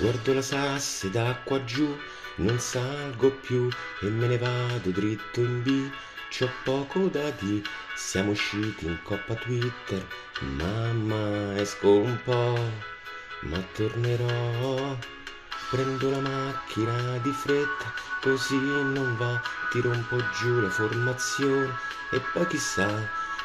Guardo 0.00 0.32
la 0.32 0.42
sasse 0.42 1.10
da 1.10 1.36
qua 1.42 1.64
giù, 1.64 1.98
non 2.36 2.60
salgo 2.60 3.32
più 3.32 3.68
e 4.00 4.06
me 4.06 4.28
ne 4.28 4.38
vado 4.38 4.90
dritto 4.90 5.40
in 5.40 5.62
B. 5.64 5.90
C'ho 6.30 6.48
poco 6.62 7.08
da 7.08 7.30
di, 7.30 7.60
siamo 7.96 8.30
usciti 8.30 8.86
in 8.86 8.96
coppa 9.02 9.34
Twitter, 9.34 10.06
mamma 10.56 11.58
esco 11.58 11.98
un 11.98 12.16
po', 12.22 12.70
ma 13.40 13.58
tornerò. 13.74 14.96
Prendo 15.70 16.10
la 16.10 16.20
macchina 16.20 17.18
di 17.18 17.32
fretta, 17.32 17.92
così 18.20 18.56
non 18.56 19.16
va, 19.16 19.42
tiro 19.72 19.90
un 19.90 20.06
po' 20.06 20.22
giù 20.38 20.60
la 20.60 20.70
formazione 20.70 21.74
e 22.12 22.20
poi 22.32 22.46
chissà, 22.46 22.88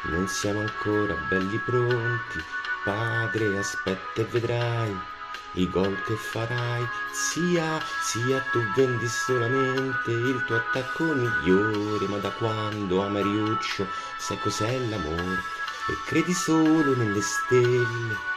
non 0.03 0.27
siamo 0.27 0.59
ancora 0.59 1.15
belli 1.29 1.57
pronti. 1.65 2.43
Padre, 2.83 3.57
aspetta 3.57 4.21
e 4.21 4.25
vedrai 4.25 5.11
i 5.53 5.69
gol 5.69 6.01
che 6.03 6.15
farai, 6.15 6.87
sia, 7.11 7.79
sia 8.01 8.39
tu 8.51 8.59
vendi 8.75 9.07
solamente 9.07 10.11
il 10.11 10.43
tuo 10.45 10.55
attacco 10.55 11.03
migliore, 11.03 12.07
ma 12.07 12.17
da 12.17 12.31
quando 12.31 13.03
a 13.03 13.09
Mariuccio 13.09 13.87
sai 14.17 14.39
cos'è 14.39 14.79
l'amore 14.89 15.41
e 15.87 15.97
credi 16.05 16.33
solo 16.33 16.95
nelle 16.95 17.21
stelle. 17.21 18.31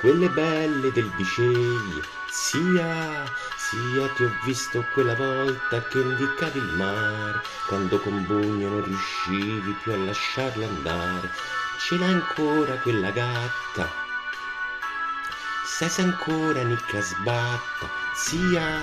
Quelle 0.00 0.28
belle 0.30 0.92
del 0.92 1.10
Biceglie, 1.16 2.02
sia, 2.30 3.24
sia 3.56 4.08
ti 4.14 4.24
ho 4.24 4.32
visto 4.44 4.84
quella 4.94 5.14
volta 5.14 5.82
che 5.82 5.98
indicavi 5.98 6.58
il 6.58 6.76
mare, 6.76 7.42
quando 7.66 7.98
con 7.98 8.24
Bugno 8.24 8.68
non 8.68 8.84
riuscivi 8.84 9.76
più 9.82 9.92
a 9.92 9.96
lasciarlo 9.96 10.64
andare, 10.64 11.30
ce 11.78 11.98
l'hai 11.98 12.12
ancora 12.12 12.76
quella 12.76 13.10
gatta, 13.10 14.08
sai 15.80 15.88
se 15.88 16.02
ancora 16.02 16.62
nicca 16.62 17.00
sbatta, 17.00 17.88
sia. 18.12 18.82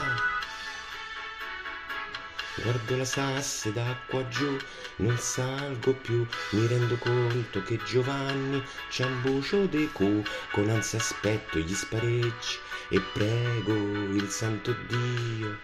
Guardo 2.56 2.98
la 2.98 3.06
sasse 3.06 3.72
d'acqua 3.72 4.28
giù, 4.30 4.58
non 4.96 5.16
salgo 5.20 5.94
più, 5.94 6.26
mi 6.54 6.66
rendo 6.66 6.96
conto 6.96 7.62
che 7.62 7.78
Giovanni 7.86 8.64
c'ha 8.90 9.06
un 9.06 9.22
bucio 9.22 9.68
de 9.68 9.92
cu, 9.92 10.24
con 10.52 10.70
ansia 10.70 10.98
aspetto 10.98 11.60
gli 11.60 11.76
spareggi 11.76 12.58
e 12.90 13.00
prego 13.14 13.74
il 13.74 14.28
santo 14.30 14.76
Dio 14.88 15.60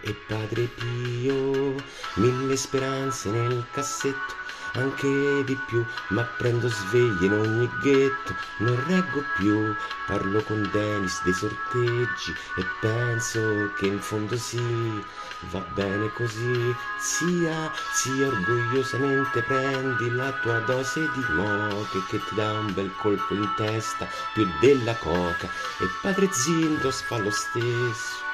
e 0.00 0.14
Padre 0.26 0.68
Pio, 0.68 1.74
mille 2.14 2.56
speranze 2.56 3.28
nel 3.28 3.66
cassetto, 3.72 4.34
anche 4.78 5.44
di 5.44 5.58
più, 5.66 5.84
ma 6.08 6.22
prendo 6.22 6.68
sveglie 6.68 7.26
in 7.26 7.32
ogni 7.32 7.70
ghetto, 7.80 8.34
non 8.58 8.82
reggo 8.86 9.22
più, 9.36 9.74
parlo 10.06 10.42
con 10.42 10.68
Dennis 10.72 11.22
dei 11.24 11.34
sorteggi 11.34 12.34
e 12.56 12.64
penso 12.80 13.72
che 13.76 13.86
in 13.86 14.00
fondo 14.00 14.36
sì, 14.36 15.04
va 15.50 15.60
bene 15.74 16.12
così, 16.12 16.74
sia, 16.98 17.72
sia 17.92 18.26
orgogliosamente 18.26 19.42
prendi 19.42 20.10
la 20.10 20.32
tua 20.40 20.58
dose 20.60 21.00
di 21.00 21.24
moche 21.34 22.02
che 22.08 22.18
ti 22.24 22.34
dà 22.34 22.52
un 22.52 22.72
bel 22.72 22.92
colpo 22.96 23.34
in 23.34 23.48
testa, 23.56 24.06
più 24.32 24.48
della 24.60 24.94
coca, 24.96 25.46
e 25.80 25.86
padre 26.02 26.28
Zindos 26.32 27.02
fa 27.02 27.18
lo 27.18 27.30
stesso. 27.30 28.26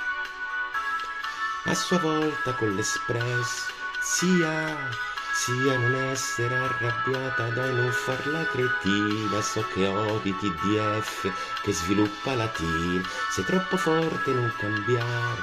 A 1.67 1.75
sua 1.75 1.99
volta 1.99 2.53
con 2.53 2.75
l'espresso, 2.75 3.73
sia, 4.01 4.91
sia 5.35 5.77
non 5.77 5.97
essere 5.97 6.55
arrabbiata 6.55 7.49
dai 7.49 7.75
non 7.75 7.91
farla 7.91 8.47
cretina, 8.47 9.41
so 9.43 9.67
che 9.73 9.85
odi 9.85 10.33
TDF 10.37 11.61
che 11.61 11.73
sviluppa 11.73 12.37
latina, 12.37 13.03
sei 13.31 13.45
troppo 13.45 13.77
forte 13.77 14.33
non 14.33 14.53
cambiare, 14.57 15.43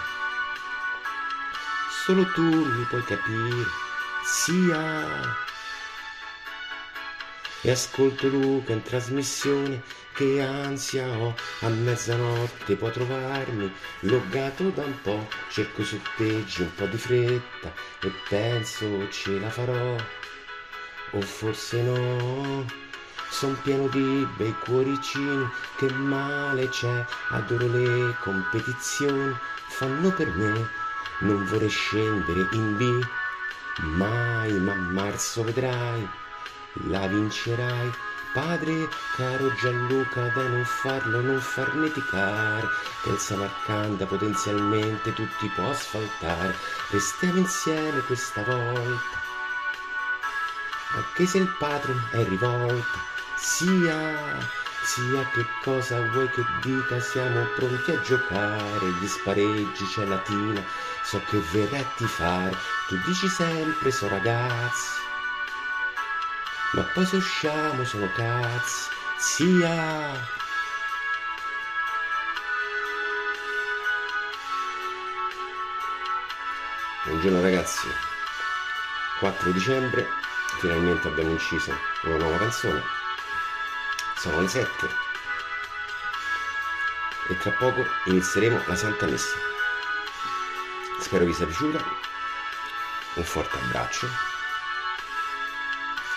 solo 2.05 2.25
tu 2.31 2.41
mi 2.41 2.83
puoi 2.85 3.03
capire, 3.03 3.67
sia. 4.23 5.49
E 7.63 7.69
ascolto 7.69 8.27
Luca 8.27 8.71
in 8.71 8.81
trasmissione 8.81 9.83
che 10.13 10.41
ansia 10.41 11.07
ho. 11.07 11.35
A 11.61 11.67
mezzanotte 11.67 12.75
può 12.75 12.89
trovarmi 12.89 13.71
loggato 14.01 14.69
da 14.69 14.83
un 14.83 15.01
po' 15.01 15.27
cerco 15.49 15.83
su 15.83 15.99
peggi 16.17 16.61
un 16.61 16.73
po' 16.73 16.85
di 16.85 16.97
fretta 16.97 17.73
e 18.01 18.11
penso 18.27 19.09
ce 19.09 19.39
la 19.39 19.49
farò. 19.49 19.95
O 21.11 21.21
forse 21.21 21.81
no 21.81 22.65
son 23.29 23.57
pieno 23.61 23.87
di 23.87 24.27
bei 24.37 24.53
cuoricini 24.63 25.49
che 25.77 25.91
male 25.91 26.69
c'è. 26.69 27.05
Adoro 27.29 27.67
le 27.67 28.15
competizioni 28.21 29.35
fanno 29.67 30.11
per 30.11 30.27
me. 30.27 30.69
Non 31.19 31.45
vorrei 31.45 31.69
scendere 31.69 32.47
in 32.51 32.77
B 32.77 33.05
mai 33.79 34.51
ma 34.59 34.73
marzo 34.73 35.43
vedrai 35.43 36.07
la 36.87 37.07
vincerai. 37.07 37.91
Padre 38.33 38.87
caro 39.17 39.53
Gianluca, 39.55 40.31
dai 40.33 40.49
non 40.49 40.63
farlo, 40.63 41.19
non 41.19 41.41
farneticare, 41.41 42.65
che 43.03 43.09
il 43.09 43.17
Samarcanda 43.17 44.05
potenzialmente 44.05 45.13
tutti 45.13 45.51
può 45.53 45.69
asfaltare. 45.69 46.55
Restiamo 46.91 47.39
insieme 47.39 47.99
questa 48.05 48.41
volta, 48.43 49.19
anche 50.95 51.25
se 51.25 51.39
il 51.39 51.55
patron 51.59 52.01
è 52.11 52.23
rivolta, 52.23 52.99
sia, 53.35 54.39
sia 54.85 55.29
che 55.33 55.45
cosa 55.61 55.99
vuoi 56.11 56.29
che 56.29 56.45
dica, 56.61 57.01
siamo 57.01 57.43
pronti 57.57 57.91
a 57.91 57.99
giocare, 57.99 58.91
gli 59.01 59.07
spareggi 59.07 59.85
c'è 59.87 60.05
latina, 60.05 60.63
so 61.03 61.21
che 61.27 61.37
verrà 61.51 61.79
a 61.79 62.07
fare, 62.07 62.55
tu 62.87 62.95
dici 63.05 63.27
sempre 63.27 63.91
so 63.91 64.07
ragazzi 64.07 65.00
ma 66.71 66.83
poi 66.83 67.05
se 67.05 67.17
usciamo 67.17 67.83
sono 67.83 68.09
cazzi, 68.13 68.89
sia. 69.17 70.39
Buongiorno 77.03 77.41
ragazzi, 77.41 77.87
4 79.19 79.51
dicembre, 79.51 80.07
finalmente 80.59 81.07
abbiamo 81.07 81.31
inciso 81.31 81.75
una 82.03 82.17
nuova 82.17 82.37
canzone, 82.37 82.81
sono 84.15 84.39
le 84.39 84.47
7 84.47 84.69
e 87.29 87.37
tra 87.37 87.51
poco 87.51 87.85
inizieremo 88.05 88.61
la 88.65 88.75
Santa 88.75 89.07
Messa. 89.07 89.35
Spero 90.99 91.25
vi 91.25 91.33
sia 91.33 91.45
piaciuta, 91.45 91.83
un 93.15 93.23
forte 93.23 93.57
abbraccio 93.57 94.30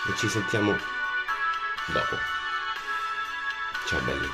e 0.07 0.15
ci 0.15 0.27
sentiamo 0.27 0.71
dopo. 1.91 2.15
Ciao 3.87 3.99
belli. 4.01 4.27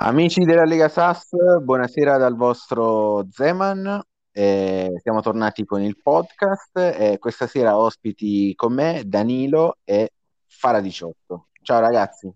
Amici 0.00 0.44
della 0.44 0.64
Lega 0.64 0.88
SAS, 0.88 1.28
buonasera 1.60 2.16
dal 2.16 2.36
vostro 2.36 3.26
Zeman. 3.30 4.00
Eh, 4.30 4.92
siamo 5.02 5.20
tornati 5.20 5.64
con 5.64 5.82
il 5.82 6.00
podcast 6.00 6.78
e 6.78 7.18
questa 7.18 7.46
sera 7.46 7.76
ospiti 7.76 8.54
con 8.54 8.72
me 8.72 9.02
Danilo 9.04 9.78
e 9.84 10.12
Fara 10.46 10.80
18. 10.80 11.48
Ciao 11.62 11.80
ragazzi. 11.80 12.32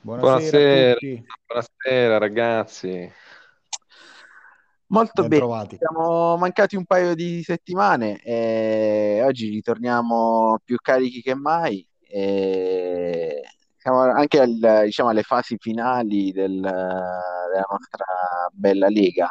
Buonasera, 0.00 0.96
buonasera, 0.98 1.24
buonasera 1.46 2.18
ragazzi. 2.18 3.12
Molto 4.88 5.22
ben 5.22 5.30
bene, 5.30 5.40
trovati. 5.40 5.76
siamo 5.78 6.36
mancati 6.36 6.76
un 6.76 6.84
paio 6.84 7.14
di 7.14 7.42
settimane 7.42 8.20
e 8.20 9.20
oggi 9.24 9.48
ritorniamo 9.48 10.58
più 10.64 10.76
carichi 10.80 11.22
che 11.22 11.34
mai. 11.34 11.84
E 12.08 13.42
siamo 13.76 14.00
anche 14.00 14.40
al, 14.40 14.82
diciamo, 14.84 15.08
alle 15.08 15.22
fasi 15.22 15.56
finali 15.58 16.30
del, 16.30 16.60
della 16.60 17.64
nostra 17.68 18.04
bella 18.52 18.88
lega. 18.88 19.28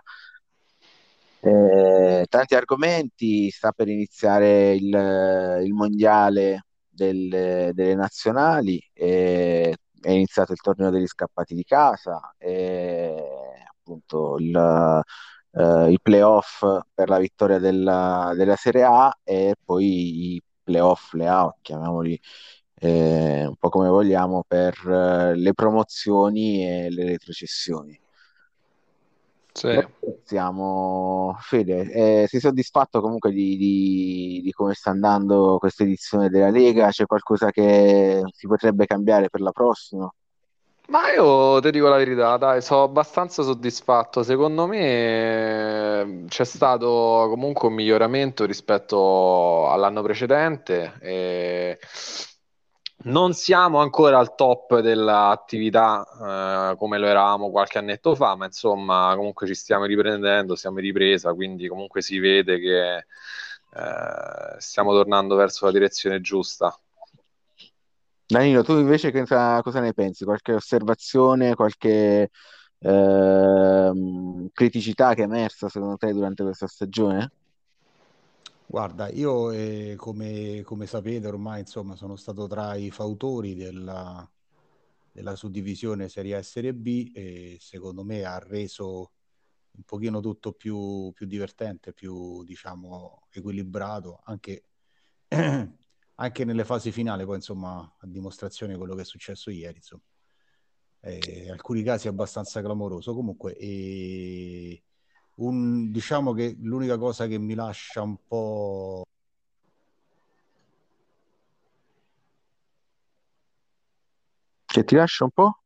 Eh, 1.40 2.26
tanti 2.28 2.56
argomenti, 2.56 3.50
sta 3.50 3.72
per 3.72 3.88
iniziare 3.88 4.74
il, 4.74 5.62
il 5.64 5.74
mondiale 5.74 6.66
del, 6.90 7.72
delle 7.74 7.96
nazionali, 7.96 8.82
è 8.94 9.72
iniziato 10.02 10.52
il 10.54 10.60
torneo 10.60 10.90
degli 10.90 11.06
scappati 11.06 11.54
di 11.54 11.64
casa, 11.64 12.34
e, 12.38 13.16
appunto 13.70 14.38
il, 14.38 15.04
eh, 15.56 15.92
i 15.92 16.00
playoff 16.02 16.66
per 16.94 17.10
la 17.10 17.18
vittoria 17.18 17.60
della, 17.60 18.34
della, 18.36 18.56
Serie 18.56 18.84
A 18.84 19.18
e 19.24 19.56
poi 19.64 20.36
i 20.36 20.44
playoff, 20.64 21.14
le 21.14 21.28
A, 21.28 21.56
chiamiamoli 21.62 22.20
eh, 22.76 23.46
un 23.46 23.56
po' 23.56 23.70
come 23.70 23.90
vogliamo, 23.90 24.44
per 24.48 24.76
eh, 24.88 25.36
le 25.36 25.54
promozioni 25.54 26.68
e 26.68 26.90
le 26.90 27.06
retrocessioni. 27.06 28.00
Sì. 29.54 29.88
Siamo 30.26 31.38
Fede, 31.40 32.24
eh, 32.24 32.28
sei 32.28 32.40
soddisfatto 32.42 33.00
comunque 33.00 33.32
di, 33.32 33.56
di- 33.56 34.42
di 34.44 34.52
come 34.52 34.74
sta 34.74 34.90
andando 34.90 35.58
questa 35.60 35.84
edizione 35.84 36.30
della 36.30 36.50
Lega? 36.50 36.90
C'è 36.90 37.06
qualcosa 37.06 37.52
che 37.52 38.22
si 38.34 38.48
potrebbe 38.48 38.86
cambiare 38.86 39.30
per 39.30 39.40
la 39.42 39.52
prossima? 39.52 40.12
Ma 40.88 41.12
io 41.12 41.60
ti 41.62 41.72
dico 41.72 41.88
la 41.88 41.98
verità, 41.98 42.38
dai, 42.38 42.62
sono 42.62 42.84
abbastanza 42.84 43.42
soddisfatto. 43.44 44.22
Secondo 44.24 44.68
me 44.68 46.02
eh, 46.02 46.26
c'è 46.28 46.44
stato 46.46 47.26
comunque 47.30 47.68
un 47.70 47.74
miglioramento 47.74 48.46
rispetto 48.46 49.68
all'anno 49.70 50.02
precedente. 50.04 50.94
E 51.02 51.80
non 53.06 53.34
siamo 53.34 53.80
ancora 53.80 54.18
al 54.20 54.36
top 54.36 54.80
dell'attività 54.80 56.72
eh, 56.74 56.78
come 56.78 56.98
lo 56.98 57.08
eravamo 57.08 57.52
qualche 57.52 57.78
annetto 57.78 58.16
fa, 58.16 58.36
ma 58.36 58.46
insomma, 58.46 59.14
comunque 59.16 59.48
ci 59.48 59.54
stiamo 59.56 59.86
riprendendo, 59.86 60.56
siamo 60.56 60.80
in 60.80 60.86
ripresa, 60.86 61.34
quindi 61.34 61.68
comunque 61.68 62.02
si 62.02 62.20
vede 62.20 62.60
che 62.60 62.96
eh, 62.98 63.06
stiamo 64.58 64.92
tornando 64.94 65.36
verso 65.36 65.66
la 65.66 65.72
direzione 65.72 66.22
giusta. 66.22 66.78
Danilo, 68.28 68.64
tu 68.64 68.74
invece 68.80 69.12
cosa, 69.12 69.62
cosa 69.62 69.80
ne 69.80 69.94
pensi? 69.94 70.24
Qualche 70.26 70.54
osservazione, 70.54 71.54
qualche 71.54 72.30
ehm, 72.80 74.50
criticità 74.52 75.14
che 75.14 75.22
è 75.22 75.26
emersa 75.26 75.70
secondo 75.70 75.96
te 75.98 76.12
durante 76.12 76.44
questa 76.44 76.68
stagione? 76.68 77.32
Guarda, 78.68 79.10
io 79.10 79.52
eh, 79.52 79.94
come, 79.96 80.62
come 80.64 80.88
sapete 80.88 81.28
ormai 81.28 81.62
insomma 81.62 81.96
sono 81.96 82.16
stato 82.16 82.48
tra 82.48 82.76
i 82.76 82.90
fautori 82.90 83.54
della, 83.56 84.28
della 85.12 85.36
suddivisione 85.36 86.10
Serie 86.10 86.36
A 86.36 86.38
e 86.40 86.44
Serie 86.44 86.74
B 86.74 87.12
e 87.14 87.58
secondo 87.60 88.04
me 88.04 88.24
ha 88.24 88.40
reso 88.40 89.12
un 89.72 89.84
pochino 89.84 90.20
tutto 90.20 90.54
più, 90.54 91.12
più 91.14 91.28
divertente, 91.28 91.94
più 91.94 92.44
diciamo 92.44 93.28
equilibrato, 93.32 94.22
anche, 94.24 94.64
anche 96.16 96.46
nelle 96.46 96.64
fasi 96.66 96.92
finali, 96.92 97.26
poi 97.26 97.36
insomma 97.36 97.80
a 97.80 98.08
dimostrazione 98.08 98.74
di 98.74 98.78
quello 98.78 98.96
che 98.96 99.02
è 99.02 99.06
successo 99.06 99.50
ieri, 99.50 99.78
insomma. 99.78 100.04
Eh, 101.02 101.44
in 101.46 101.52
alcuni 101.52 101.84
casi 101.84 102.08
abbastanza 102.08 102.62
clamoroso. 102.62 103.14
Comunque, 103.14 103.56
eh, 103.58 104.82
un, 105.36 105.92
diciamo 105.92 106.34
che 106.34 106.56
l'unica 106.60 106.98
cosa 106.98 107.28
che 107.28 107.38
mi 107.38 107.54
lascia 107.54 108.02
un 108.02 108.18
po'... 108.28 109.04
Che 114.66 114.84
ti 114.84 114.96
lascia 114.96 115.24
un 115.26 115.32
po'? 115.32 115.60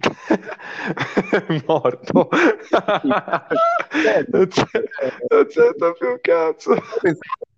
È 0.00 1.62
morto. 1.66 2.28
non 4.30 4.46
c'è, 4.48 4.82
non 5.28 5.46
c'entra 5.46 5.92
più 5.92 6.08
un 6.08 6.18
cazzo. 6.20 6.74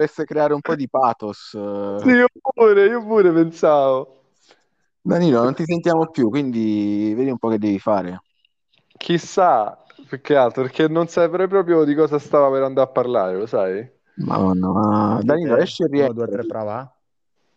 Potesse 0.02 0.24
creare 0.24 0.52
un 0.54 0.60
po' 0.60 0.74
di 0.74 0.88
pathos. 0.88 1.56
Sì, 1.94 2.08
io 2.10 2.26
pure, 2.54 2.86
io 2.86 3.02
pure 3.04 3.32
pensavo. 3.32 4.24
Danilo, 5.04 5.42
non 5.42 5.54
ti 5.54 5.64
sentiamo 5.64 6.08
più, 6.10 6.28
quindi 6.28 7.12
vedi 7.14 7.30
un 7.30 7.38
po' 7.38 7.48
che 7.50 7.58
devi 7.58 7.78
fare. 7.78 8.22
Chissà, 8.96 9.84
più 10.06 10.20
che 10.22 10.34
altro, 10.36 10.62
perché 10.62 10.88
non 10.88 11.06
saprei 11.08 11.46
proprio 11.48 11.84
di 11.84 11.94
cosa 11.94 12.18
stava 12.18 12.50
per 12.50 12.62
andare 12.62 12.88
a 12.88 12.92
parlare, 12.92 13.36
lo 13.36 13.46
sai? 13.46 13.86
Madonna, 14.16 14.68
ma 14.72 15.22
Danilo, 15.22 15.56
esci 15.56 15.82
e 15.82 15.86
1, 15.96 16.12
2, 16.12 16.28
3, 16.28 16.44
rientri. 16.44 16.46
prova. 16.46 16.78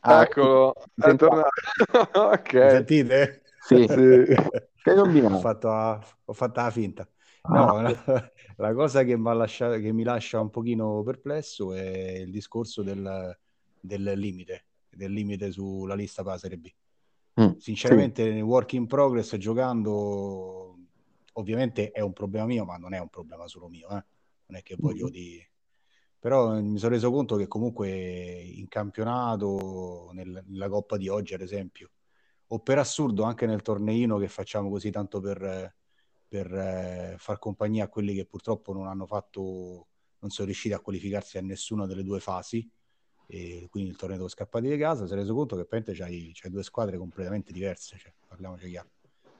Ah, 0.01 0.23
Eccolo, 0.23 0.73
è 0.97 1.15
tornato. 1.15 1.49
Mi 2.61 2.69
Ok, 2.69 2.69
sentite? 2.69 3.43
Sì, 3.57 3.87
sì. 3.87 4.01
che 4.81 4.93
Ho 5.29 5.35
combinato? 5.35 5.37
fatto, 5.37 5.69
ho 5.69 6.33
fatto 6.33 6.61
la 6.61 6.71
finta. 6.71 7.07
Ah, 7.47 7.53
No, 7.53 7.81
la, 7.81 7.91
la 8.57 8.73
cosa 8.73 9.03
che, 9.03 9.15
m'ha 9.15 9.33
lascia- 9.33 9.77
che 9.79 9.91
mi 9.91 10.03
lascia 10.03 10.39
un 10.39 10.49
pochino 10.49 11.03
perplesso 11.03 11.73
è 11.73 12.17
il 12.19 12.31
discorso 12.31 12.81
del, 12.83 13.37
del 13.79 14.13
limite, 14.15 14.65
del 14.89 15.11
limite 15.11 15.51
sulla 15.51 15.95
lista 15.95 16.37
Serie 16.37 16.57
B. 16.57 16.71
mm, 17.39 17.55
sì. 17.59 17.61
Sinceramente, 17.63 18.29
nel 18.31 18.41
work 18.41 18.73
in 18.73 18.87
progress 18.87 19.35
giocando, 19.37 20.77
ovviamente 21.33 21.91
è 21.91 22.01
un 22.01 22.13
problema 22.13 22.45
mio, 22.45 22.65
ma 22.65 22.77
non 22.77 22.93
è 22.93 22.99
un 22.99 23.09
problema 23.09 23.47
solo 23.47 23.67
mio, 23.67 23.89
eh. 23.89 24.03
Non 24.47 24.57
è 24.59 24.61
che 24.63 24.75
voglio 24.77 25.09
di... 25.09 25.41
Però 26.19 26.55
eh, 26.57 26.61
mi 26.61 26.77
sono 26.79 26.93
reso 26.93 27.11
conto 27.11 27.35
che 27.35 27.47
comunque 27.47 27.89
in 27.89 28.67
campionato, 28.67 30.09
nel- 30.13 30.43
nella 30.47 30.69
Coppa 30.69 30.97
di 30.97 31.07
oggi, 31.07 31.33
ad 31.33 31.41
esempio, 31.41 31.91
o 32.47 32.59
per 32.59 32.79
assurdo 32.79 33.23
anche 33.23 33.45
nel 33.45 33.61
torneino 33.61 34.17
che 34.17 34.27
facciamo 34.27 34.69
così 34.69 34.89
tanto 34.91 35.19
per, 35.19 35.74
per 36.35 36.53
eh, 36.53 37.15
far 37.17 37.39
compagnia 37.39 37.85
a 37.85 37.87
quelli 37.87 38.13
che 38.13 38.25
purtroppo 38.25 38.73
non 38.73 38.87
hanno 38.87 39.05
fatto, 39.05 39.87
non 40.19 40.29
sono 40.29 40.47
riusciti 40.47 40.73
a 40.73 40.81
qualificarsi 40.81 41.37
a 41.37 41.41
nessuna 41.41 41.85
delle 41.85 42.03
due 42.03 42.19
fasi, 42.19 42.69
e 43.25 43.67
quindi 43.69 43.91
il 43.91 43.95
torneo 43.95 44.27
scappati 44.27 44.67
di 44.67 44.77
casa, 44.77 45.07
si 45.07 45.13
è 45.13 45.15
reso 45.15 45.33
conto 45.33 45.55
che 45.55 45.65
praticamente 45.65 46.03
c'hai, 46.03 46.31
c'hai 46.33 46.51
due 46.51 46.61
squadre 46.61 46.97
completamente 46.97 47.53
diverse, 47.53 47.97
cioè, 47.97 48.13
parliamoci 48.27 48.67
chiaro. 48.67 48.89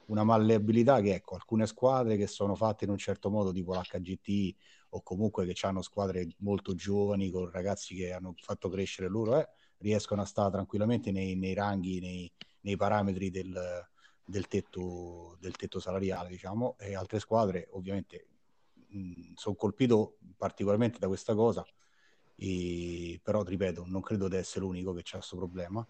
Una 0.06 0.24
malleabilità 0.24 1.02
che 1.02 1.14
ecco, 1.14 1.34
alcune 1.34 1.66
squadre 1.66 2.16
che 2.16 2.26
sono 2.26 2.54
fatte 2.54 2.84
in 2.84 2.90
un 2.90 2.96
certo 2.96 3.28
modo, 3.28 3.52
tipo 3.52 3.74
l'HGT, 3.74 4.56
o 4.90 5.02
comunque 5.02 5.44
che 5.44 5.66
hanno 5.66 5.82
squadre 5.82 6.26
molto 6.38 6.74
giovani, 6.74 7.30
con 7.30 7.50
ragazzi 7.50 7.94
che 7.94 8.12
hanno 8.12 8.32
fatto 8.38 8.70
crescere 8.70 9.08
loro, 9.08 9.38
eh, 9.38 9.46
riescono 9.78 10.22
a 10.22 10.24
stare 10.24 10.52
tranquillamente 10.52 11.12
nei, 11.12 11.36
nei 11.36 11.52
ranghi, 11.52 12.00
nei, 12.00 12.32
nei 12.60 12.76
parametri 12.76 13.28
del, 13.28 13.86
del 14.26 14.48
tetto, 14.48 15.36
del 15.40 15.56
tetto 15.56 15.78
salariale, 15.80 16.28
diciamo, 16.30 16.76
e 16.78 16.94
altre 16.96 17.20
squadre 17.20 17.68
ovviamente 17.72 18.26
sono 19.34 19.54
colpito 19.56 20.18
particolarmente 20.36 20.98
da 20.98 21.06
questa 21.08 21.34
cosa, 21.34 21.64
e, 22.34 23.20
però 23.22 23.42
ripeto, 23.42 23.84
non 23.86 24.00
credo 24.02 24.28
di 24.28 24.36
essere 24.36 24.64
l'unico 24.64 24.92
che 24.92 25.02
c'ha 25.04 25.18
questo 25.18 25.36
problema. 25.36 25.86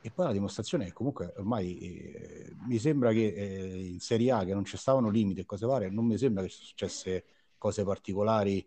E 0.00 0.12
poi 0.12 0.26
la 0.26 0.32
dimostrazione 0.32 0.84
è 0.84 0.86
che 0.88 0.92
comunque 0.92 1.34
ormai 1.36 1.76
eh, 1.78 2.56
mi 2.66 2.78
sembra 2.78 3.12
che 3.12 3.26
eh, 3.34 3.86
in 3.88 3.98
Serie 4.00 4.30
A 4.30 4.44
che 4.44 4.54
non 4.54 4.64
ci 4.64 4.76
stavano 4.76 5.10
limiti 5.10 5.40
e 5.40 5.44
cose 5.44 5.66
varie, 5.66 5.90
non 5.90 6.06
mi 6.06 6.16
sembra 6.16 6.42
che 6.44 6.48
successe 6.50 7.24
cose 7.58 7.84
particolari. 7.84 8.66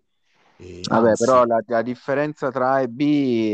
eh, 0.57 0.81
Vabbè, 0.89 1.09
anzi, 1.09 1.23
però 1.23 1.45
la, 1.45 1.61
la 1.67 1.81
differenza 1.81 2.51
tra 2.51 2.71
A 2.73 2.81
e 2.81 2.87
B 2.89 2.99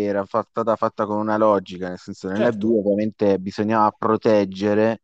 era 0.08 0.26
fatta, 0.26 0.50
stata 0.62 0.76
fatta 0.76 1.06
con 1.06 1.18
una 1.20 1.38
logica, 1.38 1.90
nel 1.90 2.00
senso 2.00 2.30
nella 2.30 2.52
B 2.52 2.64
certo, 2.64 2.68
ovviamente 2.80 3.38
bisognava 3.40 3.92
proteggere 3.92 5.02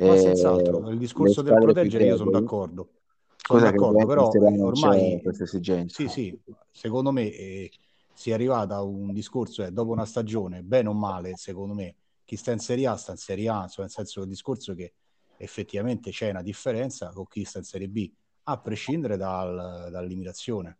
ma 0.00 0.14
eh, 0.14 0.18
senz'altro, 0.18 0.88
il 0.90 0.98
discorso 0.98 1.42
del 1.42 1.58
proteggere 1.58 2.04
io 2.04 2.16
sono 2.16 2.30
d'accordo, 2.30 2.88
sono 3.36 3.60
d'accordo, 3.60 4.06
però 4.06 4.28
ormai 4.60 5.20
questa 5.22 5.44
esigenza. 5.44 6.02
sì, 6.02 6.08
sì, 6.08 6.38
secondo 6.70 7.10
me 7.12 7.30
eh, 7.32 7.72
si 8.12 8.30
è 8.30 8.34
arrivata 8.34 8.76
a 8.76 8.82
un 8.82 9.12
discorso, 9.12 9.62
eh, 9.64 9.70
dopo 9.72 9.90
una 9.92 10.04
stagione, 10.04 10.62
bene 10.62 10.88
o 10.88 10.92
male, 10.94 11.36
secondo 11.36 11.74
me, 11.74 11.94
chi 12.24 12.36
sta 12.36 12.52
in 12.52 12.58
Serie 12.58 12.86
A 12.86 12.96
sta 12.96 13.12
in 13.12 13.18
Serie 13.18 13.48
A, 13.48 13.62
insomma, 13.62 13.86
nel 13.86 13.90
senso 13.94 14.20
del 14.20 14.28
discorso 14.28 14.74
che 14.74 14.92
effettivamente 15.36 16.10
c'è 16.10 16.30
una 16.30 16.42
differenza 16.42 17.10
con 17.10 17.26
chi 17.26 17.44
sta 17.44 17.58
in 17.58 17.64
Serie 17.64 17.88
B, 17.88 18.10
a 18.44 18.58
prescindere 18.58 19.16
dal- 19.16 19.88
dall'imitazione. 19.90 20.78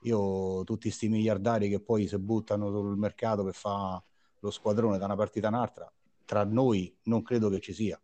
Io 0.00 0.62
tutti 0.64 0.88
questi 0.88 1.08
miliardari 1.08 1.68
che 1.68 1.80
poi 1.80 2.06
si 2.06 2.16
buttano 2.18 2.70
sul 2.70 2.96
mercato 2.96 3.42
per 3.44 3.54
fare 3.54 4.02
lo 4.40 4.50
squadrone 4.50 4.98
da 4.98 5.06
una 5.06 5.16
partita 5.16 5.46
a 5.48 5.50
un'altra, 5.50 5.92
tra 6.24 6.44
noi 6.44 6.94
non 7.04 7.22
credo 7.22 7.48
che 7.48 7.60
ci 7.60 7.72
sia. 7.72 8.00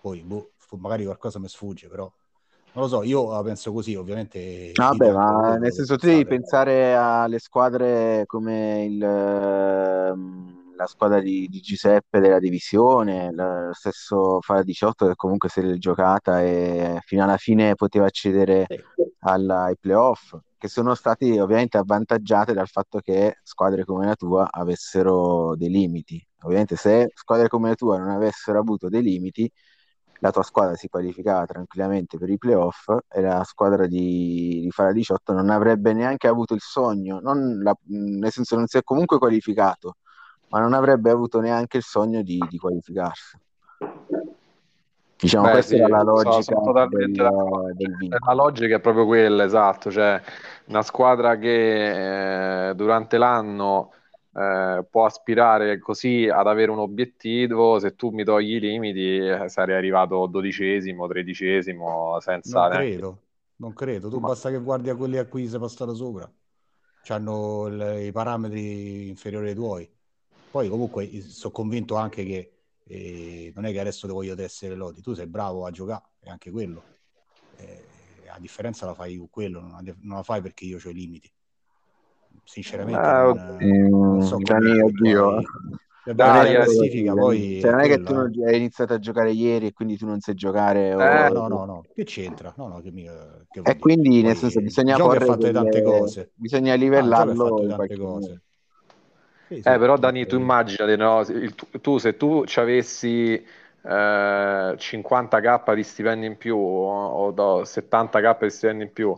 Poi 0.00 0.20
boh, 0.20 0.50
magari 0.78 1.04
qualcosa 1.04 1.38
mi 1.38 1.48
sfugge, 1.48 1.88
però 1.88 2.10
non 2.72 2.84
lo 2.84 2.88
so, 2.88 3.02
io 3.02 3.30
la 3.30 3.42
penso 3.42 3.72
così, 3.72 3.94
ovviamente 3.96 4.72
Vabbè, 4.72 5.08
anche 5.08 5.14
ma 5.16 5.56
nel 5.56 5.72
senso 5.72 5.96
tu 5.96 6.06
devi 6.06 6.24
pensare 6.24 6.94
alle 6.94 7.38
squadre 7.38 8.22
come 8.26 8.84
il, 8.84 9.02
ehm, 9.02 10.74
la 10.76 10.86
squadra 10.86 11.20
di, 11.20 11.48
di 11.48 11.60
Giuseppe 11.60 12.20
della 12.20 12.38
divisione, 12.38 13.32
lo 13.32 13.70
stesso 13.72 14.40
Fara 14.40 14.62
18 14.62 15.06
che 15.08 15.14
comunque 15.16 15.48
se 15.48 15.62
l'è 15.62 15.76
giocata 15.76 16.42
e 16.42 17.00
fino 17.04 17.24
alla 17.24 17.36
fine 17.36 17.74
poteva 17.74 18.06
accedere 18.06 18.66
alla- 19.20 19.64
ai 19.64 19.76
playoff, 19.78 20.36
che 20.56 20.68
sono 20.68 20.94
stati 20.94 21.36
ovviamente 21.38 21.76
avvantaggiate 21.76 22.52
dal 22.54 22.68
fatto 22.68 23.00
che 23.00 23.38
squadre 23.42 23.84
come 23.84 24.06
la 24.06 24.14
tua 24.14 24.48
avessero 24.50 25.54
dei 25.56 25.68
limiti. 25.68 26.24
Ovviamente 26.42 26.76
se 26.76 27.10
squadre 27.14 27.48
come 27.48 27.70
la 27.70 27.74
tua 27.74 27.98
non 27.98 28.08
avessero 28.10 28.58
avuto 28.58 28.88
dei 28.88 29.02
limiti, 29.02 29.50
la 30.20 30.30
tua 30.30 30.42
squadra 30.42 30.74
si 30.76 30.88
qualificava 30.88 31.44
tranquillamente 31.46 32.18
per 32.18 32.30
i 32.30 32.38
playoff 32.38 32.88
e 33.08 33.20
la 33.20 33.42
squadra 33.44 33.86
di, 33.86 34.60
di 34.62 34.70
Fara 34.70 34.92
18 34.92 35.32
non 35.32 35.50
avrebbe 35.50 35.92
neanche 35.92 36.28
avuto 36.28 36.54
il 36.54 36.60
sogno, 36.60 37.20
non 37.20 37.60
la- 37.62 37.76
nel 37.88 38.30
senso 38.30 38.56
non 38.56 38.66
si 38.66 38.76
è 38.76 38.82
comunque 38.82 39.18
qualificato, 39.18 39.96
ma 40.48 40.60
non 40.60 40.74
avrebbe 40.74 41.10
avuto 41.10 41.40
neanche 41.40 41.78
il 41.78 41.82
sogno 41.82 42.22
di, 42.22 42.38
di 42.48 42.58
qualificarsi. 42.58 43.38
Diciamo, 45.20 45.44
Beh, 45.44 45.50
questa 45.52 45.74
sì, 45.74 45.80
era 45.80 45.88
la 45.88 46.02
logica 46.02 46.54
totalmente 46.54 47.22
del, 47.22 47.30
d'accordo. 47.30 47.72
del. 47.74 48.16
La 48.24 48.32
logica 48.32 48.76
è 48.76 48.80
proprio 48.80 49.04
quella, 49.04 49.44
esatto. 49.44 49.90
Cioè, 49.90 50.20
una 50.66 50.82
squadra 50.82 51.36
che 51.36 52.68
eh, 52.70 52.74
durante 52.74 53.18
l'anno 53.18 53.92
eh, 54.34 54.86
può 54.90 55.04
aspirare 55.06 55.78
così 55.78 56.28
ad 56.28 56.46
avere 56.46 56.70
un 56.70 56.78
obiettivo, 56.78 57.78
se 57.78 57.94
tu 57.96 58.10
mi 58.10 58.24
togli 58.24 58.54
i 58.54 58.60
limiti, 58.60 59.16
eh, 59.18 59.48
sarei 59.48 59.76
arrivato 59.76 60.26
dodicesimo, 60.26 61.06
tredicesimo, 61.08 62.18
senza 62.20 62.66
non 62.66 62.66
neanche... 62.68 62.90
credo, 62.90 63.26
non 63.56 63.72
credo. 63.72 64.08
Tu 64.08 64.20
Ma- 64.20 64.20
basta 64.20 64.50
che 64.50 64.58
guardi 64.60 64.90
a 64.90 64.96
quelli 64.96 65.18
a 65.18 65.26
cui 65.26 65.46
sei 65.48 65.58
passato 65.60 65.94
sopra. 65.94 66.30
Hanno 67.08 67.68
i 67.98 68.12
parametri 68.12 69.08
inferiori 69.08 69.50
ai 69.50 69.54
tuoi. 69.54 69.90
Poi 70.50 70.68
comunque 70.68 71.08
sono 71.22 71.52
convinto 71.52 71.96
anche 71.96 72.24
che 72.24 72.54
eh, 72.84 73.52
non 73.54 73.64
è 73.66 73.72
che 73.72 73.80
adesso 73.80 74.06
ti 74.06 74.12
voglio 74.12 74.34
tessere 74.34 74.72
le 74.72 74.78
lodi. 74.78 75.00
Tu 75.02 75.14
sei 75.14 75.26
bravo 75.26 75.66
a 75.66 75.70
giocare, 75.70 76.10
è 76.20 76.28
anche 76.30 76.50
quello. 76.50 76.88
Eh, 77.54 78.22
la 78.26 78.38
differenza 78.38 78.86
la 78.86 78.94
fai 78.94 79.16
con 79.16 79.30
quello, 79.30 79.60
non 79.60 80.16
la 80.16 80.22
fai 80.22 80.40
perché 80.42 80.64
io 80.66 80.78
ho 80.84 80.90
i 80.90 80.94
limiti. 80.94 81.32
Sinceramente, 82.44 83.12
Eh, 83.12 83.14
non, 83.14 83.78
non 83.98 84.20
so 84.20 84.38
Mm, 84.38 84.42
come 84.42 84.60
Dani, 84.60 84.80
oddio. 84.82 85.24
hai- 85.28 85.52
se 86.14 86.14
Dai, 86.14 86.50
classifica, 86.50 87.14
poi 87.14 87.38
Cioè, 87.56 87.70
non 87.70 87.80
è 87.80 87.86
che 87.88 88.00
tu 88.00 88.12
non- 88.14 88.30
hai 88.46 88.56
iniziato 88.56 88.94
a 88.94 88.98
giocare 88.98 89.32
ieri 89.32 89.66
e 89.66 89.72
quindi 89.72 89.96
tu 89.96 90.06
non 90.06 90.20
sai 90.20 90.34
giocare 90.34 90.94
o... 90.94 91.08
Eh, 91.08 91.30
No, 91.30 91.48
no, 91.48 91.48
no, 91.48 91.64
no, 91.66 91.82
che 91.94 92.04
c'entra? 92.04 92.52
No, 92.56 92.68
no, 92.68 92.80
che 92.80 92.90
mica, 92.90 93.44
che 93.50 93.60
E 93.62 93.78
dire? 93.78 93.78
quindi, 93.78 94.22
nel 94.22 94.36
Poi 94.36 94.36
senso, 94.36 94.60
bisogna 94.60 94.98
porre 94.98 95.20
fatto 95.20 95.46
di 95.46 95.52
tante 95.52 95.80
delle- 95.80 95.82
cose. 95.82 96.32
Bisogna 96.34 96.74
Ah, 96.90 97.12
livellarlo 97.14 97.64
in 97.64 97.72
tante 97.72 97.72
qualche 97.74 97.98
cose. 97.98 98.36
modo. 98.36 98.40
Sì, 99.48 99.62
sì, 99.62 99.72
Eh, 99.72 99.78
però 99.78 99.98
Dani, 99.98 100.26
tu 100.26 100.36
immaginate, 100.36 100.96
no? 100.96 101.20
Il- 101.20 101.54
tu, 101.82 101.98
se 101.98 102.16
tu 102.16 102.44
ci 102.46 102.60
avessi 102.60 103.34
eh, 103.82 104.74
50k 104.78 105.74
di 105.74 105.82
stipendi 105.82 106.26
in 106.26 106.36
più 106.38 106.56
o, 106.56 107.06
o 107.26 107.30
do- 107.32 107.64
70k 107.64 108.44
di 108.44 108.50
stipendi 108.50 108.82
in 108.84 108.92
più, 108.92 109.16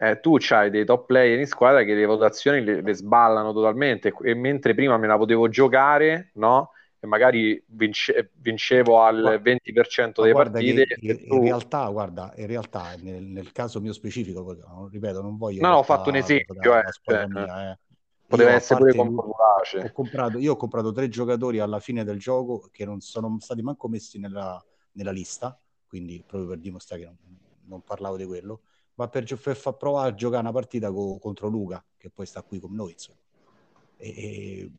eh, 0.00 0.20
tu 0.20 0.36
c'hai 0.38 0.70
dei 0.70 0.84
top 0.84 1.06
player 1.06 1.38
in 1.38 1.46
squadra 1.46 1.82
che 1.84 1.94
le 1.94 2.06
votazioni 2.06 2.62
le, 2.64 2.80
le 2.82 2.94
sballano 2.94 3.52
totalmente 3.52 4.14
e 4.22 4.34
mentre 4.34 4.74
prima 4.74 4.96
me 4.98 5.06
la 5.06 5.18
potevo 5.18 5.48
giocare, 5.48 6.30
no? 6.34 6.72
E 6.98 7.06
magari 7.06 7.62
vince- 7.68 8.30
vincevo 8.34 9.02
al 9.02 9.18
Gua- 9.18 9.40
20% 9.42 10.22
Ma 10.22 10.26
delle 10.26 10.34
guarda 10.34 10.60
che 10.62 10.72
partite 10.74 11.00
in, 11.00 11.10
e 11.10 11.22
in 11.24 11.40
tu... 11.40 11.40
realtà, 11.40 11.88
guarda, 11.88 12.32
in 12.36 12.46
realtà 12.46 12.94
nel, 12.96 13.24
nel 13.24 13.52
caso 13.52 13.80
mio 13.80 13.92
specifico, 13.92 14.88
ripeto, 14.90 15.22
non 15.22 15.36
voglio 15.36 15.62
No, 15.62 15.68
no, 15.70 15.76
ho 15.78 15.82
fatto 15.82 16.08
un 16.10 16.16
esempio, 16.16 16.74
eh, 16.74 16.82
cioè, 17.00 17.26
mia, 17.28 17.72
eh. 17.72 17.78
poteva 18.26 18.52
essere 18.52 18.78
pure 18.78 18.94
controplace. 18.94 19.78
ho 19.78 19.90
comprato, 19.92 20.38
io 20.38 20.52
ho 20.52 20.56
comprato 20.56 20.92
tre 20.92 21.08
giocatori 21.08 21.58
alla 21.58 21.80
fine 21.80 22.04
del 22.04 22.18
gioco 22.18 22.68
che 22.70 22.84
non 22.84 23.00
sono 23.00 23.36
stati 23.40 23.62
manco 23.62 23.88
messi 23.88 24.18
nella, 24.18 24.62
nella 24.92 25.10
lista, 25.12 25.58
quindi 25.86 26.22
proprio 26.26 26.50
per 26.50 26.58
dimostrare 26.58 27.02
che 27.02 27.08
non, 27.08 27.38
non 27.66 27.82
parlavo 27.82 28.16
di 28.16 28.24
quello, 28.26 28.62
ma 29.00 29.08
per, 29.08 29.24
per 29.24 29.76
provare 29.78 30.10
a 30.10 30.14
giocare 30.14 30.42
una 30.42 30.52
partita 30.52 30.92
co- 30.92 31.18
contro 31.18 31.48
Luca, 31.48 31.82
che 31.96 32.10
poi 32.10 32.26
sta 32.26 32.42
qui 32.42 32.58
con 32.60 32.74
noi. 32.74 32.94
E, 33.96 34.08
e 34.08 34.72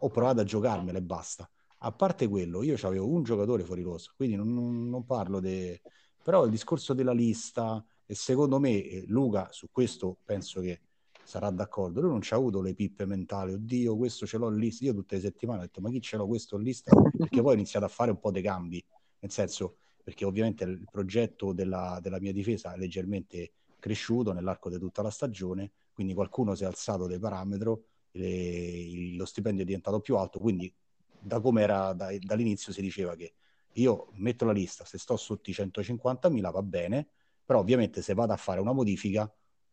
ho 0.00 0.08
provato 0.10 0.40
a 0.40 0.44
giocarmela 0.44 0.98
e 0.98 1.02
basta. 1.02 1.48
A 1.78 1.92
parte 1.92 2.26
quello, 2.26 2.64
io 2.64 2.74
avevo 2.82 3.06
un 3.06 3.22
giocatore 3.22 3.62
fuori 3.62 3.82
rosa, 3.82 4.12
quindi 4.16 4.34
non, 4.34 4.88
non- 4.88 5.04
parlo 5.04 5.38
de... 5.38 5.80
Però 6.24 6.44
il 6.44 6.50
discorso 6.50 6.92
della 6.92 7.12
lista, 7.12 7.82
e 8.04 8.16
secondo 8.16 8.58
me 8.58 9.04
Luca 9.06 9.46
su 9.52 9.68
questo 9.70 10.18
penso 10.24 10.60
che 10.60 10.80
sarà 11.22 11.48
d'accordo. 11.50 12.00
Lui 12.00 12.10
non 12.10 12.20
ci 12.20 12.34
ha 12.34 12.36
avuto 12.36 12.60
le 12.60 12.74
pippe 12.74 13.06
mentali, 13.06 13.52
oddio, 13.52 13.96
questo 13.96 14.26
ce 14.26 14.38
l'ho 14.38 14.48
in 14.48 14.56
lista. 14.56 14.84
Io 14.86 14.92
tutte 14.92 15.14
le 15.14 15.20
settimane 15.20 15.60
ho 15.60 15.62
detto, 15.62 15.80
ma 15.80 15.88
chi 15.88 16.00
ce 16.00 16.16
l'ho 16.16 16.26
questo 16.26 16.56
in 16.56 16.64
lista? 16.64 16.92
Perché 17.16 17.40
poi 17.40 17.52
ho 17.52 17.54
iniziato 17.54 17.86
a 17.86 17.88
fare 17.88 18.10
un 18.10 18.18
po' 18.18 18.32
dei 18.32 18.42
cambi, 18.42 18.84
nel 19.20 19.30
senso, 19.30 19.76
perché 20.02 20.24
ovviamente 20.24 20.64
il 20.64 20.84
progetto 20.90 21.52
della, 21.52 22.00
della 22.02 22.18
mia 22.18 22.32
difesa 22.32 22.74
è 22.74 22.76
leggermente 22.76 23.52
cresciuto 23.78 24.32
nell'arco 24.32 24.68
di 24.70 24.78
tutta 24.78 25.02
la 25.02 25.10
stagione, 25.10 25.72
quindi 25.92 26.14
qualcuno 26.14 26.54
si 26.54 26.64
è 26.64 26.66
alzato 26.66 27.06
del 27.06 27.18
parametro, 27.20 27.84
le- 28.12 29.14
lo 29.16 29.24
stipendio 29.24 29.62
è 29.62 29.66
diventato 29.66 30.00
più 30.00 30.16
alto, 30.16 30.38
quindi 30.38 30.72
da 31.20 31.40
come 31.40 31.62
era 31.62 31.92
da- 31.92 32.16
dall'inizio 32.20 32.72
si 32.72 32.80
diceva 32.80 33.14
che 33.16 33.34
io 33.72 34.08
metto 34.14 34.44
la 34.44 34.52
lista, 34.52 34.84
se 34.84 34.98
sto 34.98 35.16
sotto 35.16 35.50
i 35.50 35.52
150.000 35.52 36.50
va 36.50 36.62
bene, 36.62 37.08
però 37.44 37.60
ovviamente 37.60 38.02
se 38.02 38.14
vado 38.14 38.32
a 38.32 38.36
fare 38.36 38.60
una 38.60 38.72
modifica 38.72 39.30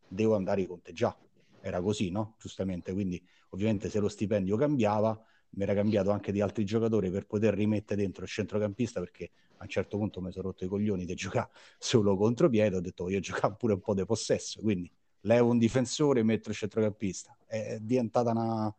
devo 0.08 0.36
andare 0.36 0.64
a 0.64 0.68
conteggiare. 0.68 1.18
Era 1.62 1.82
così, 1.82 2.12
no? 2.12 2.36
Giustamente, 2.40 2.94
quindi 2.94 3.24
ovviamente 3.50 3.90
se 3.90 4.00
lo 4.00 4.08
stipendio 4.08 4.56
cambiava, 4.58 5.20
mi 5.56 5.64
era 5.64 5.74
cambiato 5.74 6.12
anche 6.12 6.32
di 6.32 6.42
altri 6.42 6.66
giocatori 6.66 7.10
per 7.10 7.26
poter 7.26 7.54
rimettere 7.54 8.02
dentro 8.02 8.24
il 8.24 8.30
centrocampista 8.30 9.00
perché 9.00 9.32
a 9.58 9.64
un 9.64 9.70
certo 9.70 9.98
punto 9.98 10.22
mi 10.22 10.32
sono 10.32 10.48
rotto 10.48 10.66
i 10.66 10.68
coglioni 10.68 11.06
di 11.06 11.16
giocare 11.16 11.50
solo 11.78 12.16
contro 12.18 12.50
piede, 12.50 12.76
ho 12.76 12.82
detto 12.82 13.06
voglio 13.06 13.20
giocare 13.20 13.56
pure 13.58 13.74
un 13.74 13.82
po' 13.82 13.94
di 13.94 14.06
possesso, 14.06 14.62
quindi 14.62 14.92
levo 15.22 15.50
un 15.50 15.58
difensore 15.58 16.20
e 16.20 16.24
metto 16.24 16.50
il 16.50 16.56
centrocampista. 16.56 17.38
È 17.46 17.78
diventata 17.80 18.32
una, 18.32 18.74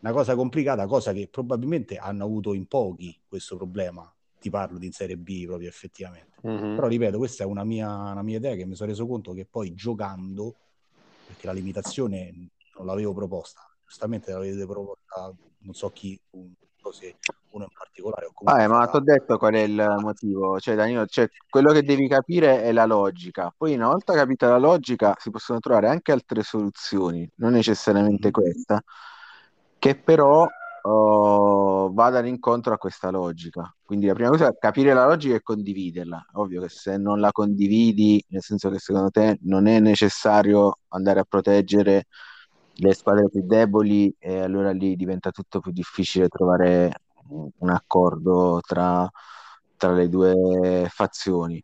una 0.00 0.12
cosa 0.12 0.34
complicata, 0.34 0.86
cosa 0.86 1.12
che 1.12 1.28
probabilmente 1.28 1.96
hanno 1.96 2.24
avuto 2.24 2.54
in 2.54 2.66
pochi 2.66 3.18
questo 3.26 3.56
problema. 3.56 4.10
Ti 4.38 4.50
parlo 4.50 4.78
di 4.78 4.86
in 4.86 4.92
Serie 4.92 5.16
B 5.16 5.46
proprio 5.46 5.68
effettivamente. 5.68 6.38
Mhm. 6.42 6.74
Però 6.74 6.86
ripeto, 6.86 7.18
questa 7.18 7.44
è 7.44 7.46
una 7.46 7.64
mia, 7.64 7.88
una 7.88 8.22
mia 8.22 8.36
idea 8.36 8.54
che 8.54 8.66
mi 8.66 8.74
sono 8.74 8.90
reso 8.90 9.06
conto 9.06 9.32
che 9.32 9.46
poi 9.46 9.74
giocando, 9.74 10.56
perché 11.24 11.46
la 11.46 11.52
limitazione 11.52 12.50
non 12.76 12.86
l'avevo 12.86 13.14
proposta, 13.14 13.62
giustamente 13.84 14.30
l'avete 14.32 14.66
proposta, 14.66 15.34
non 15.66 15.74
so 15.74 15.90
chi, 15.90 16.18
non 16.30 16.54
so 16.80 16.92
se 16.92 17.16
uno 17.50 17.64
in 17.64 17.70
particolare 17.76 18.28
Vabbè, 18.40 18.66
ma 18.68 18.86
ti 18.86 18.96
ho 18.96 19.00
detto 19.00 19.36
qual 19.38 19.54
è 19.54 19.62
il 19.62 19.96
motivo. 20.00 20.60
Cioè, 20.60 20.76
Danilo, 20.76 21.04
cioè, 21.06 21.28
quello 21.48 21.72
che 21.72 21.82
devi 21.82 22.08
capire 22.08 22.62
è 22.62 22.70
la 22.72 22.86
logica. 22.86 23.52
Poi, 23.56 23.74
una 23.74 23.88
volta 23.88 24.14
capita 24.14 24.48
la 24.48 24.58
logica, 24.58 25.14
si 25.18 25.30
possono 25.30 25.58
trovare 25.58 25.88
anche 25.88 26.12
altre 26.12 26.42
soluzioni, 26.42 27.28
non 27.36 27.52
necessariamente 27.52 28.28
Mhm. 28.28 28.32
questa, 28.32 28.82
che 29.78 29.96
però 29.96 30.46
oh, 30.88 31.92
vadano 31.92 32.28
incontro 32.28 32.72
a 32.72 32.78
questa 32.78 33.10
logica. 33.10 33.74
Quindi 33.84 34.06
la 34.06 34.14
prima 34.14 34.28
cosa 34.28 34.48
è 34.48 34.56
capire 34.56 34.94
la 34.94 35.06
logica 35.06 35.34
e 35.34 35.42
condividerla. 35.42 36.26
Ovvio 36.34 36.60
che 36.60 36.68
se 36.68 36.96
non 36.96 37.18
la 37.18 37.32
condividi, 37.32 38.24
nel 38.28 38.42
senso 38.42 38.70
che 38.70 38.78
secondo 38.78 39.10
te 39.10 39.38
non 39.42 39.66
è 39.66 39.80
necessario 39.80 40.78
andare 40.88 41.18
a 41.18 41.24
proteggere 41.24 42.04
le 42.78 42.94
squadre 42.94 43.28
più 43.30 43.42
deboli, 43.44 44.14
e 44.18 44.40
allora 44.40 44.70
lì 44.70 44.96
diventa 44.96 45.30
tutto 45.30 45.60
più 45.60 45.72
difficile 45.72 46.28
trovare 46.28 46.92
un 47.28 47.70
accordo 47.70 48.60
tra, 48.64 49.08
tra 49.76 49.92
le 49.92 50.08
due 50.08 50.86
fazioni. 50.88 51.62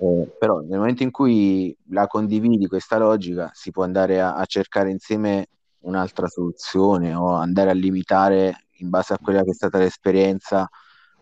Eh, 0.00 0.36
però 0.38 0.60
nel 0.60 0.78
momento 0.78 1.02
in 1.02 1.10
cui 1.10 1.76
la 1.88 2.06
condividi 2.06 2.66
questa 2.68 2.98
logica, 2.98 3.50
si 3.52 3.70
può 3.70 3.82
andare 3.82 4.20
a, 4.20 4.34
a 4.34 4.44
cercare 4.44 4.90
insieme 4.90 5.48
un'altra 5.80 6.28
soluzione 6.28 7.14
o 7.14 7.28
andare 7.28 7.70
a 7.70 7.74
limitare 7.74 8.66
in 8.78 8.90
base 8.90 9.12
a 9.12 9.18
quella 9.18 9.42
che 9.42 9.50
è 9.50 9.54
stata 9.54 9.78
l'esperienza 9.78 10.68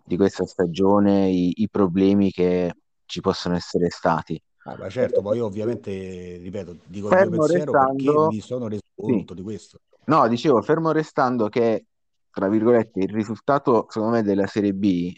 di 0.04 0.16
questa 0.16 0.44
stagione 0.44 1.28
i, 1.28 1.62
i 1.62 1.68
problemi 1.68 2.30
che 2.30 2.75
ci 3.06 3.20
possono 3.20 3.54
essere 3.54 3.88
stati. 3.88 4.40
Ah, 4.68 4.76
ma 4.76 4.88
certo, 4.88 5.23
poi 5.23 5.37
io 5.37 5.46
ovviamente, 5.46 6.38
ripeto, 6.38 6.76
dico 6.87 7.11
il 7.11 7.18
mio 7.18 7.30
pensiero 7.30 7.70
perché 7.73 7.94
restando, 7.94 8.26
mi 8.26 8.40
sono 8.40 8.66
reso 8.66 8.82
sì. 8.96 9.02
conto 9.02 9.32
di 9.32 9.42
questo. 9.42 9.78
No, 10.06 10.26
dicevo, 10.26 10.61
fermo 10.61 10.90
restando 10.90 11.49
che, 11.49 11.87
tra 12.30 12.49
virgolette, 12.49 13.00
il 13.00 13.11
risultato, 13.11 13.87
secondo 13.88 14.16
me, 14.16 14.23
della 14.23 14.46
Serie 14.46 14.73
B, 14.73 15.12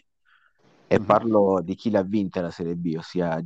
e 0.87 0.99
Mhm. 0.99 1.05
parlo 1.07 1.61
di 1.63 1.75
chi 1.75 1.91
l'ha 1.91 2.03
vinta 2.03 2.43
la 2.43 2.51
Serie 2.51 2.75
B, 2.75 2.95
ossia 2.99 3.41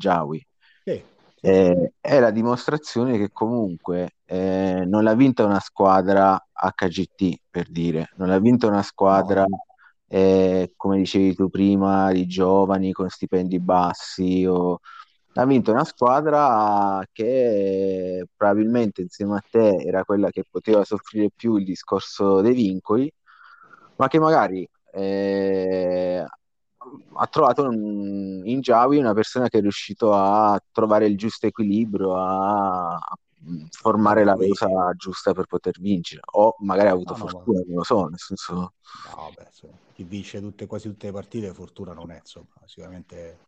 sì. 0.85 1.05
eh, 1.41 1.93
è 2.01 2.21
la 2.21 2.31
dimostrazione 2.31 3.19
che 3.19 3.31
comunque 3.33 4.17
eh, 4.25 4.85
non 4.87 5.03
l'ha 5.03 5.15
vinta 5.15 5.45
una 5.45 5.61
squadra 5.61 6.41
HGT, 6.53 7.41
per 7.51 7.69
dire, 7.71 8.11
non 8.17 8.29
l'ha 8.29 8.39
vinta 8.39 8.67
una 8.67 8.83
squadra, 8.83 9.45
No, 9.45 9.65
eh, 10.09 10.73
come 10.77 10.99
dicevi 10.99 11.35
tu 11.35 11.49
prima, 11.49 12.13
di 12.13 12.27
giovani 12.27 12.93
con 12.93 13.09
stipendi 13.09 13.59
bassi, 13.61 14.45
o... 14.47 14.81
ha 15.35 15.45
vinto 15.47 15.71
una 15.73 15.85
squadra 15.85 17.03
che 17.13 18.27
probabilmente 18.37 19.03
insieme 19.03 19.37
a 19.37 19.45
te 19.49 19.77
era 19.77 20.05
quella 20.05 20.31
che 20.31 20.45
poteva 20.49 20.85
soffrire 20.85 21.31
più 21.35 21.57
il 21.57 21.65
discorso 21.65 22.41
dei 22.41 22.55
vincoli, 22.55 23.13
ma 23.97 24.09
che 24.09 24.19
magari 24.19 24.69
eh, 24.95 26.25
ha 27.15 27.27
trovato 27.29 27.63
un- 27.69 28.43
in 28.45 28.61
Javi 28.61 28.99
una 28.99 29.15
persona 29.15 29.49
che 29.49 29.59
è 29.59 29.61
riuscito 29.61 30.13
a 30.13 30.61
trovare 30.71 31.07
il 31.07 31.17
giusto 31.17 31.47
equilibrio, 31.47 32.17
a, 32.17 32.95
a 32.97 33.17
formare 33.71 34.25
la 34.25 34.35
rosa 34.35 34.69
giusta 34.97 35.33
per 35.33 35.47
poter 35.47 35.79
vincere, 35.81 36.21
o 36.33 36.57
magari 36.61 36.89
ha 36.89 36.93
avuto 36.93 37.15
no, 37.15 37.19
no, 37.19 37.29
fortuna, 37.29 37.61
non 37.67 37.77
lo 37.77 37.83
so, 37.85 38.07
nel 38.07 38.19
senso... 38.19 38.75
no, 39.05 39.33
beh, 39.37 39.49
chi 39.95 40.05
vince 40.05 40.41
tutte, 40.41 40.67
quasi 40.67 40.89
tutte 40.89 41.07
le 41.07 41.13
partite, 41.13 41.53
fortuna 41.53 41.93
non 41.93 42.11
è, 42.11 42.19
insomma, 42.19 42.55
sicuramente 42.67 43.39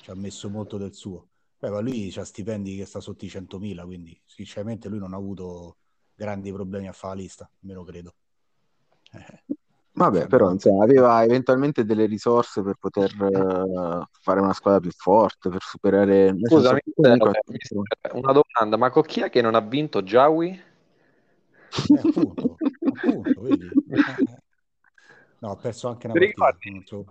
ci 0.00 0.10
ha 0.10 0.14
messo 0.14 0.48
molto 0.48 0.76
del 0.76 0.94
suo. 0.94 1.28
Beh, 1.58 1.70
ma 1.70 1.80
lui 1.80 2.12
ha 2.16 2.24
stipendi 2.24 2.76
che 2.76 2.84
sta 2.84 3.00
sotto 3.00 3.24
i 3.24 3.28
100.000, 3.28 3.84
quindi 3.84 4.18
sinceramente 4.24 4.88
lui 4.88 4.98
non 4.98 5.14
ha 5.14 5.16
avuto 5.16 5.76
grandi 6.14 6.52
problemi 6.52 6.88
a 6.88 6.92
fare 6.92 7.16
la 7.16 7.20
lista, 7.22 7.50
almeno 7.60 7.82
credo. 7.82 8.14
Eh, 9.12 9.54
Vabbè, 9.96 10.26
però 10.26 10.50
insomma, 10.50 10.84
aveva 10.84 11.24
eventualmente 11.24 11.86
delle 11.86 12.04
risorse 12.04 12.62
per 12.62 12.76
poter 12.78 13.10
eh, 13.10 14.06
fare 14.20 14.40
una 14.40 14.52
squadra 14.52 14.78
più 14.78 14.90
forte, 14.90 15.48
per 15.48 15.62
superare... 15.62 16.36
Scusami, 16.38 16.80
comunque... 16.94 17.30
eh, 17.30 17.40
mister, 17.46 17.82
una 18.12 18.32
domanda, 18.32 18.76
ma 18.76 18.90
con 18.90 19.02
chi 19.04 19.22
è 19.22 19.30
che 19.30 19.40
non 19.40 19.54
ha 19.54 19.60
vinto 19.60 20.02
Jawi? 20.02 20.48
Eh, 20.50 21.98
appunto, 21.98 22.56
appunto, 22.84 23.40
vedi? 23.40 23.64
Eh, 23.64 23.94
eh. 24.28 24.42
No, 25.38 25.52
ha 25.52 25.56
perso 25.56 25.88
anche 25.88 26.08
una 26.08 26.18
Ti 26.18 26.32
partita, 26.34 26.74
non 26.74 26.84
so, 26.84 27.04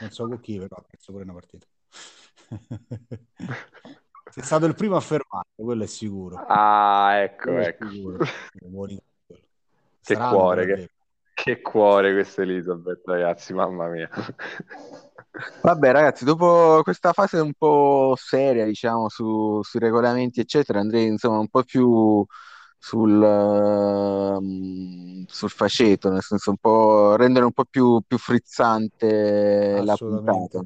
non 0.00 0.10
so 0.10 0.26
con 0.26 0.40
chi, 0.40 0.56
però 0.58 0.76
ha 0.76 0.84
perso 0.88 1.12
pure 1.12 1.24
una 1.24 1.34
partita. 1.34 1.66
Sei 4.30 4.42
stato 4.42 4.66
il 4.66 4.74
primo 4.74 4.96
a 4.96 5.00
fermarlo, 5.00 5.50
quello 5.54 5.84
è 5.84 5.86
sicuro. 5.86 6.44
Ah, 6.48 7.16
ecco, 7.16 7.42
Quello 7.44 7.60
ecco. 7.60 7.84
Che 10.04 10.16
cuore, 10.16 10.66
che, 10.66 10.90
che 11.34 11.60
cuore 11.60 12.12
questa 12.12 12.42
Elizabeth, 12.42 13.02
ragazzi, 13.04 13.54
mamma 13.54 13.88
mia. 13.88 14.08
Vabbè, 15.62 15.92
ragazzi, 15.92 16.24
dopo 16.24 16.80
questa 16.82 17.12
fase 17.12 17.38
un 17.38 17.52
po' 17.54 18.14
seria, 18.16 18.64
diciamo, 18.64 19.08
su- 19.08 19.60
sui 19.62 19.80
regolamenti, 19.80 20.40
eccetera, 20.40 20.80
andrei 20.80 21.06
insomma 21.06 21.38
un 21.38 21.48
po' 21.48 21.62
più 21.62 22.24
sul, 22.78 23.22
ehm, 23.22 25.24
sul 25.26 25.50
faceto, 25.50 26.10
nel 26.10 26.22
senso 26.22 26.50
un 26.50 26.56
po' 26.56 27.16
rendere 27.16 27.44
un 27.44 27.52
po' 27.52 27.64
più, 27.64 28.00
più 28.06 28.18
frizzante 28.18 29.80
la 29.82 29.96
puntata. 29.96 30.64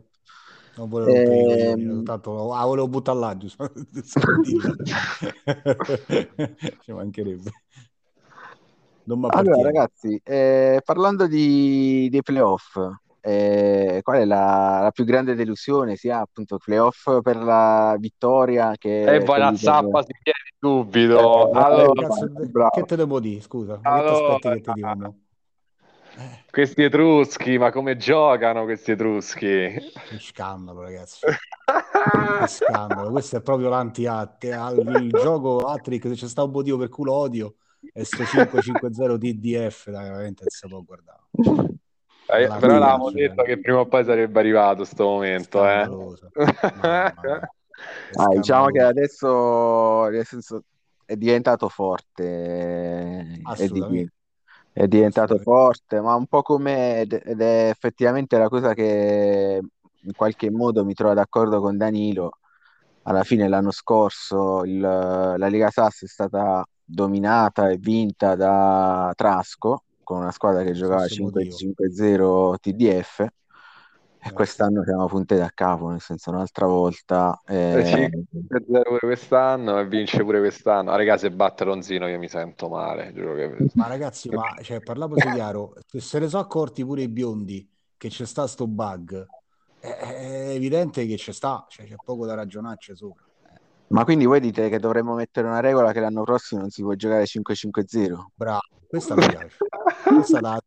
Non 0.76 0.88
volevo 0.90 1.22
coglioni, 1.22 1.72
Ehm, 1.74 2.02
tanto 2.02 2.52
ah, 2.54 2.64
volevo 2.66 2.88
buttare 2.88 3.18
là, 3.18 3.36
giusto? 3.36 3.72
Ci 6.80 6.92
mancherebbe. 6.92 7.50
Allora, 9.28 9.60
ragazzi, 9.62 10.20
eh, 10.24 10.80
parlando 10.84 11.26
di, 11.26 12.08
dei 12.10 12.22
playoff, 12.22 12.78
eh, 13.20 13.98
qual 14.02 14.18
è 14.20 14.24
la, 14.24 14.80
la 14.82 14.90
più 14.92 15.04
grande 15.04 15.34
delusione? 15.34 15.96
Sia 15.96 16.20
appunto 16.20 16.58
playoff 16.58 17.20
per 17.22 17.36
la 17.36 17.96
vittoria 17.98 18.72
che 18.76 19.04
E 19.08 19.22
poi 19.22 19.38
la 19.38 19.52
zappa 19.56 20.02
si 20.02 20.12
chiede 20.22 20.38
subito. 20.58 21.48
Eh, 21.50 21.64
Allora, 21.64 21.92
Che 21.92 22.04
cazzo- 22.06 22.28
bravo. 22.50 22.70
che 22.70 22.84
te 22.84 22.96
devo 22.96 23.20
dire, 23.20 23.40
scusa? 23.40 23.78
Ma 23.82 23.92
che 23.92 24.02
ti 24.02 24.12
Allora. 24.12 24.12
aspetti 24.12 24.50
che 24.50 24.60
ti? 24.60 24.70
Eh, 24.80 25.12
questi 26.50 26.82
etruschi, 26.82 27.58
ma 27.58 27.70
come 27.70 27.96
giocano 27.96 28.64
questi 28.64 28.92
etruschi? 28.92 29.46
che 29.46 30.18
scandalo, 30.18 30.82
ragazzi. 30.82 31.18
Che 31.26 32.46
scandalo. 32.46 33.10
Questo 33.10 33.36
è 33.36 33.42
proprio 33.42 33.68
l'anti-atti. 33.68 34.50
Al 34.50 34.78
il 34.78 35.12
gioco 35.12 35.58
Attrick, 35.58 36.08
se 36.08 36.14
c'è 36.14 36.28
sta 36.28 36.44
un 36.44 36.50
motivo 36.50 36.78
per 36.78 36.88
cui 36.88 37.04
lo 37.04 37.12
odio, 37.12 37.56
è 37.92 38.02
sto 38.02 38.24
5-5-0 38.24 39.18
TDF, 39.18 39.90
dai, 39.90 40.04
veramente 40.08 40.42
non 40.42 40.50
si 40.50 40.68
può 40.68 40.82
guardare. 40.82 41.20
Eh, 42.28 42.46
La 42.46 42.56
però 42.56 42.78
l'avevamo 42.78 43.10
cioè. 43.10 43.28
detto 43.28 43.42
che 43.44 43.60
prima 43.60 43.78
o 43.80 43.86
poi 43.86 44.04
sarebbe 44.04 44.38
arrivato 44.40 44.84
sto 44.84 45.04
momento, 45.04 45.64
eh. 45.64 45.88
Ah, 48.18 48.28
diciamo 48.34 48.66
che 48.68 48.80
adesso 48.80 50.06
nel 50.08 50.24
senso, 50.24 50.62
è 51.04 51.16
diventato 51.16 51.68
forte, 51.68 53.26
di- 53.36 53.42
Assolutamente. 53.44 54.12
È 54.76 54.86
diventato 54.88 55.38
forte, 55.38 56.02
ma 56.02 56.14
un 56.16 56.26
po' 56.26 56.42
come 56.42 57.00
ed 57.00 57.18
ed 57.24 57.40
è 57.40 57.70
effettivamente 57.70 58.36
la 58.36 58.48
cosa 58.50 58.74
che 58.74 59.58
in 60.02 60.12
qualche 60.14 60.50
modo 60.50 60.84
mi 60.84 60.92
trovo 60.92 61.14
d'accordo 61.14 61.62
con 61.62 61.78
Danilo. 61.78 62.32
Alla 63.04 63.22
fine 63.22 63.48
l'anno 63.48 63.70
scorso 63.70 64.64
il- 64.64 64.78
la 64.78 65.48
Lega 65.48 65.70
Sass 65.70 66.04
è 66.04 66.06
stata 66.06 66.62
dominata 66.84 67.70
e 67.70 67.78
vinta 67.78 68.34
da 68.34 69.10
Trasco 69.16 69.82
con 70.02 70.18
una 70.18 70.30
squadra 70.30 70.62
che 70.62 70.72
giocava 70.72 71.06
Stesso 71.06 71.22
motivo. 71.22 71.56
5-5-0 71.56 72.56
TDF. 72.60 73.26
E 74.26 74.30
Esatto. 74.30 74.34
quest'anno 74.34 74.82
siamo 74.82 75.06
punti 75.06 75.36
da 75.36 75.50
capo, 75.54 75.88
nel 75.88 76.00
senso 76.00 76.30
un'altra 76.30 76.66
volta. 76.66 77.40
Eh, 77.46 77.84
5-0 77.84 78.82
pure 78.82 78.98
quest'anno 78.98 79.78
e 79.78 79.86
vince 79.86 80.22
pure 80.24 80.40
quest'anno. 80.40 80.90
Ah, 80.90 80.96
raga, 80.96 81.16
se 81.16 81.30
batte 81.30 81.62
Ronzino 81.62 82.08
io 82.08 82.18
mi 82.18 82.28
sento 82.28 82.68
male. 82.68 83.12
giuro 83.12 83.34
che- 83.34 83.66
Ma 83.74 83.86
ragazzi, 83.86 84.28
ma 84.30 84.56
cioè, 84.62 84.80
parliamoci 84.80 85.30
chiaro, 85.30 85.74
se 85.86 86.18
ne 86.18 86.28
sono 86.28 86.42
accorti 86.42 86.84
pure 86.84 87.02
i 87.02 87.08
biondi 87.08 87.70
che 87.96 88.08
c'è 88.08 88.26
sta 88.26 88.48
sto 88.48 88.66
bug, 88.66 89.24
è, 89.78 89.86
è 89.86 90.48
evidente 90.50 91.06
che 91.06 91.14
c'è 91.14 91.32
sta, 91.32 91.64
cioè, 91.68 91.86
c'è 91.86 91.94
poco 92.04 92.26
da 92.26 92.34
ragionarci 92.34 92.96
sopra. 92.96 93.22
Eh, 93.54 93.60
Ma 93.88 94.02
quindi 94.04 94.24
voi 94.24 94.40
dite 94.40 94.68
che 94.68 94.80
dovremmo 94.80 95.14
mettere 95.14 95.46
una 95.46 95.60
regola 95.60 95.92
che 95.92 96.00
l'anno 96.00 96.24
prossimo 96.24 96.62
non 96.62 96.70
si 96.70 96.82
può 96.82 96.94
giocare 96.94 97.26
5-5-0? 97.26 98.32
bravo, 98.34 98.60
questa 98.88 99.14
mi 99.14 99.24
piace. 99.24 99.56
Questa 100.02 100.40
la 100.40 100.60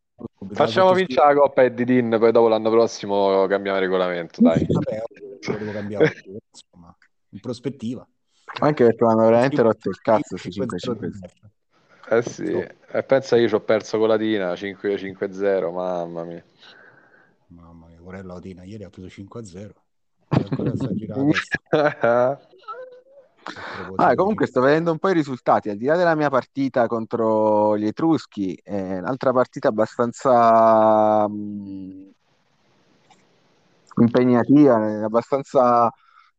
Facciamo 0.52 0.93
vincere 0.93 1.34
la 1.34 1.39
Coppa 1.39 1.63
Eddie 1.63 1.86
Dean, 1.86 2.17
poi 2.17 2.32
dopo 2.32 2.47
l'anno 2.47 2.69
prossimo 2.69 3.45
cambiamo 3.47 3.78
regolamento, 3.78 4.41
dai. 4.41 4.65
Vabbè, 4.67 5.02
lo 5.47 5.58
devo 5.58 5.71
cambiare, 5.71 6.13
insomma, 6.52 6.95
in 7.30 7.39
prospettiva. 7.39 8.08
Anche 8.62 8.84
perché 8.86 9.04
mi 9.04 9.12
hanno 9.12 9.25
veramente 9.25 9.62
rotto 9.62 9.89
il 9.89 9.99
cazzo 10.02 10.38
su 10.38 10.47
5-0 10.47 10.65
5-5-0. 10.65 11.12
Eh 12.12 12.21
sì, 12.23 12.43
e 12.45 13.04
pensa 13.04 13.36
io 13.36 13.47
ci 13.47 13.54
ho 13.54 13.62
perso 13.62 13.99
con 13.99 14.08
la 14.08 14.17
Tina 14.17 14.54
5-5-0, 14.54 15.71
mamma 15.71 16.23
mia. 16.23 16.43
Mamma 17.47 17.88
mia, 17.88 17.99
Corella 17.99 18.34
Otina 18.34 18.63
ieri 18.63 18.84
ha 18.84 18.89
preso 18.89 19.08
5-0. 19.08 19.69
E 20.30 20.45
ancora 20.49 20.75
sta 20.75 20.93
girando 20.93 21.32
la 21.69 21.95
testa. 21.95 22.32
A 22.32 22.36
proposito 22.38 23.38
Ah, 23.95 24.15
comunque 24.15 24.47
sto 24.47 24.62
vedendo 24.62 24.91
un 24.91 24.99
po' 24.99 25.09
i 25.09 25.13
risultati, 25.13 25.69
al 25.69 25.77
di 25.77 25.85
là 25.85 25.95
della 25.95 26.15
mia 26.15 26.29
partita 26.29 26.88
contro 26.88 27.77
gli 27.77 27.85
Etruschi, 27.85 28.59
è 28.63 28.97
un'altra 28.97 29.31
partita 29.31 29.69
abbastanza 29.69 31.27
mh, 31.27 32.12
impegnativa, 33.97 34.89
eh, 34.89 35.03
abbastanza 35.03 35.91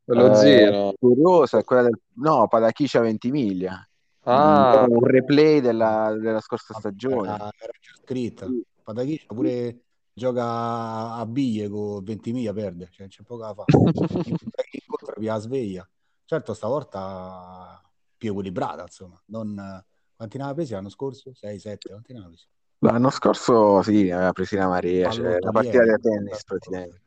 Lo 0.04 0.42
eh, 0.42 0.94
curiosa, 0.98 1.58
è 1.58 1.64
quella 1.64 1.82
del 1.82 1.98
no, 2.14 2.46
Padachicia 2.48 3.00
Ventimiglia, 3.00 3.84
Ah, 4.24 4.86
un 4.86 5.04
replay 5.04 5.60
della, 5.60 6.14
della 6.18 6.40
scorsa 6.40 6.74
stagione. 6.74 7.34
Era, 7.34 7.52
era 7.58 7.72
già 7.80 7.92
scritta. 8.02 8.46
Patachiscia 8.82 9.26
pure 9.34 9.80
gioca 10.12 11.14
a, 11.14 11.26
biglie 11.26 11.68
con 11.68 12.02
20 12.04 12.32
miglia 12.32 12.52
perde, 12.52 12.88
cioè 12.90 13.08
c'è 13.08 13.22
poco 13.22 13.42
da 13.42 13.54
fare. 13.54 13.72
Incontra 14.70 15.14
via 15.16 15.38
sveglia. 15.38 15.88
Certo, 16.30 16.54
stavolta 16.54 17.82
più 18.16 18.30
equilibrata, 18.30 18.82
insomma. 18.82 19.20
Non, 19.26 19.84
quanti 20.14 20.36
ne 20.36 20.42
aveva 20.44 20.58
presi 20.58 20.74
l'anno 20.74 20.88
scorso? 20.88 21.34
6, 21.34 21.58
7, 21.58 21.88
quanti 21.88 22.12
ne 22.12 22.20
aveva 22.20 22.32
presi? 22.32 22.46
L'anno 22.78 23.10
scorso 23.10 23.82
sì, 23.82 24.12
aveva 24.12 24.30
preso 24.30 24.54
la 24.54 24.68
Maria, 24.68 25.10
cioè 25.10 25.40
la 25.40 25.50
partita 25.50 25.82
di 25.82 26.00
tennis 26.00 26.44
praticamente. 26.44 27.02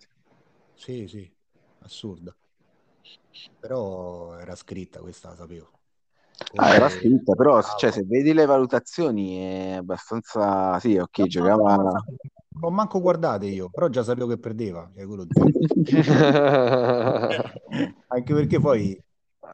Sì, 0.73 1.07
sì, 1.07 1.33
assurda. 1.83 2.35
Però 3.61 4.37
era 4.37 4.55
scritta 4.55 4.99
questa, 4.99 5.29
la 5.29 5.35
sapevo. 5.35 5.69
Ah, 6.55 6.75
era 6.75 6.89
scritta, 6.89 7.33
però 7.33 7.61
cioè, 7.77 7.91
se 7.91 8.03
vedi 8.03 8.33
le 8.33 8.45
valutazioni 8.45 9.37
è 9.37 9.75
abbastanza... 9.75 10.77
Sì, 10.81 10.97
ok, 10.97 11.19
No, 11.19 11.27
giocava... 11.27 11.75
no, 11.75 11.81
no, 11.81 11.91
Non 11.91 12.03
ho 12.59 12.69
manco 12.71 12.99
guardate 12.99 13.45
io, 13.45 13.69
però 13.69 13.87
già 13.87 14.03
sapevo 14.03 14.27
che 14.27 14.37
perdeva. 14.37 14.91
Cioè. 14.93 15.05
Anche 18.07 18.33
perché 18.33 18.59
poi 18.59 19.01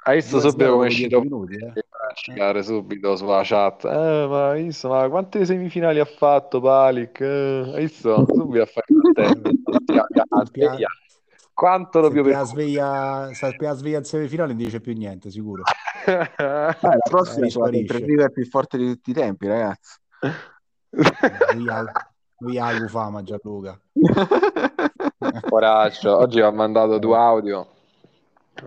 Hai 0.03 0.15
visto 0.15 0.37
2-0 0.37 0.39
subito 0.39 0.71
come 0.71 0.87
è 0.87 0.89
10 0.89 1.15
minuti, 1.19 1.55
eh. 1.55 1.67
a 1.67 2.13
citare 2.13 2.63
subito 2.63 3.15
sulla 3.15 3.41
chat. 3.43 3.85
Eh, 3.85 4.27
ma 4.27 4.49
hai 4.51 4.63
visto, 4.63 4.89
ma 4.89 5.07
quante 5.09 5.45
semifinali 5.45 5.99
ha 5.99 6.05
fatto 6.05 6.59
Palic? 6.61 7.19
Eh, 7.21 7.71
hai 7.73 7.81
visto? 7.81 8.25
Subito 8.27 8.63
a 8.63 8.65
fare 8.65 8.85
il 8.87 10.47
sveglia. 10.47 10.87
Quanto 11.53 11.99
lo 11.99 12.09
più 12.09 12.23
per 12.23 12.45
sveglia, 12.45 13.29
la 13.29 13.73
sveglia 13.73 13.97
in 13.97 14.05
semifinale 14.05 14.53
non 14.53 14.63
dice 14.63 14.79
più 14.79 14.93
niente, 14.93 15.29
sicuro. 15.29 15.63
Ah, 16.09 16.75
la 16.81 16.97
prossima 17.07 17.45
Eh, 17.45 17.49
sarà 17.51 17.69
il 17.77 18.31
più 18.33 18.45
forte 18.47 18.77
di 18.77 18.87
tutti 18.87 19.11
i 19.11 19.13
tempi, 19.13 19.47
ragazzi. 19.47 19.99
Lui 21.55 21.69
ha, 21.69 21.83
lui 22.39 22.57
ha 22.57 22.87
fama 22.87 23.21
Gianluca. 23.21 23.79
Coraggio, 25.47 26.17
oggi 26.17 26.41
ha 26.41 26.49
mandato 26.49 26.97
due 26.97 27.15
audio. 27.15 27.67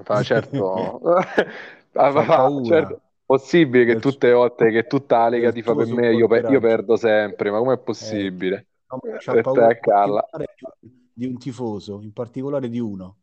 Fa 0.05 0.23
certo, 0.23 1.01
Ah, 1.95 2.11
Fa 2.15 2.25
fa- 2.25 2.25
paura. 2.25 2.63
certo, 2.63 3.01
possibile 3.27 3.85
che 3.85 3.99
tutte 3.99 4.29
le 4.29 4.33
volte 4.33 4.71
che 4.71 4.87
tutta 4.87 5.19
la 5.19 5.29
Lega 5.29 5.53
tifa 5.53 5.75
tuo 5.75 5.75
per 5.75 5.87
me, 5.87 6.15
io, 6.15 6.27
per- 6.27 6.49
io 6.49 6.59
perdo 6.61 6.97
sempre. 6.97 7.51
Ma 7.51 7.59
com'è 7.59 7.77
possibile? 7.79 8.67
No, 8.91 8.99
ma 9.03 9.17
E 9.17 9.19
c'ha 9.19 9.37
paura 9.39 9.71
particolare 9.79 10.55
di, 11.13 11.27
un 11.27 11.39
tifoso, 11.39 12.01
in 12.03 12.13
particolare 12.13 12.69
di 12.69 12.79
uno. 12.79 13.19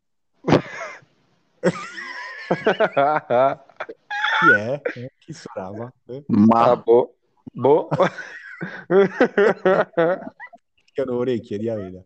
Chi 4.28 4.50
è? 4.50 4.82
Eh, 4.94 5.12
Chi 5.18 5.32
sarà? 5.32 5.72
Ma? 5.72 5.92
Eh? 6.06 6.24
Ma 6.28 6.62
Ah, 6.70 6.76
boh. 6.76 7.14
Boh. 7.52 7.90
Che 10.92 11.00
hanno 11.00 11.16
orecchie 11.16 11.58
di 11.58 11.68
aveda. 11.68 12.04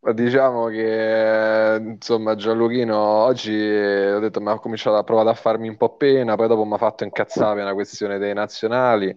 Diciamo 0.00 0.68
che 0.68 1.76
insomma 1.80 2.36
Gianluchino 2.36 2.96
oggi 2.96 3.52
eh, 3.52 4.14
ho 4.14 4.20
detto 4.20 4.40
mi 4.40 4.48
ha 4.48 4.58
cominciato 4.58 4.96
a 4.96 5.02
provare 5.02 5.30
a 5.30 5.34
farmi 5.34 5.68
un 5.68 5.76
po' 5.76 5.96
pena, 5.96 6.36
poi 6.36 6.46
dopo 6.46 6.64
mi 6.64 6.74
ha 6.74 6.78
fatto 6.78 7.04
incazzare 7.04 7.54
per 7.56 7.64
una 7.64 7.74
questione 7.74 8.18
dei 8.18 8.32
nazionali, 8.32 9.14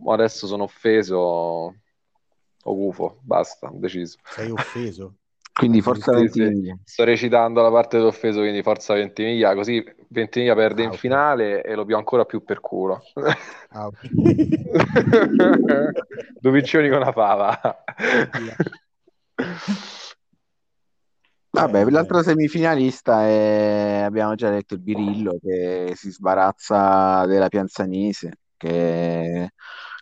ma 0.00 0.14
adesso 0.14 0.46
sono 0.46 0.64
offeso, 0.64 1.16
ho 1.16 1.74
gufo, 2.62 3.20
basta, 3.22 3.68
ho 3.68 3.78
deciso. 3.78 4.18
Sei 4.24 4.50
offeso? 4.50 5.14
quindi 5.58 5.80
forza. 5.80 6.12
Ventimiglia. 6.12 6.76
Sto 6.84 7.04
recitando 7.04 7.62
la 7.62 7.70
parte 7.70 7.96
dell'offeso, 7.98 8.40
quindi 8.40 8.62
forza 8.62 8.94
Ventimiglia, 8.94 9.54
così 9.54 9.84
Ventimiglia 10.08 10.54
perde 10.54 10.82
Ah, 10.82 10.86
in 10.86 10.90
ok. 10.92 10.98
finale 10.98 11.62
e 11.62 11.74
lo 11.74 11.84
più 11.84 11.96
ancora 11.96 12.24
più 12.24 12.44
per 12.44 12.60
culo. 12.60 13.02
Ah, 13.70 13.86
ok. 13.86 13.98
Due 16.40 16.52
piccioni 16.52 16.88
con 16.88 16.98
una 16.98 17.12
fava. 17.12 17.84
Vabbè, 21.58 21.78
Bene, 21.78 21.90
l'altro 21.90 22.22
semifinalista 22.22 23.26
è, 23.26 24.02
abbiamo 24.04 24.34
già 24.36 24.48
detto, 24.50 24.74
il 24.74 24.80
Birillo 24.80 25.38
che 25.42 25.92
si 25.96 26.10
sbarazza 26.10 27.26
della 27.26 27.48
Pianzanese, 27.48 28.38
che 28.56 29.50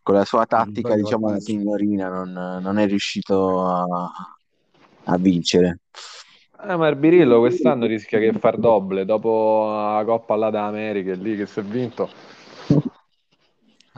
con 0.02 0.14
la 0.14 0.24
sua 0.24 0.44
tattica, 0.44 0.94
diciamo, 0.94 1.30
da 1.30 1.40
signorina 1.40 2.08
non, 2.08 2.60
non 2.60 2.78
è 2.78 2.86
riuscito 2.86 3.64
a, 3.64 4.08
a 5.04 5.16
vincere. 5.16 5.80
Eh, 6.68 6.76
ma 6.76 6.88
il 6.88 6.96
Birillo 6.96 7.38
quest'anno 7.38 7.86
rischia 7.86 8.18
che 8.18 8.32
far 8.32 8.58
doble 8.58 9.04
dopo 9.04 9.66
la 9.70 10.02
Coppa 10.04 10.36
là 10.36 10.50
da 10.50 10.66
America, 10.66 11.14
lì 11.14 11.36
che 11.36 11.46
si 11.46 11.60
è 11.60 11.62
vinto. 11.62 12.08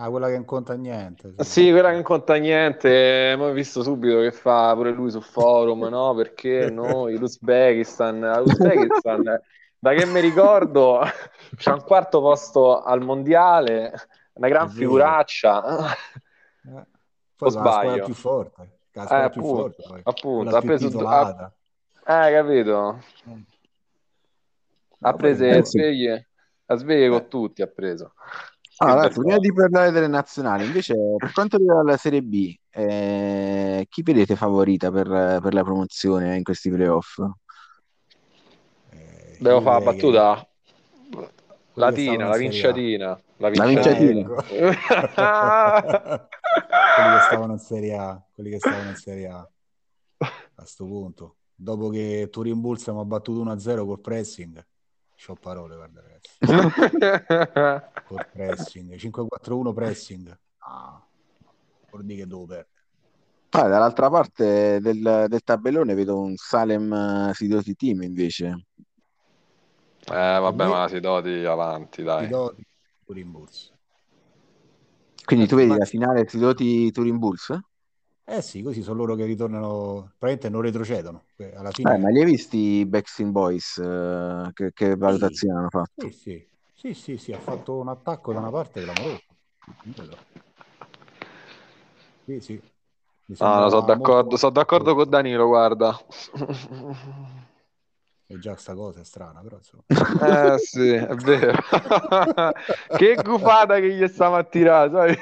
Ah, 0.00 0.08
quella 0.10 0.28
che 0.28 0.34
non 0.34 0.44
conta 0.44 0.74
niente. 0.74 1.34
sì. 1.38 1.44
Sì, 1.44 1.70
quella 1.72 1.88
che 1.88 1.94
non 1.94 2.02
conta 2.04 2.34
niente, 2.36 3.34
ma 3.36 3.46
ho 3.46 3.52
visto 3.52 3.82
subito 3.82 4.20
che 4.20 4.30
fa 4.30 4.72
pure 4.74 4.92
lui 4.92 5.10
su 5.10 5.20
forum, 5.20 5.86
no? 5.88 6.14
Perché 6.14 6.70
noi, 6.70 7.18
l'Uzbekistan, 7.18 8.20
l'Uzbekistan, 8.44 9.40
da 9.80 9.94
che 9.94 10.06
mi 10.06 10.20
ricordo, 10.20 11.00
c'è 11.56 11.72
un 11.72 11.82
quarto 11.82 12.20
posto 12.20 12.80
al 12.82 13.00
mondiale, 13.02 13.92
una 14.34 14.48
gran 14.48 14.68
figuraccia. 14.70 15.64
Eh, 15.64 16.70
O 16.70 16.86
Poi 17.36 17.50
la 17.52 17.60
sbaglio? 17.60 18.04
più 18.04 18.14
forte. 18.14 18.78
La 18.92 19.24
Eh, 19.24 19.30
più 19.30 19.40
appunto, 19.40 19.82
forte 19.82 20.00
appunto, 20.04 20.56
ha 20.56 20.60
preso, 20.60 20.86
ha, 20.86 20.90
titolata. 20.90 21.52
eh, 22.00 22.32
capito? 22.32 23.02
Eh. 23.26 23.44
Ha 25.00 25.12
preso 25.14 25.42
le 25.44 25.50
Penso- 25.50 25.70
sveglie, 25.70 26.28
a 26.66 26.74
sveglie 26.76 27.06
Eh. 27.06 27.10
con 27.10 27.28
tutti, 27.28 27.62
ha 27.62 27.66
preso. 27.68 28.12
Ah, 28.78 28.94
ragazzi, 28.94 29.18
prima 29.20 29.38
di 29.38 29.52
parlare 29.52 29.90
delle 29.90 30.06
nazionali, 30.06 30.64
invece, 30.64 30.94
per 31.16 31.32
quanto 31.32 31.56
riguarda 31.56 31.90
la 31.90 31.96
Serie 31.96 32.22
B, 32.22 32.54
eh, 32.70 33.86
chi 33.88 34.02
vedete 34.02 34.36
favorita 34.36 34.90
per, 34.90 35.40
per 35.42 35.52
la 35.52 35.62
promozione 35.64 36.36
in 36.36 36.42
questi 36.42 36.70
playoff? 36.70 37.18
Eh, 38.90 39.36
Devo 39.38 39.60
fare 39.60 39.84
la 39.84 39.92
battuta? 39.92 40.48
Latina, 41.74 42.28
la 42.28 42.36
vinciatina. 42.36 43.20
La 43.38 43.50
La 43.54 43.66
vinciatina. 43.66 44.20
Ecco. 44.20 44.42
quelli 46.98 47.16
che 47.16 47.24
stavano 47.26 47.52
in 47.52 47.58
Serie 47.58 47.96
A, 47.96 48.22
quelli 48.34 48.50
che 48.50 48.58
stavano 48.58 48.90
in 48.90 48.96
Serie 48.96 49.28
A 49.28 49.48
a 50.18 50.64
sto 50.64 50.84
punto. 50.84 51.36
Dopo 51.54 51.88
che 51.88 52.28
Turin 52.30 52.60
Bulls 52.60 52.86
mi 52.88 53.00
ha 53.00 53.04
battuto 53.04 53.42
1-0 53.42 53.84
col 53.84 54.00
pressing, 54.00 54.64
c'ho 55.18 55.34
parole, 55.34 55.74
guarda 55.74 56.00
ragazzi. 56.00 56.38
Col 58.06 58.24
pressing, 58.32 58.96
5-4-1 58.96 59.74
pressing. 59.74 60.38
Ah, 60.58 61.04
vuol 61.90 62.04
dire 62.04 62.20
che 62.20 62.26
devo 62.26 62.46
perdere. 62.46 62.68
Ah, 63.50 63.66
dall'altra 63.66 64.08
parte 64.10 64.78
del, 64.80 65.26
del 65.28 65.42
tabellone 65.42 65.94
vedo 65.94 66.20
un 66.20 66.36
Salem 66.36 66.92
eh, 66.92 67.34
Sidoti 67.34 67.74
Team 67.74 68.02
invece. 68.02 68.66
Eh, 70.06 70.38
vabbè, 70.40 70.64
me- 70.64 70.70
ma 70.70 70.88
si 70.88 71.00
doti 71.00 71.44
avanti, 71.44 72.02
Ti 72.02 72.04
dai. 72.04 72.28
do 72.28 72.54
Turin 73.04 73.30
Bulls. 73.30 73.72
Quindi 75.24 75.46
tu 75.46 75.56
vedi 75.56 75.76
la 75.76 75.84
finale 75.84 76.28
Sidoti 76.28 76.90
Turin 76.92 77.18
Bulls? 77.18 77.58
Eh 78.30 78.42
sì, 78.42 78.60
così 78.60 78.82
sono 78.82 78.96
loro 78.98 79.14
che 79.14 79.24
ritornano, 79.24 80.12
praticamente 80.18 80.50
non 80.50 80.60
retrocedono. 80.60 81.24
Alla 81.54 81.70
fine... 81.70 81.94
Eh, 81.94 81.98
ma 81.98 82.10
li 82.10 82.20
hai 82.20 82.26
visti 82.26 82.58
i 82.80 82.84
Backstreet 82.84 83.30
Boys? 83.30 83.78
eh, 83.78 84.50
che, 84.52 84.70
che 84.74 84.96
valutazione 84.96 85.58
hanno 85.58 85.70
fatto? 85.70 86.10
Sì, 86.10 86.12
sì, 86.12 86.46
sì, 86.74 86.92
sì, 86.94 87.16
sì, 87.16 87.32
ha 87.32 87.38
fatto 87.38 87.78
un 87.78 87.88
attacco 87.88 88.34
da 88.34 88.40
una 88.40 88.50
parte 88.50 88.82
clamoroso. 88.82 89.22
Sì, 92.26 92.40
sì. 92.40 92.60
Ah, 93.40 93.60
no, 93.60 93.68
sono 93.70 93.80
sembrava 93.80 93.84
d'accordo, 93.86 94.22
molto- 94.22 94.36
sono 94.36 94.52
d'accordo 94.52 94.94
con 94.94 95.08
Danilo, 95.08 95.46
guarda. 95.46 95.98
E 98.30 98.38
già 98.38 98.54
sta 98.56 98.74
cosa 98.74 99.00
è 99.00 99.04
strana, 99.04 99.40
però 99.40 99.56
insomma. 99.56 99.82
Eh 99.88 100.58
sì, 100.58 100.90
è 100.92 101.14
vero. 101.16 101.58
Che 102.96 103.14
gufata 103.22 103.80
che 103.80 103.94
gli 103.94 104.06
stiamo 104.06 104.36
a 104.36 104.44
tirare, 104.44 104.90
sai? 104.90 105.18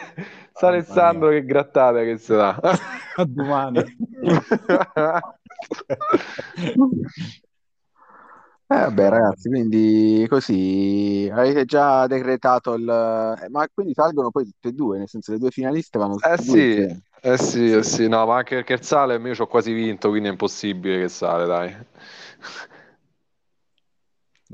Sa 0.53 0.66
Mamma 0.66 0.75
Alessandro 0.75 1.29
che 1.31 1.45
grattata 1.45 2.03
che 2.03 2.19
si 2.19 2.33
dà. 2.35 2.59
A 3.14 3.25
domani. 3.25 3.85
Eh, 8.69 8.75
vabbè, 8.75 9.09
ragazzi, 9.11 9.49
quindi 9.49 10.27
così 10.29 11.29
avete 11.33 11.64
già 11.64 12.09
decretato 12.09 12.75
il. 12.75 12.83
eh, 13.40 13.49
ma 13.49 13.64
quindi 13.73 13.92
salgono 13.95 14.31
poi 14.33 14.45
tutte 14.45 14.69
e 14.69 14.73
due, 14.73 14.99
nel 14.99 15.09
senso 15.09 15.31
le 15.31 15.38
due 15.38 15.51
finaliste 15.53 15.99
vanno 15.99 16.16
Eh 16.21 16.37
due 16.37 16.42
sì, 16.42 17.03
eh 17.21 17.38
sì, 17.38 17.73
eh 17.73 17.83
Sì. 17.85 17.90
sì, 17.95 18.09
no, 18.09 18.27
ma 18.27 18.38
anche 18.38 18.57
perché 18.57 18.73
il 18.75 18.83
Salem 18.83 19.25
io 19.27 19.35
ci 19.37 19.42
ho 19.42 19.47
quasi 19.47 19.73
vinto, 19.73 20.09
quindi 20.09 20.29
è 20.29 20.33
impossibile 20.33 20.99
che 21.03 21.09
sale, 21.09 21.47
dai. 21.47 21.77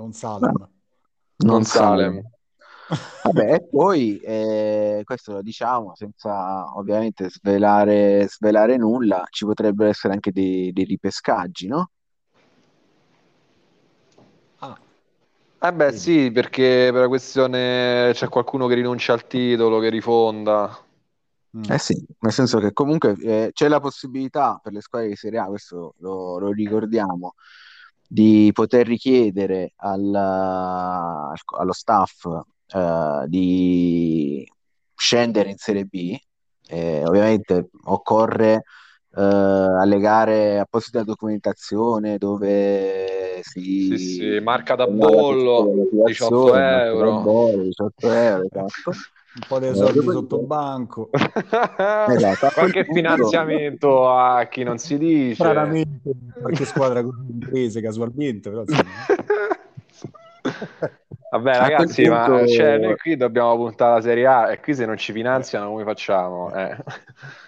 Non 0.03 0.13
Salem. 0.13 0.69
Non 1.45 1.65
Salem. 1.65 2.21
Vabbè, 3.23 3.53
e 3.55 3.69
poi 3.69 4.19
eh, 4.19 5.03
questo 5.05 5.35
lo 5.35 5.43
diciamo 5.43 5.95
senza 5.95 6.77
ovviamente 6.77 7.31
svelare, 7.31 8.27
svelare 8.29 8.77
nulla, 8.77 9.25
ci 9.31 9.45
potrebbero 9.45 9.91
essere 9.91 10.15
anche 10.15 10.33
dei, 10.33 10.73
dei 10.73 10.85
ripescaggi, 10.85 11.69
no? 11.69 11.91
Ah, 14.59 14.77
Eh 15.61 15.73
beh 15.73 15.93
sì, 15.93 16.33
perché 16.33 16.89
per 16.91 17.03
la 17.03 17.09
questione 17.09 18.11
c'è 18.13 18.29
qualcuno 18.29 18.67
che 18.67 18.75
rinuncia 18.75 19.13
al 19.13 19.29
titolo, 19.29 19.79
che 19.79 19.89
rifonda. 19.89 20.77
mm. 21.57 21.63
Eh 21.71 21.79
sì, 21.79 22.05
nel 22.21 22.33
senso 22.33 22.59
che 22.59 22.73
comunque 22.73 23.15
eh, 23.23 23.51
c'è 23.53 23.69
la 23.69 23.79
possibilità 23.79 24.59
per 24.61 24.73
le 24.73 24.81
squadre 24.81 25.09
di 25.09 25.17
Serie 25.17 25.39
A, 25.39 25.47
questo 25.47 25.95
lo, 25.99 26.39
lo 26.39 26.51
ricordiamo, 26.51 27.35
di 28.13 28.51
poter 28.53 28.87
richiedere 28.87 29.73
al- 29.77 30.15
al- 30.15 31.35
allo 31.59 31.73
staff 31.73 32.27
eh, 32.75 33.25
di 33.27 34.47
scendere 34.95 35.49
in 35.51 35.57
Serie 35.57 35.85
B. 35.87 36.15
Eh, 36.69 37.05
ovviamente 37.07 37.71
occorre 37.85 38.65
eh, 39.15 39.21
allegare 39.23 40.59
apposita 40.59 41.03
documentazione 41.03 42.19
dove 42.19 43.41
si 43.43 43.97
Sì, 43.97 43.99
sì, 43.99 44.41
marca 44.41 44.75
da 44.75 44.87
bollo, 44.87 45.65
tutte 45.65 45.71
le 45.71 46.03
18 46.05 46.55
motivazioni, 46.55 46.63
marca 46.69 46.97
da 46.97 47.11
euro. 47.11 47.23
bollo, 47.23 47.63
18 47.65 48.11
euro, 48.11 48.45
esatto. 48.51 48.93
Un 49.35 49.41
po' 49.49 49.59
dei 49.59 49.71
Eh, 49.71 49.75
soldi 49.75 49.99
dopo- 50.01 50.13
sotto 50.13 50.39
banco. 50.43 51.09
Esatto, 52.09 52.49
Qualche 52.53 52.85
punto- 52.85 52.93
finanziamento 53.01 54.11
a 54.11 54.45
chi 54.45 54.63
non 54.63 54.77
si 54.79 54.99
dice. 54.99 55.35
Stranamente, 55.35 56.11
qualche 56.41 56.65
squadra 56.67 57.03
così 57.03 57.31
imprese 57.31 57.81
casualmente, 57.81 58.51
però 58.51 58.65
Vabbè, 61.31 61.57
ragazzi, 61.57 62.07
ma 62.09 62.27
punto- 62.27 62.47
cioè, 62.47 62.77
noi 62.79 62.97
qui 62.97 63.17
dobbiamo 63.17 63.57
puntare 63.57 63.93
alla 63.93 64.01
Serie 64.03 64.27
A 64.27 64.53
e 64.53 64.61
qui 64.61 64.75
se 64.75 64.85
non 64.85 64.99
ci 64.99 65.13
finanziano 65.13 65.71
come 65.71 65.85
facciamo? 65.85 66.53
Eh. 66.55 66.77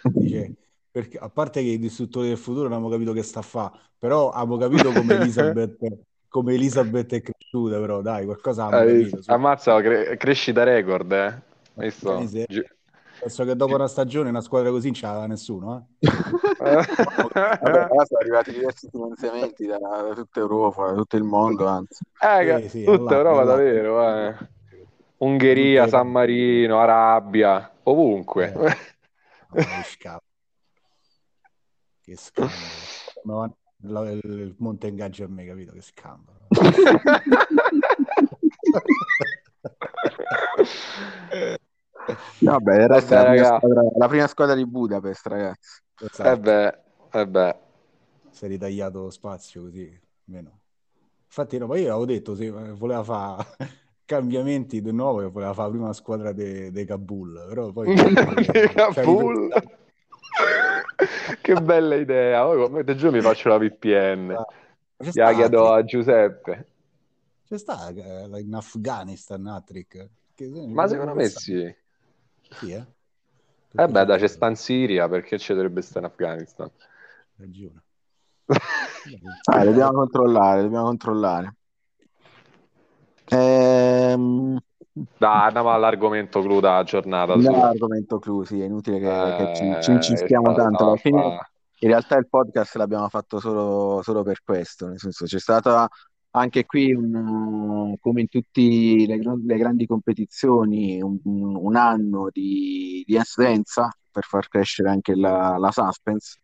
dice, 0.05 0.53
perché, 0.91 1.19
a 1.19 1.29
parte 1.29 1.61
che 1.61 1.69
i 1.69 1.79
distruttori 1.79 2.29
del 2.29 2.39
futuro 2.39 2.65
non 2.69 2.73
abbiamo 2.79 2.91
capito 2.91 3.13
che 3.13 3.23
sta 3.23 3.41
a 3.41 3.43
fa, 3.43 3.71
però 3.99 4.31
abbiamo 4.31 4.57
capito 4.57 4.91
come 4.91 5.15
Elizabeth, 5.17 5.77
come 6.29 6.55
Elizabeth 6.55 7.13
è 7.15 7.21
cresciuta, 7.21 7.79
però 7.79 8.01
dai, 8.01 8.25
qualcosa 8.25 8.69
Hai 8.69 9.03
capito. 9.11 9.33
Ammazza, 9.33 9.79
cre- 9.83 10.17
crescita 10.17 10.63
record, 10.63 11.13
eh. 11.13 11.53
Visto? 11.77 12.17
Penso 13.21 13.45
che 13.45 13.55
dopo 13.57 13.75
una 13.75 13.87
stagione 13.89 14.29
una 14.29 14.41
squadra 14.41 14.71
così 14.71 14.87
non 14.87 14.95
ce 14.97 15.07
l'aveva 15.07 15.27
nessuno, 15.27 15.89
eh? 16.01 16.09
Vabbè, 16.61 16.85
sono 18.05 18.21
arrivati 18.21 18.53
diversi 18.53 18.89
finanziamenti 18.91 19.67
da, 19.67 19.79
da 19.79 20.13
tutta 20.15 20.41
Europa, 20.41 20.87
da 20.89 20.95
tutto 20.95 21.17
il 21.17 21.23
mondo, 21.23 21.67
anzi. 21.67 22.03
Eh, 22.21 22.61
Sì, 22.63 22.69
sì, 22.69 22.85
tutta 22.85 23.13
là, 23.13 23.17
Europa 23.19 23.39
là. 23.43 23.45
davvero, 23.45 24.09
eh. 24.09 24.35
Ungheria, 25.19 25.85
Tutte- 25.85 25.97
San 25.97 26.11
Marino, 26.11 26.81
Arabia, 26.81 27.73
ovunque. 27.85 28.53
Eh. 28.53 28.77
Che 29.53 29.63
scandalo. 29.85 30.23
Che 32.03 32.17
scandalo. 32.17 32.59
No, 33.23 33.57
la- 33.83 34.11
il, 34.11 34.21
il 34.25 34.55
monte 34.59 34.89
ingaggi 34.89 35.23
a 35.23 35.29
me, 35.29 35.47
capito? 35.47 35.73
Che 35.73 35.81
scandalo. 35.83 36.49
Vabbè, 42.41 42.83
il 42.83 42.89
resto 42.89 43.15
Vabbè, 43.15 43.23
è 43.23 43.25
la 43.25 43.31
prima, 43.31 43.57
squadra, 43.57 43.83
la 43.97 44.09
prima 44.09 44.27
squadra 44.27 44.55
di 44.55 44.67
Budapest, 44.67 45.27
ragazzi. 45.27 45.83
Esatto. 46.01 46.29
Eh 46.29 46.39
beh, 46.39 46.79
eh 47.13 47.27
beh. 47.27 47.57
si 48.31 48.45
è 48.45 48.49
ritagliato 48.49 49.11
spazio 49.11 49.63
così 49.63 50.01
almeno. 50.27 50.61
Infatti, 51.27 51.59
no, 51.59 51.67
ma 51.67 51.77
io 51.77 51.89
avevo 51.89 52.05
detto 52.05 52.35
se 52.35 52.47
eh, 52.47 52.73
voleva 52.73 53.03
fare 53.03 53.47
cambiamenti 54.05 54.81
di 54.81 54.93
nuovo, 54.93 55.21
che 55.21 55.27
voleva 55.27 55.53
fare 55.53 55.71
prima 55.71 55.87
la 55.87 55.93
squadra 55.93 56.33
di 56.33 56.85
Kabul, 56.87 57.47
però 57.49 57.73
poi 57.73 57.95
Kabul. 58.95 59.49
Che 61.41 61.55
bella 61.61 61.95
idea. 61.95 62.47
Oh, 62.47 62.69
come 62.69 62.85
te 62.85 62.95
giuro 62.97 63.13
mi 63.13 63.21
faccio 63.21 63.49
la 63.49 63.59
VPN. 63.59 64.29
La 64.29 65.11
sta 65.11 65.35
chiedo 65.35 65.73
a 65.73 65.85
Giuseppe. 65.85 66.69
C'è 67.55 67.61
sta 67.61 67.89
eh, 67.89 68.41
in 68.41 68.53
Afghanistan 68.53 69.47
Attrick. 69.47 70.09
Che- 70.35 70.65
Ma 70.67 70.89
secondo 70.89 71.15
me 71.15 71.29
sì. 71.29 71.73
Sì, 72.51 72.71
eh? 72.73 72.85
Eh 73.77 73.87
beh, 73.87 74.05
da 74.05 74.17
c'è 74.17 74.27
sta 74.27 74.49
in 74.49 74.57
Siria, 74.57 75.09
perché 75.09 75.39
ci 75.39 75.53
dovrebbe 75.53 75.81
stare 75.81 76.07
in 76.07 76.13
Afghanistan? 76.13 76.69
Ragione. 77.37 77.83
Ah, 79.53 79.65
dobbiamo 79.65 79.93
controllare, 79.93 80.63
dobbiamo 80.63 80.87
controllare. 80.87 81.55
Ehm... 83.27 84.59
Dai, 84.93 85.47
andiamo 85.47 85.73
all'argomento 85.73 86.41
clou 86.41 86.61
da 86.61 86.83
giornata. 86.83 87.37
No, 87.37 87.63
argomento 87.63 88.19
clou, 88.19 88.43
sì, 88.45 88.61
è 88.61 88.65
inutile 88.65 88.99
che, 88.99 89.35
che 89.37 90.01
ci, 90.01 90.13
Eh, 90.15 90.27
tanto. 90.27 90.85
Alla 90.87 90.97
fine, 90.97 91.21
fa- 91.21 91.51
in 91.81 91.89
realtà 91.89 92.17
il 92.17 92.27
podcast 92.29 92.77
l'abbiamo 92.77 93.09
fatto 93.09 93.39
solo, 93.39 94.01
solo 94.03 94.23
per 94.23 94.43
questo, 94.43 94.89
nel 94.89 94.99
senso 94.99 95.27
c'è 95.27 95.39
stata 95.39 95.87
anche 96.37 96.65
qui, 96.67 96.93
un- 96.93 97.97
come 98.01 98.21
in 98.23 98.29
tutte 98.29 98.61
le, 98.61 99.19
le 99.45 99.57
grandi 99.57 99.87
competizioni, 99.87 101.01
un, 101.03 101.19
un 101.25 101.77
anno 101.77 102.29
di, 102.33 103.03
di 103.07 103.17
assenza 103.19 103.89
per 104.11 104.25
far 104.25 104.49
crescere 104.49 104.91
anche 104.91 105.15
la, 105.15 105.57
la 105.59 105.71
suspense. 105.71 106.39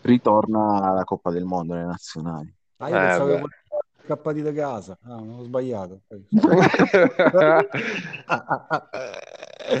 Ritorna 0.00 0.92
la 0.92 1.04
Coppa 1.04 1.30
del 1.30 1.44
Mondo 1.44 1.74
nelle 1.74 1.86
nazionali. 1.86 2.52
Ah, 2.78 2.90
io 2.90 2.98
Eh, 2.98 2.98
pensavo 2.98 3.28
beh. 3.28 3.34
che 3.36 3.36
volevi 3.36 3.56
scappati 4.04 4.42
da 4.42 4.52
casa. 4.52 4.98
Ah, 5.02 5.16
non 5.16 5.38
ho 5.38 5.42
sbagliato. 5.44 6.02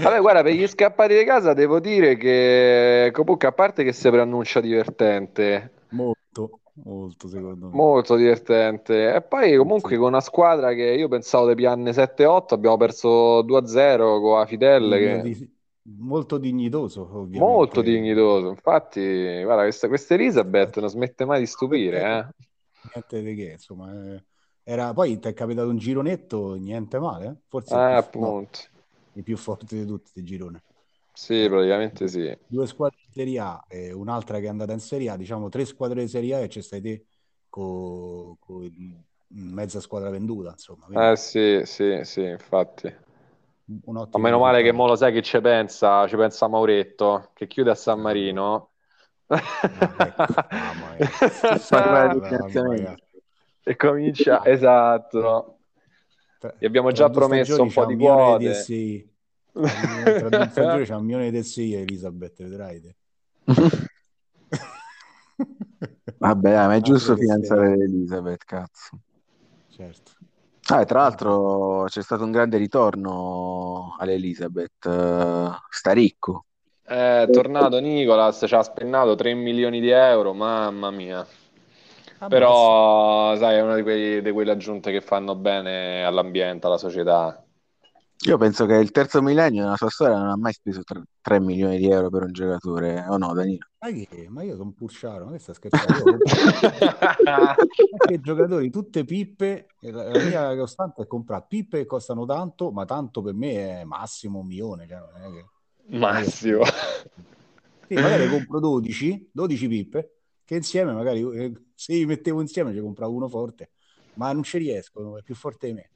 Vabbè, 0.02 0.20
guarda, 0.20 0.42
per 0.42 0.52
gli 0.54 0.66
scappati 0.66 1.16
di 1.16 1.24
casa 1.24 1.52
devo 1.54 1.78
dire 1.80 2.16
che 2.16 3.10
comunque 3.12 3.48
a 3.48 3.52
parte 3.52 3.84
che 3.84 3.92
si 3.92 4.08
preannuncia 4.08 4.60
divertente, 4.60 5.72
molto, 5.90 6.60
molto 6.74 7.28
secondo 7.28 7.68
me. 7.70 7.86
molto 7.86 8.16
divertente, 8.16 9.14
e 9.14 9.22
poi 9.22 9.56
comunque 9.56 9.96
con 9.96 10.08
una 10.08 10.20
squadra 10.20 10.72
che 10.74 10.82
io 10.82 11.08
pensavo 11.08 11.48
di 11.48 11.54
pianne 11.54 11.92
7-8, 11.92 12.54
abbiamo 12.54 12.76
perso 12.76 13.42
2-0 13.42 14.20
con 14.20 14.38
la 14.38 14.46
Fidel, 14.46 14.90
che 14.98 15.30
Di- 15.30 15.50
molto 15.98 16.38
dignitoso, 16.38 17.02
ovviamente. 17.18 17.66
molto 17.66 17.82
dignitoso. 17.82 18.48
Infatti, 18.50 19.42
guarda, 19.42 19.62
questa, 19.62 19.88
questa 19.88 20.14
Elizabeth 20.14 20.78
non 20.78 20.88
smette 20.88 21.24
mai 21.24 21.40
di 21.40 21.46
stupire, 21.46 22.00
eh. 22.00 22.26
Niente 22.82 23.22
di 23.22 23.34
che, 23.34 23.52
insomma. 23.52 23.92
eh, 24.16 24.24
Era, 24.64 24.92
poi 24.92 25.18
ti 25.18 25.28
è 25.28 25.32
capitato 25.32 25.68
un 25.68 25.76
gironetto, 25.78 26.54
niente 26.54 26.98
male, 26.98 27.26
eh? 27.26 27.36
Forse 27.48 27.78
Eh, 27.78 27.78
il 27.78 28.08
più, 28.08 28.20
no, 28.20 28.48
il 29.12 29.22
più 29.22 29.36
forte 29.36 29.76
di 29.78 29.86
tutti 29.86 30.18
il 30.18 30.24
girone. 30.24 30.62
Sì, 31.14 31.46
praticamente 31.48 32.08
sì. 32.08 32.36
Due 32.46 32.66
squadre 32.66 32.98
in 33.06 33.12
Serie 33.12 33.38
A 33.38 33.64
e 33.68 33.92
un'altra 33.92 34.38
che 34.38 34.44
è 34.44 34.48
andata 34.48 34.72
in 34.72 34.80
Serie 34.80 35.08
A, 35.10 35.16
diciamo 35.16 35.48
tre 35.48 35.64
squadre 35.64 36.02
di 36.02 36.08
Serie 36.08 36.34
A 36.34 36.38
e 36.40 36.48
c'è 36.48 36.60
stai 36.60 36.82
te 36.82 37.06
con 37.48 38.36
mezza 39.28 39.80
squadra 39.80 40.10
venduta, 40.10 40.50
insomma. 40.50 40.84
quindi 40.86 41.10
Eh 41.10 41.16
sì, 41.16 41.62
sì, 41.64 42.00
sì, 42.04 42.22
infatti. 42.22 42.94
un 43.86 43.96
Ma 44.10 44.18
ottimo 44.18 44.20
meno 44.20 44.38
male 44.38 44.62
che 44.62 44.72
mo 44.72 44.86
lo 44.86 44.94
sai 44.96 45.12
che 45.12 45.22
ci 45.22 45.40
pensa, 45.40 46.06
ci 46.06 46.16
pensa 46.16 46.46
Mauretto, 46.48 47.30
che 47.34 47.46
chiude 47.46 47.70
a 47.70 47.74
San 47.74 48.00
Marino. 48.00 48.72
Ah, 49.74 50.96
ecco, 50.98 52.48
di. 52.48 52.96
E 53.64 53.76
comincia, 53.76 54.44
esatto. 54.44 55.58
Tra- 56.38 56.54
Gli 56.58 56.64
abbiamo 56.64 56.92
già 56.92 57.10
promesso 57.10 57.62
un 57.62 57.72
po' 57.72 57.84
di 57.86 57.96
di 58.36 58.46
quote. 58.46 58.50
SI. 58.52 59.11
Tra 59.52 60.64
due 60.64 60.84
c'ha 60.86 60.96
un 60.96 61.04
milione 61.04 61.30
di 61.30 61.42
SI 61.42 61.74
Elisabeth, 61.74 62.42
vedrai 62.42 62.80
te. 62.80 62.96
Vabbè, 66.18 66.66
ma 66.66 66.74
è 66.74 66.80
giusto 66.80 67.12
Altro 67.12 67.16
che 67.16 67.22
finanziare 67.22 67.68
Serie 67.70 67.84
Elizabeth, 67.84 68.44
cazzo. 68.44 68.98
Certo. 69.76 70.12
Ah, 70.68 70.80
e 70.80 70.84
tra 70.84 71.00
l'altro 71.00 71.84
c'è 71.88 72.02
stato 72.02 72.24
un 72.24 72.30
grande 72.30 72.56
ritorno 72.56 73.96
all'Elizabeth, 73.98 74.86
eh, 74.86 75.50
sta 75.68 75.92
ricco. 75.92 76.44
È 76.84 77.28
tornato 77.30 77.80
Nicolas, 77.80 78.44
ci 78.46 78.54
ha 78.54 78.62
spennato 78.62 79.14
3 79.16 79.34
milioni 79.34 79.80
di 79.80 79.90
euro, 79.90 80.32
mamma 80.32 80.90
mia. 80.90 81.26
Però, 82.28 83.34
sai, 83.36 83.56
è 83.56 83.60
una 83.62 83.74
di, 83.74 83.82
quei- 83.82 84.22
di 84.22 84.30
quelle 84.30 84.52
aggiunte 84.52 84.92
che 84.92 85.00
fanno 85.00 85.34
bene 85.34 86.04
all'ambiente, 86.04 86.66
alla 86.66 86.78
società. 86.78 87.44
Io 88.24 88.36
penso 88.38 88.66
che 88.66 88.74
il 88.74 88.92
terzo 88.92 89.20
millennio 89.20 89.64
nella 89.64 89.76
sua 89.76 89.90
storia 89.90 90.16
non 90.16 90.28
ha 90.28 90.36
mai 90.36 90.52
speso 90.52 90.82
3 91.20 91.40
milioni 91.40 91.78
di 91.78 91.90
euro 91.90 92.08
per 92.08 92.22
un 92.22 92.32
giocatore, 92.32 93.04
o 93.08 93.16
no, 93.16 93.32
Danilo? 93.34 93.66
Che- 93.80 94.28
ma 94.28 94.44
io 94.44 94.54
sono 94.54 94.70
Pulciaro, 94.70 95.24
ma 95.24 95.32
che 95.32 95.40
sta 95.40 95.52
scherzando? 95.54 96.18
Anche 97.26 98.20
giocatori, 98.20 98.70
tutte 98.70 99.04
pippe. 99.04 99.66
La, 99.80 100.08
la 100.08 100.18
mia 100.20 100.56
costante 100.56 101.02
è 101.02 101.06
comprare 101.08 101.46
pippe 101.48 101.78
che 101.78 101.86
costano 101.86 102.24
tanto, 102.24 102.70
ma 102.70 102.84
tanto 102.84 103.22
per 103.22 103.34
me 103.34 103.80
è 103.80 103.84
massimo 103.84 104.38
un 104.38 104.46
milione. 104.46 104.86
Cioè 104.86 104.98
non 104.98 105.20
è 105.20 105.30
che... 105.32 105.96
Massimo. 105.98 106.62
Sì, 107.88 107.94
magari 107.94 108.28
compro 108.28 108.60
12, 108.60 109.30
12 109.32 109.66
pippe, 109.66 110.18
che 110.44 110.54
insieme 110.54 110.92
magari 110.92 111.20
eh, 111.36 111.52
se 111.74 111.92
li 111.94 112.06
mettevo 112.06 112.40
insieme 112.40 112.72
ci 112.72 112.80
compravo 112.80 113.12
uno 113.12 113.28
forte, 113.28 113.72
ma 114.14 114.32
non 114.32 114.44
ci 114.44 114.58
riesco, 114.58 115.18
è 115.18 115.22
più 115.22 115.34
forte 115.34 115.66
di 115.66 115.72
me. 115.72 115.90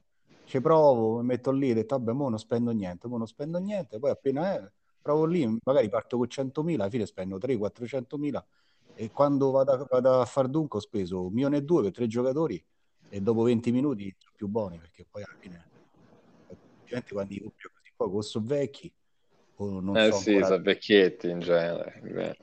Ci 0.46 0.61
provo, 0.61 1.18
mi 1.18 1.24
metto 1.24 1.50
lì 1.50 1.68
e 1.68 1.72
ho 1.72 1.74
detto, 1.74 1.98
vabbè, 1.98 2.12
mo 2.12 2.28
non 2.28 2.38
spendo 2.38 2.70
niente, 2.70 3.09
mo 3.09 3.18
non 3.18 3.26
spendo 3.26 3.59
niente, 3.59 3.98
poi 3.98 4.11
appena 4.11 4.54
è, 4.54 4.70
provo 5.02 5.24
lì, 5.24 5.59
magari 5.64 5.88
parto 5.88 6.16
con 6.16 6.28
100.000, 6.28 6.82
alla 6.82 6.90
fine 6.90 7.04
spendo 7.04 7.37
300-400.000 7.37 8.46
e 8.94 9.11
quando 9.11 9.50
vado 9.50 9.72
a, 9.72 9.87
vado 9.90 10.20
a 10.20 10.24
far 10.24 10.48
dunque 10.48 10.78
ho 10.78 10.82
speso 10.82 11.26
un 11.26 11.32
milione 11.32 11.59
e 11.59 11.62
due 11.62 11.82
per 11.82 11.92
tre 11.92 12.06
giocatori 12.06 12.64
e 13.09 13.20
dopo 13.20 13.42
20 13.42 13.70
minuti 13.70 14.14
sono 14.16 14.32
più 14.35 14.48
buoni 14.48 14.78
perché 14.78 15.04
poi 15.09 15.22
alla 15.22 15.37
fine 15.38 15.68
ovviamente 16.82 17.12
quando 17.12 17.35
i 17.35 17.40
compri 17.40 17.68
così 17.74 17.92
poco 17.94 18.16
o 18.16 18.22
sono 18.22 18.46
vecchi 18.46 18.90
o 19.56 19.80
non 19.80 19.96
Eh 19.96 20.12
so 20.12 20.16
sì, 20.18 20.30
ancora 20.30 20.46
sono 20.46 20.62
vecchietti 20.62 21.28
in 21.28 21.40
genere. 21.40 22.38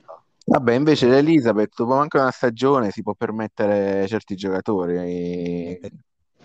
Vabbè, 0.46 0.74
invece 0.74 1.08
l'Elizabeth, 1.08 1.72
dopo 1.74 1.94
manco 1.94 2.18
una 2.18 2.30
stagione, 2.30 2.90
si 2.90 3.02
può 3.02 3.14
permettere 3.14 4.06
certi 4.06 4.36
giocatori. 4.36 4.92
Niente, 4.92 5.86
è 5.86 5.90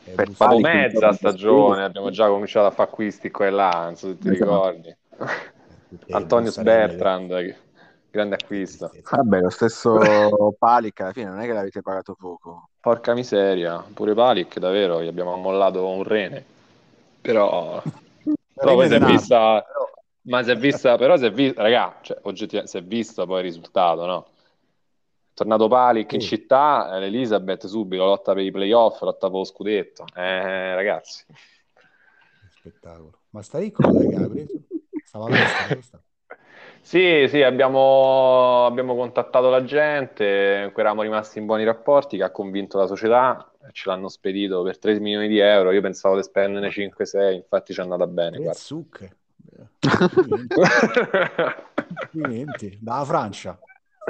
Per 0.03 0.19
Busquets. 0.19 0.37
Dopo 0.37 0.37
Pali, 0.37 0.65
mezza 0.67 1.11
stagione 1.13 1.83
abbiamo 1.83 2.09
già 2.09 2.27
cominciato 2.27 2.67
a 2.67 2.71
fare 2.71 2.89
acquisti 2.89 3.31
qua 3.31 3.47
e 3.47 3.49
là, 3.49 3.83
non 3.85 3.95
so 3.95 4.07
se 4.07 4.17
ti 4.17 4.29
Esatto. 4.29 4.29
ricordi. 4.29 4.95
tutte 5.87 6.13
Antonio 6.13 6.53
bussarelle, 6.53 6.55
Bertrand, 6.57 7.29
che- 7.37 7.57
grande 8.09 8.35
acquisto. 8.35 8.93
Vabbè, 9.11 9.39
lo 9.41 9.49
stesso 9.49 9.91
Palic 10.57 10.99
alla 11.01 11.11
fine 11.13 11.29
non 11.29 11.39
è 11.41 11.45
che 11.45 11.53
l'avete 11.53 11.81
pagato 11.81 12.13
poco. 12.15 12.69
Porca 12.81 13.13
miseria, 13.13 13.79
pure 13.93 14.13
Palic 14.13 14.57
davvero, 14.59 15.01
gli 15.03 15.07
abbiamo 15.07 15.33
ammollato 15.33 15.85
un 15.87 16.03
rene. 16.03 16.45
Però, 17.21 17.83
però 18.53 18.73
poi 18.75 18.87
si 18.87 18.93
è 18.95 19.01
vista, 19.01 19.61
però- 19.61 19.89
ma 20.23 20.43
si 20.43 20.51
è 20.51 20.57
vista, 20.57 20.97
però 20.97 21.17
si 21.17 21.25
è 21.25 21.31
vista, 21.31 21.61
raga, 21.61 21.99
cioè, 22.01 22.17
oggettivamente 22.23 22.71
si 22.71 22.77
è 22.77 22.83
visto 22.87 23.25
poi 23.25 23.39
il 23.39 23.43
risultato, 23.45 24.05
no? 24.05 24.27
Tornato 25.39 25.69
Palic 25.69 26.11
in 26.11 26.19
Sì. 26.19 26.27
città, 26.27 26.93
eh, 26.93 26.99
l'Elizabeth 26.99 27.65
subito 27.65 28.03
lotta 28.03 28.33
per 28.33 28.43
i 28.43 28.51
playoff, 28.51 28.99
lotta 29.01 29.27
per 29.29 29.37
lo 29.37 29.45
scudetto. 29.45 30.03
Eh, 30.13 30.75
ragazzi. 30.75 31.23
spettacolo. 32.49 33.19
Ma 33.29 33.41
sta 33.41 33.57
ricco 33.57 33.89
dai 33.89 34.09
che 34.09 34.15
ha 34.15 34.27
preso? 34.27 34.59
Stava 35.01 35.25
all'estero? 35.27 35.79
Sì, 36.81 37.25
sì, 37.29 37.41
abbiamo, 37.41 38.65
abbiamo 38.65 38.95
contattato 38.95 39.49
la 39.49 39.63
gente, 39.63 40.25
eravamo 40.75 41.03
rimasti 41.03 41.39
in 41.39 41.45
buoni 41.45 41.63
rapporti, 41.63 42.17
che 42.17 42.23
ha 42.23 42.31
convinto 42.31 42.77
la 42.77 42.87
società, 42.87 43.49
ce 43.71 43.89
l'hanno 43.89 44.09
spedito 44.09 44.61
per 44.63 44.77
3 44.77 44.99
milioni 44.99 45.29
di 45.29 45.39
euro, 45.39 45.71
io 45.71 45.79
pensavo 45.79 46.17
di 46.17 46.23
spenderne 46.23 46.69
5-6, 46.69 47.35
infatti 47.35 47.71
ci 47.73 47.79
è 47.79 47.83
andata 47.83 48.07
bene, 48.07 48.37
guarda. 48.39 48.59
zucche. 48.59 49.15
Complimenti. 52.11 52.77
Dalla 52.81 53.05
Francia. 53.05 53.57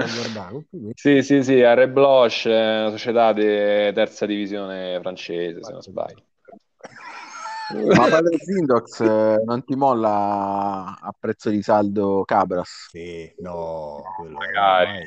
Complimenti. 0.02 0.92
Sì, 0.94 1.22
sì, 1.22 1.44
sì, 1.44 1.62
a 1.62 1.74
Rebloche, 1.74 2.50
eh, 2.50 2.80
una 2.82 2.90
società 2.92 3.34
di 3.34 3.44
terza 3.44 4.26
divisione 4.26 5.00
francese, 5.02 5.64
se 5.64 5.72
non 5.72 5.82
sbaglio. 5.82 6.24
Ma 7.96 8.10
padre 8.10 8.38
Zindox 8.38 9.00
eh, 9.06 9.44
non 9.46 9.64
ti 9.64 9.76
molla 9.76 10.98
a 11.00 11.14
prezzo 11.18 11.50
di 11.50 11.62
saldo 11.62 12.24
Cabras? 12.26 12.88
Sì, 12.90 13.32
no, 13.40 14.02
quello 14.18 14.38
Magari. 14.38 15.02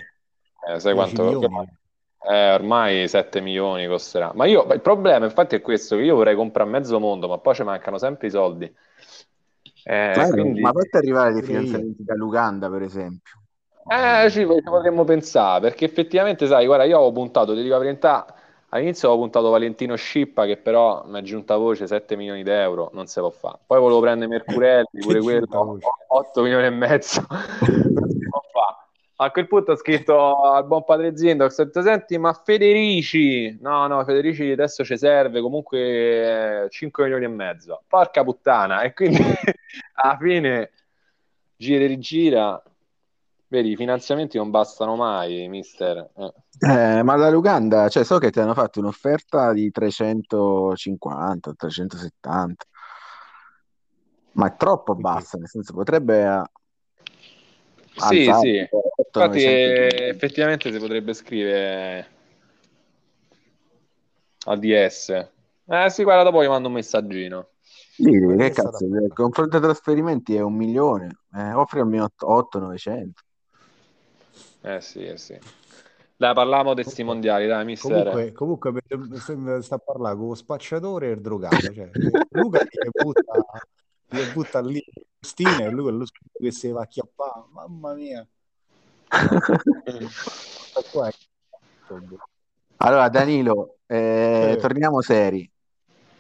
Eh, 0.68 0.78
sai 0.78 0.94
10 0.94 1.14
quanto... 1.14 1.22
milioni. 1.24 1.80
Eh, 2.24 2.54
ormai 2.54 3.08
7 3.08 3.40
milioni 3.40 3.88
costerà. 3.88 4.30
Ma 4.34 4.46
io, 4.46 4.64
il 4.72 4.80
problema 4.80 5.24
infatti 5.24 5.56
è 5.56 5.60
questo, 5.60 5.96
che 5.96 6.02
io 6.02 6.14
vorrei 6.14 6.36
comprare 6.36 6.70
mezzo 6.70 7.00
mondo, 7.00 7.26
ma 7.26 7.38
poi 7.38 7.54
ci 7.54 7.64
mancano 7.64 7.98
sempre 7.98 8.28
i 8.28 8.30
soldi. 8.30 8.72
Eh, 9.84 10.28
quindi... 10.30 10.60
Ma 10.60 10.70
fatti 10.70 10.96
arrivare 10.96 11.32
dei 11.32 11.40
io. 11.40 11.46
finanziamenti 11.46 12.04
dall'Uganda, 12.04 12.70
per 12.70 12.82
esempio. 12.82 13.41
Eh, 13.86 14.30
ci 14.30 14.40
ci 14.40 14.62
potremmo 14.62 15.04
pensare, 15.04 15.60
perché 15.60 15.84
effettivamente, 15.84 16.46
sai, 16.46 16.66
guarda, 16.66 16.84
io 16.84 16.96
avevo 16.96 17.12
puntato, 17.12 17.54
ti 17.54 17.62
dico 17.62 17.74
la 17.74 17.80
verità, 17.80 18.34
all'inizio 18.68 19.08
avevo 19.08 19.24
puntato 19.24 19.50
Valentino 19.50 19.96
Scippa, 19.96 20.46
che 20.46 20.56
però 20.56 21.04
mi 21.06 21.18
è 21.18 21.22
giunta 21.22 21.56
voce 21.56 21.86
7 21.86 22.16
milioni 22.16 22.42
di 22.42 22.50
euro, 22.50 22.90
non 22.92 23.06
se 23.06 23.20
può 23.20 23.30
fare. 23.30 23.58
Poi 23.66 23.80
volevo 23.80 24.00
prendere 24.00 24.30
Mercurelli, 24.30 25.00
pure 25.00 25.20
quello, 25.20 25.46
voce. 25.46 25.86
8 26.08 26.42
milioni 26.42 26.66
e 26.66 26.70
mezzo, 26.70 27.24
non 27.28 28.08
si 28.08 28.28
può 28.28 28.40
fare. 28.52 28.76
A 29.16 29.30
quel 29.30 29.46
punto 29.46 29.72
ho 29.72 29.76
scritto 29.76 30.40
al 30.42 30.64
buon 30.66 30.84
padre 30.84 31.08
ho 31.08 31.12
detto, 31.12 31.82
senti, 31.82 32.18
ma 32.18 32.32
Federici, 32.32 33.58
no, 33.60 33.86
no, 33.86 34.04
Federici 34.04 34.50
adesso 34.50 34.84
ci 34.84 34.96
serve 34.96 35.40
comunque 35.40 36.64
eh, 36.64 36.68
5 36.68 37.04
milioni 37.04 37.24
e 37.24 37.28
mezzo, 37.28 37.82
porca 37.86 38.24
puttana, 38.24 38.82
e 38.82 38.92
quindi 38.94 39.18
alla 40.02 40.16
fine 40.18 40.70
gira 41.56 41.84
e 41.84 41.86
rigira, 41.86 42.62
Vedi, 43.52 43.72
i 43.72 43.76
finanziamenti 43.76 44.38
non 44.38 44.48
bastano 44.48 44.96
mai, 44.96 45.46
mister. 45.46 46.08
Eh. 46.16 46.32
Eh, 46.70 47.02
ma 47.02 47.16
dall'Uganda, 47.16 47.86
cioè, 47.90 48.02
so 48.02 48.16
che 48.16 48.30
ti 48.30 48.40
hanno 48.40 48.54
fatto 48.54 48.80
un'offerta 48.80 49.52
di 49.52 49.70
350, 49.70 51.52
370, 51.52 52.64
ma 54.32 54.46
è 54.46 54.56
troppo 54.56 54.94
bassa, 54.94 55.36
nel 55.36 55.48
senso 55.48 55.74
potrebbe 55.74 56.22
eh, 56.22 56.42
Sì, 57.94 58.26
alzare 58.26 58.38
sì. 58.38 58.68
800, 58.70 59.18
Infatti, 59.18 59.44
900 59.44 59.44
eh, 59.44 60.08
effettivamente 60.08 60.72
si 60.72 60.78
potrebbe 60.78 61.12
scrivere 61.12 62.06
a 64.46 64.56
DS. 64.56 65.28
Eh 65.66 65.90
sì, 65.90 66.04
guarda, 66.04 66.22
dopo 66.22 66.42
gli 66.42 66.48
mando 66.48 66.68
un 66.68 66.74
messaggino. 66.74 67.48
Sì, 67.60 68.04
che 68.10 68.50
cazzo, 68.50 68.86
il 68.86 69.12
confronto 69.12 69.58
dei 69.58 69.68
trasferimenti 69.68 70.36
è 70.36 70.40
un 70.40 70.54
milione, 70.54 71.18
eh, 71.34 71.52
offri 71.52 71.80
almeno 71.80 72.08
8-900. 72.16 73.20
Eh 74.62 74.80
sì, 74.80 75.04
eh 75.04 75.18
sì. 75.18 75.38
Dai, 76.16 76.34
parliamo 76.34 76.72
di 76.74 76.82
questi 76.84 77.02
mondiali, 77.02 77.48
dai, 77.48 77.64
mister. 77.64 78.32
Comunque, 78.32 78.32
comunque 78.32 79.60
sta 79.60 79.74
a 79.74 79.78
parlare 79.78 80.16
con 80.16 80.28
lo 80.28 80.34
spacciatore 80.34 81.08
e 81.08 81.10
il 81.10 81.20
drogato. 81.20 81.72
Cioè, 81.72 81.90
Luca 82.30 82.62
gli 82.62 83.02
butta, 83.02 83.44
gli 84.08 84.22
butta 84.32 84.60
lì 84.60 84.74
le 84.74 85.02
bustine 85.18 85.64
e 85.64 85.70
lui 85.70 85.88
è 85.88 85.92
lo 85.92 86.06
schifo 86.06 86.38
che 86.38 86.52
si 86.52 86.70
va 86.70 86.82
a 86.82 86.86
chiappare. 86.86 87.44
Mamma 87.50 87.94
mia. 87.94 88.26
Allora, 92.76 93.08
Danilo, 93.08 93.78
eh, 93.86 94.52
Eh. 94.52 94.56
torniamo 94.58 95.00
seri. 95.00 95.50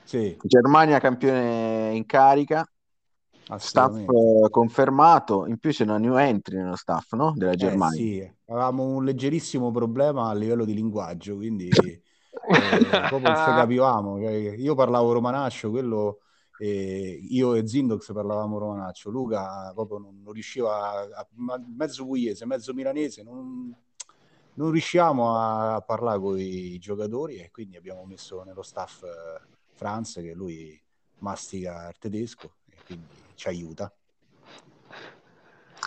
Sì, 0.02 0.36
Germania 0.42 0.98
campione 0.98 1.92
in 1.92 2.04
carica, 2.06 2.68
staff 3.56 4.08
eh, 4.08 4.48
confermato, 4.50 5.46
in 5.46 5.58
più 5.58 5.70
c'è 5.70 5.84
una 5.84 5.98
new 5.98 6.16
entry 6.16 6.56
nello 6.56 6.76
staff, 6.76 7.12
no? 7.14 7.32
Della 7.36 7.54
Eh 7.56 7.80
Germania. 7.80 7.80
sì, 7.80 8.20
avevamo 8.46 8.84
un 8.84 9.04
leggerissimo 9.04 9.70
problema 9.70 10.28
a 10.28 10.34
livello 10.34 10.64
di 10.64 10.74
linguaggio, 10.74 11.36
quindi 11.36 11.70
eh, 12.48 13.04
proprio 13.06 13.28
non 13.30 13.34
ci 13.36 13.52
capivamo. 13.52 14.18
Cioè, 14.18 14.32
io 14.56 14.74
parlavo 14.74 15.12
romanaccio, 15.12 15.70
quello, 15.70 16.20
eh, 16.56 17.18
io 17.30 17.54
e 17.54 17.66
Zindox 17.66 18.12
parlavamo 18.12 18.58
romanaccio, 18.58 19.10
Luca 19.10 19.70
proprio 19.74 19.98
non, 19.98 20.20
non 20.22 20.32
riusciva, 20.32 20.90
a, 20.90 21.00
a- 21.20 21.64
mezzo 21.76 22.04
pugliese, 22.04 22.44
mezzo 22.46 22.74
milanese, 22.74 23.22
non, 23.22 23.72
non 24.54 24.70
riusciamo 24.70 25.36
a, 25.36 25.74
a 25.76 25.80
parlare 25.82 26.18
con 26.20 26.38
i 26.38 26.78
giocatori 26.78 27.36
e 27.38 27.50
quindi 27.50 27.76
abbiamo 27.76 28.04
messo 28.04 28.42
nello 28.42 28.62
staff 28.62 29.02
eh, 29.04 29.46
Franz 29.72 30.14
che 30.14 30.32
lui 30.34 30.80
mastica 31.18 31.88
il 31.88 31.98
tedesco 31.98 32.56
e 32.68 32.76
quindi 32.84 33.31
ci 33.42 33.48
aiuta. 33.48 33.92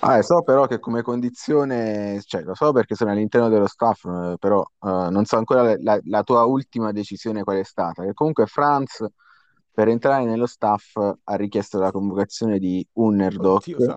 Ah, 0.02 0.22
so 0.22 0.44
però 0.44 0.68
che 0.68 0.80
come 0.80 1.02
condizione, 1.02 2.22
cioè 2.26 2.42
lo 2.44 2.54
so 2.54 2.72
perché 2.74 2.96
sono 2.96 3.12
all'interno 3.12 3.48
dello 3.50 3.66
staff, 3.66 4.04
eh, 4.06 4.36
però 4.38 4.62
eh, 4.62 5.08
non 5.10 5.24
so 5.26 5.38
ancora 5.38 5.76
la, 5.80 6.00
la- 6.04 6.24
tua 6.24 6.44
ultima 6.44 6.92
decisione 6.92 7.44
qual 7.44 7.58
è 7.58 7.64
stata. 7.64 8.04
Che 8.04 8.14
comunque 8.14 8.46
Franz 8.46 9.04
per 9.72 9.88
entrare 9.88 10.26
nello 10.26 10.46
staff 10.46 10.96
ha 10.98 11.36
richiesto 11.36 11.80
la 11.80 11.92
convocazione 11.92 12.60
di 12.60 12.86
Underdog, 12.94 13.62
Oddio 13.62 13.78
che, 13.78 13.96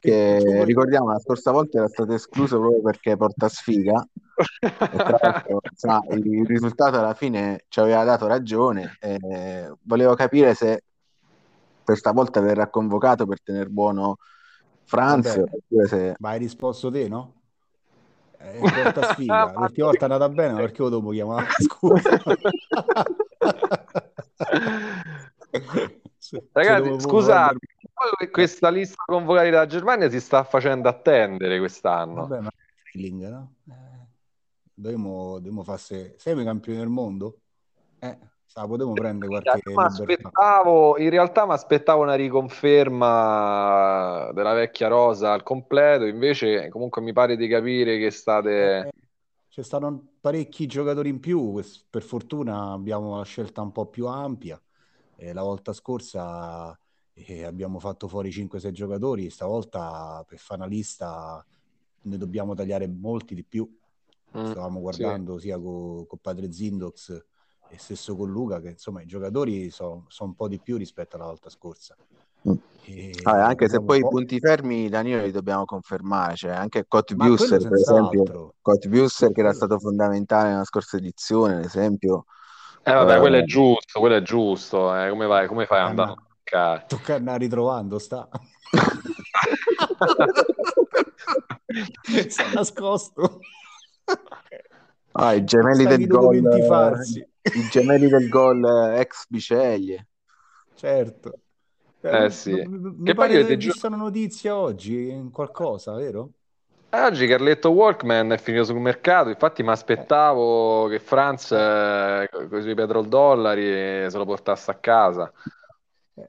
che 0.00 0.64
ricordiamo 0.64 1.10
la 1.12 1.18
scorsa 1.18 1.50
volta 1.50 1.78
era 1.78 1.88
stato 1.88 2.12
escluso 2.14 2.58
proprio 2.58 2.80
perché 2.80 3.16
porta 3.16 3.48
sfiga. 3.48 4.06
Tra 5.04 5.18
l'altro, 5.20 5.60
il 6.14 6.26
il 6.40 6.46
risultato 6.46 6.98
alla 6.98 7.14
fine 7.14 7.64
ci 7.68 7.80
aveva 7.80 8.04
dato 8.04 8.26
ragione. 8.26 8.96
eh, 9.00 9.70
volevo 9.82 10.14
capire 10.14 10.54
se 10.54 10.84
questa 11.92 12.12
volta 12.12 12.40
verrà 12.40 12.68
convocato 12.68 13.26
per 13.26 13.42
tenere 13.42 13.68
buono 13.68 14.16
Franz, 14.84 15.42
se... 15.86 16.14
Ma 16.18 16.30
hai 16.30 16.38
risposto 16.38 16.90
te, 16.90 17.08
no? 17.08 17.34
Eh, 18.38 18.58
porta 18.58 19.12
sfiga. 19.12 19.52
L'ultima 19.56 19.86
volta 19.86 20.06
è 20.06 20.10
andata 20.10 20.28
bene, 20.28 20.52
ma 20.54 20.58
perché 20.58 20.82
lo 20.82 20.88
dopo 20.88 21.10
chiamare? 21.10 21.46
Scusa. 21.62 22.22
Ragazzi, 26.52 27.00
scusate, 27.00 27.58
questa 28.30 28.70
lista 28.70 29.02
convocati 29.04 29.50
dalla 29.50 29.66
Germania 29.66 30.10
si 30.10 30.20
sta 30.20 30.44
facendo 30.44 30.88
attendere 30.88 31.58
quest'anno. 31.58 32.26
Vabbè, 32.26 32.40
ma 32.40 32.48
è 32.48 32.90
thrilling, 32.90 33.28
no? 33.28 33.54
Eh, 33.68 34.06
dovremmo, 34.74 35.34
dovremmo 35.34 35.62
fare 35.62 35.78
se... 35.78 36.14
Siamo 36.18 36.40
i 36.40 36.44
campioni 36.44 36.78
del 36.78 36.88
mondo? 36.88 37.38
Eh, 37.98 38.18
la 38.54 38.66
potremmo 38.66 38.92
prendere 38.92 39.28
qualche 39.28 39.60
aspettavo, 39.74 40.98
in 40.98 41.10
realtà 41.10 41.46
mi 41.46 41.52
aspettavo 41.52 42.02
una 42.02 42.14
riconferma 42.14 43.00
della 44.32 44.52
vecchia 44.52 44.88
rosa 44.88 45.32
al 45.32 45.42
completo, 45.42 46.04
invece 46.04 46.68
comunque 46.68 47.00
mi 47.00 47.12
pare 47.12 47.36
di 47.36 47.48
capire 47.48 47.98
che 47.98 48.10
state... 48.10 48.78
Eh, 48.78 48.92
ci 49.48 49.62
stanno 49.62 50.14
parecchi 50.20 50.66
giocatori 50.66 51.08
in 51.08 51.20
più, 51.20 51.62
per 51.88 52.02
fortuna 52.02 52.72
abbiamo 52.72 53.14
una 53.14 53.24
scelta 53.24 53.62
un 53.62 53.72
po' 53.72 53.86
più 53.86 54.06
ampia. 54.06 54.60
Eh, 55.16 55.32
la 55.32 55.42
volta 55.42 55.72
scorsa 55.72 56.78
eh, 57.14 57.44
abbiamo 57.44 57.78
fatto 57.78 58.08
fuori 58.08 58.30
5-6 58.30 58.70
giocatori, 58.70 59.30
stavolta 59.30 60.24
per 60.26 60.38
fare 60.38 60.60
una 60.60 60.70
lista 60.70 61.44
ne 62.04 62.16
dobbiamo 62.16 62.54
tagliare 62.54 62.86
molti 62.88 63.34
di 63.34 63.44
più. 63.44 63.70
Mm, 64.36 64.50
Stavamo 64.50 64.76
sì. 64.76 64.80
guardando 64.80 65.38
sia 65.38 65.58
con 65.58 66.06
Padre 66.20 66.50
Zindox 66.50 67.30
e 67.72 67.78
stesso 67.78 68.14
con 68.16 68.30
Luca, 68.30 68.60
che 68.60 68.68
insomma 68.68 69.00
i 69.00 69.06
giocatori 69.06 69.70
sono 69.70 70.06
un 70.18 70.34
po' 70.34 70.46
di 70.46 70.58
più 70.60 70.76
rispetto 70.76 71.16
alla 71.16 71.24
volta 71.24 71.48
scorsa. 71.48 71.96
Mm. 72.46 72.52
E 72.84 73.12
Vabbè, 73.22 73.40
anche 73.40 73.68
se 73.68 73.80
poi 73.80 74.00
i 74.00 74.06
punti 74.06 74.38
fermi, 74.40 74.90
Danilo, 74.90 75.22
li 75.22 75.30
dobbiamo 75.30 75.64
confermare. 75.64 76.34
Cioè, 76.34 76.50
anche 76.50 76.80
Ma 76.80 76.84
quello 76.88 77.04
Cottbusser, 77.36 77.62
per 77.62 77.72
esempio, 77.72 77.76
senz'altro. 77.76 78.54
Cottbusser 78.60 79.32
che 79.32 79.40
era 79.40 79.54
stato 79.54 79.78
fondamentale 79.78 80.50
nella 80.50 80.64
scorsa 80.64 80.98
edizione, 80.98 81.54
ad 81.56 81.64
esempio. 81.64 82.26
Eh 82.82 82.92
vabbè, 82.92 83.16
Eh, 83.16 83.20
quello 83.20 83.36
è 83.36 83.44
giusto, 83.44 84.00
quello 84.00 84.16
è 84.16 84.22
giusto. 84.22 84.94
eh, 84.94 85.08
Come 85.08 85.26
vai, 85.26 85.46
come 85.46 85.64
fai 85.64 85.78
ad 85.78 85.86
Eh, 85.86 85.90
andare 85.90 86.10
a 86.10 86.14
toccare? 86.14 86.84
Tocca 86.88 87.14
andare 87.14 87.38
ritrovando, 87.38 87.98
sta. 87.98 88.28
Si 92.28 92.42
è 92.42 92.52
nascosto. 92.54 93.38
Ah, 95.12 95.32
i 95.32 95.44
gemelli 95.44 95.84
Sai 95.84 95.96
del 95.96 96.06
gol, 96.06 96.40
ventifarsi. 96.40 97.26
I 97.42 97.68
gemelli 97.70 98.08
del 98.08 98.28
gol 98.28 98.64
eh, 98.64 99.00
ex 99.00 99.26
Biceglie. 99.28 100.08
Certo. 100.74 101.32
Eh, 102.00 102.30
sì. 102.30 102.50
Mi, 102.50 102.66
mi 102.66 103.04
Che 103.04 103.14
poi 103.14 103.28
pare 103.28 103.34
aver 103.42 103.56
giuro- 103.58 103.72
visto 103.72 103.86
una 103.86 103.96
notizia 103.96 104.56
oggi, 104.56 105.08
in 105.08 105.30
qualcosa, 105.30 105.94
vero? 105.94 106.30
Eh, 106.90 107.00
oggi 107.00 107.26
Carletto 107.26 107.70
Walkman 107.70 108.32
è 108.32 108.38
finito 108.38 108.64
sul 108.64 108.78
mercato, 108.78 109.30
infatti 109.30 109.62
mi 109.62 109.70
aspettavo 109.70 110.88
che 110.88 110.98
Franz 110.98 111.50
eh, 111.52 112.28
con 112.30 112.58
i 112.58 112.62
suoi 112.62 112.74
petrodollari 112.74 114.10
se 114.10 114.18
lo 114.18 114.26
portasse 114.26 114.70
a 114.70 114.74
casa. 114.74 115.32
Eh, 116.14 116.28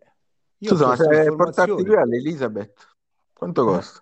Io 0.60 0.70
Scusa, 0.70 0.88
ma 0.88 0.96
se 0.96 1.34
portarti 1.36 1.84
qui 1.84 1.96
all'Elizabeth, 1.96 2.96
quanto 3.34 3.66
costa? 3.66 4.02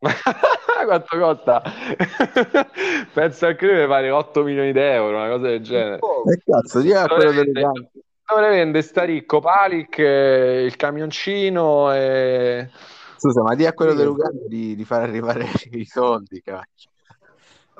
Quanto 0.86 1.18
costa? 1.18 1.62
Penso 3.12 3.46
anche 3.46 3.66
lui 3.66 3.80
mi 3.80 3.86
pare 3.86 4.10
8 4.10 4.42
milioni 4.42 4.72
di 4.72 4.78
euro, 4.78 5.16
una 5.16 5.28
cosa 5.28 5.48
del 5.48 5.60
genere. 5.62 5.98
Oh, 6.00 6.30
E 6.30 6.40
cazzo, 6.44 6.80
di 6.80 6.92
a 6.92 7.06
Dove 7.06 7.14
quello 7.14 7.30
le 7.30 7.36
delle 7.36 7.52
vende, 7.52 7.60
gambe. 7.60 7.90
dove 8.26 8.40
le 8.42 8.48
vende 8.48 8.82
sta 8.82 9.02
ricco 9.04 9.40
Palic, 9.40 9.98
eh, 9.98 10.64
il 10.64 10.76
camioncino 10.76 11.92
e... 11.94 12.68
Scusa, 13.16 13.42
ma 13.42 13.54
di 13.54 13.66
a 13.66 13.72
quello 13.72 13.92
Sì, 13.92 13.96
dell'Uganda 13.98 14.46
di, 14.46 14.76
di 14.76 14.84
far 14.84 15.02
arrivare 15.02 15.46
i 15.72 15.84
soldi, 15.84 16.40
cacchio. 16.42 16.90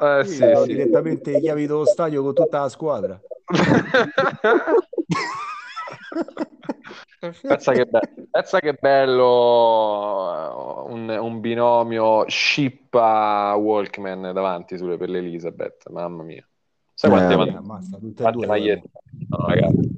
Eh, 0.00 0.22
Sì, 0.24 0.34
sì, 0.36 0.54
sì. 0.56 0.74
direttamente 0.74 1.30
le 1.32 1.40
chiavi 1.40 1.66
dello 1.66 1.84
stadio 1.84 2.22
con 2.22 2.34
tutta 2.34 2.60
la 2.60 2.68
squadra. 2.68 3.20
Pensa 7.42 7.72
che, 7.72 7.84
be- 7.86 8.08
pensa 8.30 8.60
che 8.60 8.74
bello 8.74 10.86
eh, 10.86 10.92
un, 10.92 11.08
un 11.08 11.40
binomio 11.40 12.24
Scippa 12.28 13.54
Walkman 13.56 14.32
davanti 14.32 14.76
sulle 14.76 14.96
per 14.96 15.08
l'Elizabeth, 15.08 15.88
mamma 15.90 16.22
mia. 16.22 16.46
Sai 16.94 17.10
quante, 17.10 17.34
Eh, 17.34 17.36
ma- 17.36 17.46
Eh, 17.46 17.56
ammazza, 17.56 17.98
tutte 17.98 18.22
quante 18.22 18.38
due. 18.38 18.46
magliette? 18.46 18.90
No, 19.28 19.46
ragazzi. 19.46 19.96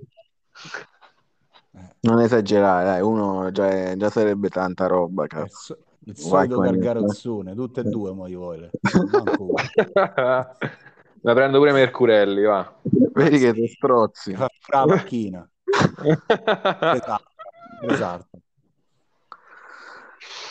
Eh, 1.73 1.79
Non 2.01 2.21
esagerare, 2.21 2.85
dai, 2.85 3.01
uno 3.03 3.51
già, 3.51 3.69
è- 3.69 3.97
già 3.97 4.11
sarebbe 4.11 4.49
tanta 4.49 4.87
roba, 4.87 5.27
cazzo. 5.27 5.77
il 6.07 6.17
solito 6.17 6.59
gargarozzone, 6.59 7.55
tutte 7.55 7.81
e 7.81 7.85
due 7.85 8.13
mo 8.13 8.29
gli 8.29 8.35
vuole. 8.35 8.71
Me 11.23 11.35
prendo 11.35 11.59
pure 11.59 11.73
Mercurelli, 11.73 12.43
va. 12.45 12.73
Vedi 13.13 13.39
che 13.39 13.53
ti 13.53 13.69
strozzi. 13.69 14.35
Fa 14.35 14.49
fra 14.59 14.81
la 14.81 14.87
macchina. 14.87 15.47
Esatto. 16.93 17.23
esatto. 17.89 18.29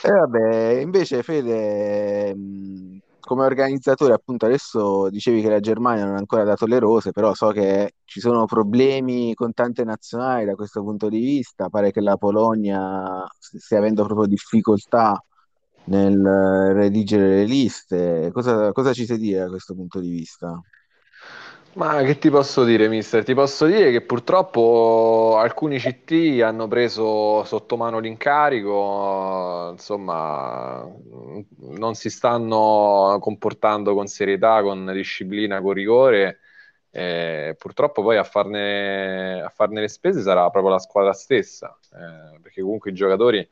E 0.02 0.12
vabbè, 0.12 0.80
invece 0.80 1.24
Fede, 1.24 2.34
mh, 2.34 2.98
come 3.20 3.44
organizzatore, 3.44 4.14
appunto, 4.14 4.46
adesso 4.46 5.10
dicevi 5.10 5.42
che 5.42 5.50
la 5.50 5.60
Germania 5.60 6.06
non 6.06 6.16
ha 6.16 6.20
ancora 6.20 6.44
dato 6.44 6.66
le 6.66 6.80
rose, 6.80 7.12
però 7.12 7.34
so 7.34 7.50
che 7.50 7.96
ci 8.06 8.20
sono 8.20 8.46
problemi 8.46 9.34
con 9.34 9.54
tante 9.54 9.84
nazionali 9.84 10.46
da 10.46 10.56
questo 10.56 10.82
punto 10.84 11.10
di 11.10 11.20
vista. 11.20 11.70
Pare 11.70 11.92
che 11.92 12.02
la 12.02 12.18
Polonia 12.18 13.24
stia 13.38 13.78
avendo 13.78 14.06
proprio 14.06 14.26
difficoltà 14.26 15.22
nel 15.86 16.22
redigere 16.74 17.30
le 17.30 17.44
liste. 17.44 18.32
Cosa, 18.34 18.72
cosa 18.72 18.94
ci 18.94 19.06
sai 19.06 19.18
dire 19.18 19.42
da 19.42 19.50
questo 19.50 19.76
punto 19.76 20.00
di 20.00 20.10
vista? 20.10 20.60
Ma 21.74 22.02
che 22.02 22.18
ti 22.18 22.30
posso 22.32 22.64
dire, 22.64 22.88
mister? 22.90 23.24
Ti 23.24 23.34
posso 23.36 23.66
dire 23.68 23.92
che 23.92 24.02
purtroppo 24.02 25.38
alcuni 25.38 25.78
CT 25.78 26.42
hanno 26.42 26.68
preso 26.68 27.44
sotto 27.46 27.78
mano 27.78 28.00
l'incarico, 28.00 29.70
insomma, 29.72 30.84
non 31.60 31.94
si 31.94 32.10
stanno 32.10 33.18
comportando 33.22 33.94
con 33.94 34.08
serietà, 34.08 34.62
con 34.64 34.92
disciplina, 34.94 35.62
con 35.62 35.74
rigore. 35.74 36.40
E 36.90 37.56
purtroppo 37.58 38.02
poi 38.02 38.18
a 38.18 38.24
farne, 38.24 39.42
a 39.42 39.50
farne 39.50 39.82
le 39.82 39.88
spese 39.90 40.22
sarà 40.22 40.50
proprio 40.50 40.74
la 40.74 40.80
squadra 40.80 41.14
stessa, 41.14 41.78
eh, 41.94 42.40
perché 42.42 42.62
comunque 42.62 42.90
i 42.92 42.94
giocatori 42.96 43.48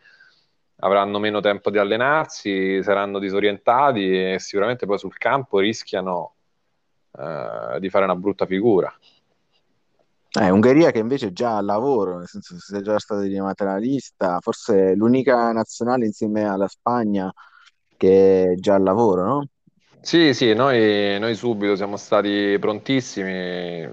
avranno 0.77 1.19
meno 1.19 1.39
tempo 1.39 1.69
di 1.69 1.77
allenarsi, 1.77 2.81
saranno 2.83 3.19
disorientati 3.19 4.33
e 4.33 4.39
sicuramente 4.39 4.85
poi 4.87 4.97
sul 4.97 5.17
campo 5.17 5.59
rischiano 5.59 6.36
eh, 7.17 7.79
di 7.79 7.89
fare 7.89 8.05
una 8.05 8.15
brutta 8.15 8.45
figura. 8.45 8.93
Eh, 10.39 10.49
Ungheria 10.51 10.91
che 10.91 10.99
invece 10.99 11.27
è 11.27 11.31
già 11.31 11.57
al 11.57 11.65
lavoro, 11.65 12.17
nel 12.17 12.27
senso 12.27 12.53
che 12.53 12.59
se 12.59 12.77
è 12.77 12.81
già 12.81 12.99
stata 12.99 13.21
richiamata 13.21 13.65
nella 13.65 13.77
lista, 13.77 14.39
forse 14.39 14.93
l'unica 14.93 15.51
nazionale 15.51 16.05
insieme 16.05 16.47
alla 16.47 16.67
Spagna 16.67 17.31
che 17.95 18.51
è 18.51 18.55
già 18.55 18.75
al 18.75 18.83
lavoro, 18.83 19.25
no? 19.25 19.47
Sì, 19.99 20.33
sì, 20.33 20.53
noi, 20.53 21.19
noi 21.19 21.33
subito 21.35 21.75
siamo 21.75 21.97
stati 21.97 22.55
prontissimi, 22.59 23.89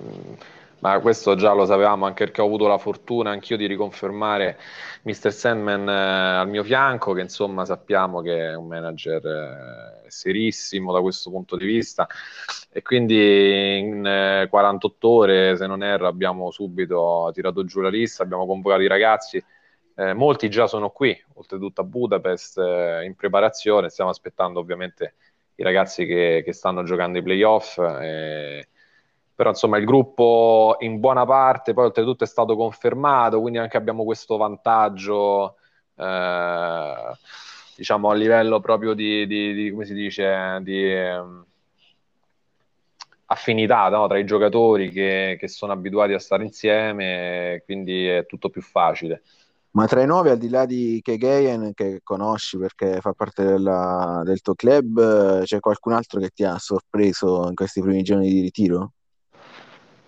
ma 0.85 1.01
questo 1.01 1.35
già 1.35 1.53
lo 1.55 1.65
sapevamo 1.65 2.05
anche 2.05 2.25
perché 2.25 2.43
ho 2.43 2.45
avuto 2.45 2.67
la 2.67 2.77
fortuna 2.77 3.31
anch'io 3.31 3.57
di 3.57 3.67
riconfermare 3.67 4.59
Mr. 5.05 5.33
Sandman 5.33 5.89
eh, 5.89 6.41
al 6.41 6.49
mio 6.51 6.63
fianco, 6.63 7.15
che 7.15 7.23
insomma 7.23 7.65
sappiamo 7.65 8.21
che 8.21 8.51
è 8.51 8.55
un 8.55 8.67
manager 8.67 9.25
eh, 10.05 10.11
serissimo 10.11 10.93
da 10.93 11.01
questo 11.01 11.31
punto 11.31 11.57
di 11.57 11.65
vista 11.65 12.07
e 12.71 12.83
quindi 12.83 13.79
in 13.79 14.05
eh, 14.05 14.47
48 14.51 15.09
ore, 15.09 15.57
se 15.57 15.67
non 15.67 15.83
erro, 15.83 16.07
abbiamo 16.07 16.51
subito 16.51 17.31
tirato 17.33 17.65
giù 17.65 17.81
la 17.81 17.89
lista, 17.89 18.23
abbiamo 18.23 18.45
convocato 18.45 18.83
i 18.83 18.87
ragazzi. 18.87 19.43
Eh, 19.97 20.13
molti 20.13 20.51
già 20.51 20.67
sono 20.67 20.91
qui, 20.91 21.19
oltretutto 21.35 21.81
a 21.81 21.85
Budapest, 21.85 22.59
eh, 22.59 23.05
in 23.07 23.15
preparazione. 23.15 23.89
Stiamo 23.89 24.11
aspettando 24.11 24.61
ovviamente 24.61 25.15
i 25.55 25.63
ragazzi 25.63 26.05
che, 26.05 26.43
che 26.45 26.53
stanno 26.53 26.83
giocando 26.83 27.17
i 27.19 27.23
playoff. 27.23 27.79
Eh, 27.79 28.69
però 29.35 29.51
insomma 29.51 29.79
il 29.79 29.85
gruppo 29.85 30.77
in 30.81 31.01
buona 31.01 31.25
parte 31.25 31.75
poi 31.75 31.87
oltretutto 31.87 32.25
è 32.25 32.27
stato 32.27 32.57
confermato, 32.57 33.41
quindi 33.41 33.59
anche 33.59 33.77
abbiamo 33.77 34.05
questo 34.05 34.37
vantaggio 34.37 35.57
eh, 35.97 37.13
diciamo 37.77 38.11
a 38.11 38.15
livello 38.15 38.61
proprio 38.61 38.95
di, 38.95 39.27
di, 39.27 39.55
di 39.55 39.71
come 39.71 39.85
si 39.85 39.95
dice, 39.95 40.59
di 40.63 40.93
eh, 40.93 41.23
affinità 43.27 43.89
no? 43.89 44.07
tra 44.07 44.19
i 44.19 44.25
giocatori 44.25 44.91
che, 44.91 45.37
che, 45.39 45.49
sono 45.49 45.73
abituati 45.73 46.13
a 46.13 46.19
stare 46.19 46.45
insieme, 46.45 47.63
quindi 47.65 48.07
è 48.07 48.27
tutto 48.27 48.51
più 48.51 48.63
facile. 48.63 49.23
Ma 49.73 49.87
tra 49.87 50.03
i 50.03 50.07
nuovi, 50.07 50.29
al 50.29 50.39
di 50.39 50.49
là 50.49 50.67
di 50.67 51.01
Kegeyen, 51.03 51.73
che 51.75 51.99
conosci 52.05 52.57
perché 52.59 53.01
fa 53.01 53.13
parte 53.13 53.43
della, 53.43 54.23
del 54.25 54.41
tuo 54.41 54.55
club, 54.55 55.43
c'è 55.43 55.59
qualcun 55.59 55.95
altro 55.95 56.21
che 56.21 56.29
ti 56.29 56.45
ha 56.45 56.59
sorpreso 56.59 57.49
in 57.49 57.57
questi 57.57 57.81
primi 57.81 58.03
giorni 58.03 58.31
di 58.31 58.41
ritiro? 58.41 58.93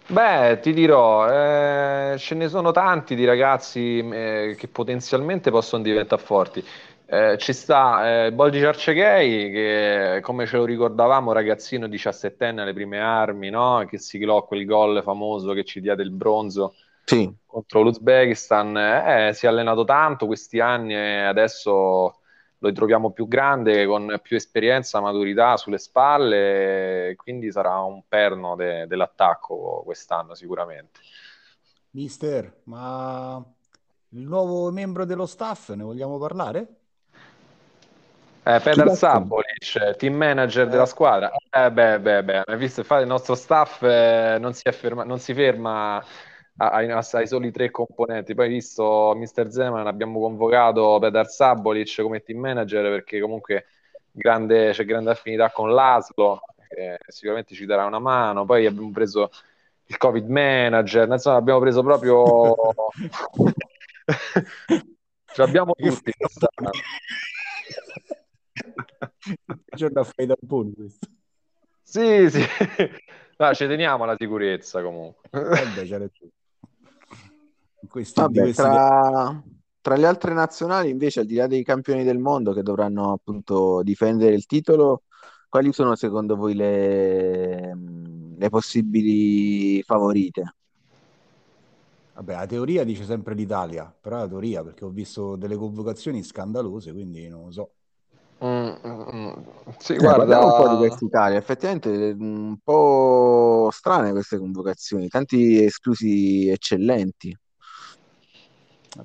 Beh, 0.08 0.60
ti 0.60 0.72
dirò, 0.72 1.28
eh, 1.28 2.16
ce 2.16 2.34
ne 2.36 2.48
sono 2.48 2.70
tanti 2.70 3.16
di 3.16 3.24
ragazzi 3.24 3.98
eh, 3.98 4.54
che 4.56 4.68
potenzialmente 4.68 5.50
possono 5.50 5.82
diventare 5.82 6.22
forti. 6.22 6.64
Eh, 7.08 7.36
ci 7.38 7.52
sta 7.52 8.26
eh, 8.26 8.32
Boldi 8.32 8.58
Ciarceghei 8.58 9.50
che 9.52 10.18
come 10.22 10.44
ce 10.46 10.56
lo 10.56 10.64
ricordavamo 10.64 11.30
ragazzino 11.30 11.86
17enne 11.86 12.58
alle 12.58 12.72
prime 12.72 12.98
armi 12.98 13.48
no? 13.48 13.84
che 13.88 13.96
siglò 13.98 14.44
quel 14.44 14.64
gol 14.64 15.00
famoso 15.04 15.52
che 15.52 15.62
ci 15.62 15.80
diede 15.80 16.02
il 16.02 16.10
bronzo 16.10 16.74
sì. 17.04 17.32
contro 17.46 17.82
l'Uzbekistan 17.82 18.76
eh, 18.76 19.30
si 19.34 19.46
è 19.46 19.48
allenato 19.48 19.84
tanto 19.84 20.26
questi 20.26 20.58
anni 20.58 20.94
e 20.94 21.20
adesso 21.20 22.22
lo 22.58 22.68
ritroviamo 22.68 23.10
più 23.10 23.28
grande, 23.28 23.86
con 23.86 24.18
più 24.22 24.36
esperienza, 24.36 25.00
maturità 25.00 25.56
sulle 25.56 25.78
spalle, 25.78 27.14
quindi 27.16 27.52
sarà 27.52 27.78
un 27.80 28.02
perno 28.08 28.56
de- 28.56 28.86
dell'attacco 28.86 29.82
quest'anno 29.84 30.34
sicuramente. 30.34 31.00
Mister, 31.90 32.60
ma 32.64 33.42
il 34.10 34.20
nuovo 34.20 34.70
membro 34.70 35.04
dello 35.04 35.26
staff, 35.26 35.70
ne 35.70 35.82
vogliamo 35.82 36.18
parlare? 36.18 36.80
Eh, 38.44 38.60
Pedro 38.60 38.94
Sabolic, 38.94 39.96
team 39.96 40.14
manager 40.14 40.66
eh. 40.66 40.70
della 40.70 40.86
squadra. 40.86 41.32
Eh, 41.50 41.72
beh, 41.72 41.98
beh, 41.98 42.22
beh, 42.22 42.56
visto 42.56 42.82
che 42.82 42.94
il 42.96 43.06
nostro 43.06 43.34
staff 43.34 43.82
eh, 43.82 44.36
non, 44.38 44.52
si 44.54 44.62
ferma, 44.70 45.02
non 45.02 45.18
si 45.18 45.34
ferma 45.34 46.00
ai, 46.56 46.90
ai, 46.90 47.26
soli 47.26 47.50
tre 47.50 47.70
componenti. 47.70 48.34
Poi, 48.34 48.48
visto 48.48 49.14
Mr. 49.16 49.48
Zeman, 49.50 49.86
abbiamo 49.86 50.20
convocato 50.20 50.98
Pedar 51.00 51.28
Sabolic 51.28 52.00
come 52.02 52.22
team 52.22 52.38
manager 52.40 52.82
perché 52.90 53.20
comunque 53.20 53.66
grande, 54.10 54.70
c'è 54.72 54.84
grande 54.84 55.10
affinità 55.10 55.50
con 55.50 55.72
l'Aslo, 55.72 56.40
che 56.68 56.98
sicuramente 57.08 57.54
ci 57.54 57.66
darà 57.66 57.84
una 57.84 57.98
mano. 57.98 58.44
Poi 58.44 58.66
abbiamo 58.66 58.90
preso 58.90 59.30
il 59.86 59.96
Covid 59.96 60.28
manager, 60.28 61.08
insomma, 61.08 61.36
abbiamo 61.36 61.60
preso 61.60 61.82
proprio. 61.82 62.54
Ce 65.26 65.42
l'abbiamo 65.42 65.74
tutti. 65.74 66.12
giorno 69.76 70.04
fai 70.04 70.26
da 70.26 70.34
un 70.40 70.90
Sì, 71.82 72.30
sì. 72.30 72.40
No, 73.38 73.52
ci 73.52 73.66
teniamo 73.66 74.04
alla 74.04 74.16
sicurezza 74.18 74.82
comunque. 74.82 75.28
Beh, 75.28 75.84
questi, 77.86 78.20
Vabbè, 78.20 78.52
tra, 78.52 79.42
tra, 79.80 79.96
le 79.96 80.06
altre 80.06 80.32
nazionali, 80.34 80.90
invece, 80.90 81.20
al 81.20 81.26
di 81.26 81.34
là 81.34 81.46
dei 81.46 81.62
campioni 81.62 82.04
del 82.04 82.18
mondo 82.18 82.52
che 82.52 82.62
dovranno 82.62 83.12
appunto 83.12 83.82
difendere 83.82 84.34
il 84.34 84.46
titolo, 84.46 85.02
quali 85.48 85.72
sono 85.72 85.94
secondo 85.96 86.36
voi 86.36 86.54
le, 86.54 87.76
le 88.36 88.48
possibili 88.48 89.82
favorite? 89.82 90.54
Vabbè, 92.14 92.32
la 92.32 92.46
teoria 92.46 92.84
dice 92.84 93.04
sempre 93.04 93.34
l'Italia, 93.34 93.94
però 94.00 94.16
la 94.16 94.28
teoria 94.28 94.62
perché 94.62 94.84
ho 94.84 94.88
visto 94.88 95.36
delle 95.36 95.56
convocazioni 95.56 96.22
scandalose, 96.22 96.92
quindi 96.92 97.28
non 97.28 97.44
lo 97.44 97.50
so. 97.50 97.70
Mm, 98.44 98.68
mm, 98.86 99.02
mm. 99.14 99.32
sì, 99.78 99.94
eh, 99.94 99.96
guarda 99.96 100.44
un 100.44 100.62
po' 100.62 100.68
di 100.70 100.76
questa 100.76 101.04
Italia, 101.04 101.38
effettivamente 101.38 101.88
un 102.18 102.56
po' 102.62 103.68
strane 103.70 104.12
queste 104.12 104.38
convocazioni, 104.38 105.08
tanti 105.08 105.62
esclusi 105.62 106.48
eccellenti. 106.48 107.36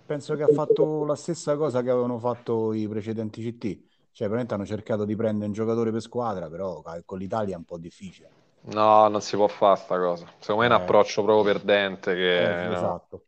Penso 0.06 0.36
che 0.36 0.44
ha 0.44 0.48
fatto 0.48 1.06
la 1.06 1.16
stessa 1.16 1.56
cosa 1.56 1.82
che 1.82 1.89
avevano 1.89 2.20
fatto 2.20 2.74
i 2.74 2.88
precedenti 2.88 3.42
CT. 3.52 3.89
Cioè, 4.12 4.28
veramente 4.28 4.54
hanno 4.54 4.66
cercato 4.66 5.06
di 5.06 5.16
prendere 5.16 5.48
un 5.48 5.54
giocatore 5.54 5.92
per 5.92 6.02
squadra, 6.02 6.50
però 6.50 6.84
con 7.06 7.18
l'Italia 7.18 7.56
è 7.56 7.58
un 7.58 7.64
po' 7.64 7.78
difficile. 7.78 8.30
No, 8.64 9.08
non 9.08 9.22
si 9.22 9.36
può 9.36 9.48
fare 9.48 9.80
sta 9.80 9.98
cosa. 9.98 10.26
Secondo 10.39 10.62
me 10.62 10.68
è 10.68 10.74
un 10.74 10.80
eh. 10.80 10.84
approccio 10.84 11.24
proprio 11.24 11.54
perdente. 11.54 12.14
Che... 12.14 12.64
Eh, 12.64 12.68
no. 12.68 12.76
Esatto. 12.76 13.24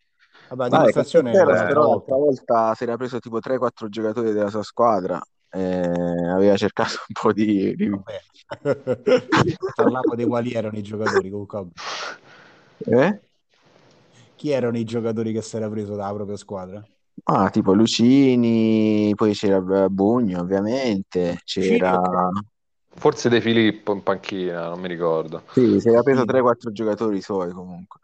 Vabbè, 0.50 0.70
la 0.70 0.78
dimostrazione 0.78 1.32
è 1.32 1.34
però 1.34 1.90
l'altra 1.90 2.16
volta 2.16 2.74
si 2.76 2.84
era 2.84 2.98
preso 2.98 3.20
tipo 3.20 3.40
3-4 3.40 3.88
giocatori 3.88 4.32
della 4.34 4.50
sua 4.50 4.62
squadra 4.62 5.20
e 5.50 5.90
aveva 6.30 6.56
cercato 6.56 7.00
un 7.08 7.22
po' 7.22 7.34
di... 7.34 7.74
di... 7.76 7.90
Parlavo 9.74 10.16
di 10.16 10.26
quali 10.26 10.52
erano 10.52 10.78
i 10.78 10.84
giocatori 10.84 11.30
comunque. 11.30 11.70
Eh? 12.78 13.22
Chi 14.44 14.50
erano 14.50 14.78
i 14.78 14.84
giocatori 14.84 15.32
che 15.32 15.42
si 15.42 15.56
era 15.56 15.70
preso 15.70 15.96
dalla 15.96 16.14
propria 16.14 16.36
squadra? 16.36 16.86
Ah, 17.24 17.50
tipo 17.50 17.72
Lucini, 17.72 19.14
poi 19.16 19.34
c'era 19.34 19.88
Bugno, 19.88 20.42
ovviamente, 20.42 21.40
c'era... 21.46 22.30
Forse 22.90 23.30
De 23.30 23.40
Filippo 23.40 23.94
in 23.94 24.04
panchina, 24.04 24.68
non 24.68 24.82
mi 24.82 24.90
ricordo. 24.90 25.44
Sì, 25.54 25.80
si 25.80 25.88
era 25.88 26.04
preso 26.04 26.26
3-4 26.26 26.74
giocatori 26.74 27.22
suoi 27.22 27.54
comunque. 27.54 28.02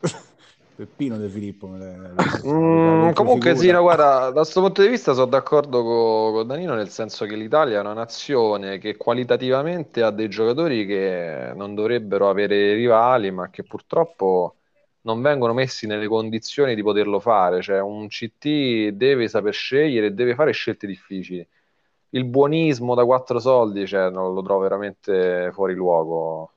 Peppino 0.74 1.18
De 1.18 1.28
Filippo. 1.28 1.68
Mm, 1.68 3.10
comunque 3.12 3.54
sì, 3.54 3.70
no, 3.70 3.82
guarda, 3.82 4.30
da 4.30 4.40
questo 4.40 4.62
punto 4.62 4.80
di 4.80 4.88
vista 4.88 5.12
sono 5.12 5.26
d'accordo 5.26 5.82
con, 5.82 6.32
con, 6.32 6.46
Danilo 6.46 6.72
nel 6.72 6.88
senso 6.88 7.26
che 7.26 7.36
l'Italia 7.36 7.76
è 7.76 7.80
una 7.80 7.92
nazione 7.92 8.78
che 8.78 8.96
qualitativamente 8.96 10.02
ha 10.02 10.10
dei 10.10 10.30
giocatori 10.30 10.86
che 10.86 11.52
non 11.54 11.74
dovrebbero 11.74 12.30
avere 12.30 12.72
rivali, 12.72 13.30
ma 13.30 13.50
che 13.50 13.64
purtroppo 13.64 14.56
non 15.02 15.20
vengono 15.22 15.52
messi 15.52 15.86
nelle 15.86 16.06
condizioni 16.06 16.74
di 16.74 16.82
poterlo 16.82 17.20
fare, 17.20 17.60
cioè 17.62 17.80
un 17.80 18.08
CT 18.08 18.88
deve 18.90 19.28
saper 19.28 19.52
scegliere, 19.52 20.14
deve 20.14 20.34
fare 20.34 20.52
scelte 20.52 20.86
difficili. 20.86 21.46
Il 22.10 22.24
buonismo 22.24 22.94
da 22.94 23.04
quattro 23.04 23.38
soldi, 23.38 23.86
cioè, 23.86 24.10
non 24.10 24.34
lo 24.34 24.42
trovo 24.42 24.60
veramente 24.60 25.50
fuori 25.52 25.74
luogo. 25.74 26.52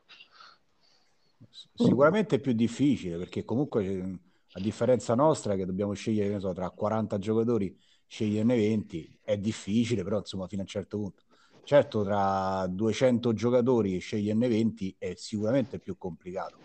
Sicuramente 1.73 2.35
è 2.35 2.39
più 2.39 2.53
difficile 2.53 3.17
perché 3.17 3.43
comunque 3.43 4.19
a 4.51 4.59
differenza 4.59 5.15
nostra 5.15 5.55
che 5.55 5.65
dobbiamo 5.65 5.93
scegliere 5.93 6.39
so, 6.39 6.53
tra 6.53 6.69
40 6.69 7.17
giocatori 7.17 7.77
sceglierne 8.07 8.55
20 8.55 9.19
è 9.23 9.37
difficile, 9.37 10.03
però 10.03 10.19
insomma 10.19 10.47
fino 10.47 10.61
a 10.61 10.63
un 10.63 10.69
certo 10.69 10.97
punto. 10.97 11.23
Certo, 11.63 12.03
tra 12.03 12.67
200 12.67 13.33
giocatori 13.33 13.97
sceglierne 13.97 14.47
20 14.47 14.95
è 14.99 15.13
sicuramente 15.15 15.79
più 15.79 15.97
complicato, 15.97 16.57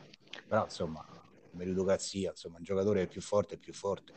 però 0.46 0.64
insomma, 0.64 1.04
meritocrazia, 1.53 2.30
insomma, 2.30 2.57
un 2.59 2.64
giocatore 2.64 3.07
più 3.07 3.20
forte 3.20 3.55
è 3.55 3.59
più 3.59 3.72
forte. 3.72 4.12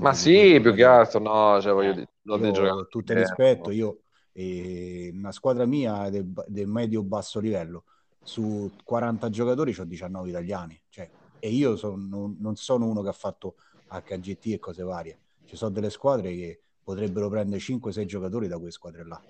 Ma 0.00 0.12
sì, 0.12 0.58
più 0.60 0.74
che 0.74 0.84
altro, 0.84 1.20
no, 1.20 1.60
cioè 1.60 1.72
voglio 1.72 1.90
eh, 1.92 2.50
dire, 2.50 2.66
io, 2.66 2.88
tutto 2.88 3.12
il 3.12 3.18
rispetto, 3.18 3.70
io 3.70 4.00
eh, 4.32 5.10
una 5.14 5.30
squadra 5.30 5.66
mia 5.66 6.08
del, 6.10 6.30
del 6.46 6.66
medio-basso 6.66 7.38
livello, 7.38 7.84
su 8.22 8.70
40 8.84 9.30
giocatori 9.30 9.74
ho 9.78 9.84
19 9.84 10.28
italiani, 10.28 10.80
cioè, 10.88 11.08
e 11.38 11.50
io 11.50 11.76
son, 11.76 12.36
non, 12.38 12.56
sono 12.56 12.86
uno 12.86 13.02
che 13.02 13.08
ha 13.08 13.12
fatto 13.12 13.56
HGT 13.88 14.46
e 14.46 14.58
cose 14.58 14.82
varie, 14.82 15.18
ci 15.44 15.56
sono 15.56 15.70
delle 15.70 15.90
squadre 15.90 16.34
che 16.34 16.60
potrebbero 16.82 17.28
prendere 17.28 17.60
5-6 17.60 18.04
giocatori 18.04 18.48
da 18.48 18.56
quelle 18.56 18.70
squadre 18.70 19.06
là. 19.06 19.22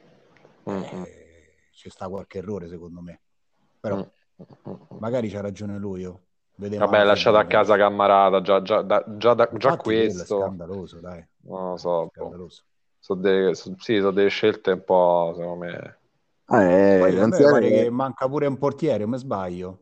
Mm-hmm. 0.70 1.02
Eh, 1.02 1.54
ci 1.72 1.90
sta 1.90 2.08
qualche 2.08 2.38
errore 2.38 2.68
secondo 2.68 3.00
me, 3.00 3.20
però 3.78 3.96
mm-hmm. 3.96 4.98
magari 4.98 5.28
c'ha 5.28 5.40
ragione 5.40 5.78
lui. 5.78 6.00
Io. 6.00 6.22
Vediamo 6.60 6.86
Vabbè, 6.86 7.04
lasciato 7.04 7.36
a 7.36 7.44
casa 7.44 7.76
Cammarata, 7.76 8.40
già, 8.40 8.60
già, 8.62 8.82
da, 8.82 9.04
già, 9.16 9.34
da, 9.34 9.48
già 9.56 9.76
questo. 9.76 10.38
È 10.38 10.46
scandaloso, 10.46 10.98
dai. 10.98 11.24
Non 11.42 11.70
lo 11.70 11.76
so. 11.76 12.10
Scandaloso. 12.12 12.62
Sono 12.98 13.20
delle, 13.20 13.54
so, 13.54 13.72
sì, 13.78 13.98
sono 13.98 14.10
delle 14.10 14.28
scelte 14.28 14.72
un 14.72 14.82
po', 14.82 15.34
secondo 15.36 15.64
me. 15.64 15.98
Ah, 16.46 16.62
eh, 16.64 16.98
Poi, 16.98 17.14
vabbè, 17.14 17.60
che 17.60 17.90
manca 17.90 18.28
pure 18.28 18.48
un 18.48 18.58
portiere, 18.58 19.06
mi 19.06 19.16
sbaglio. 19.18 19.78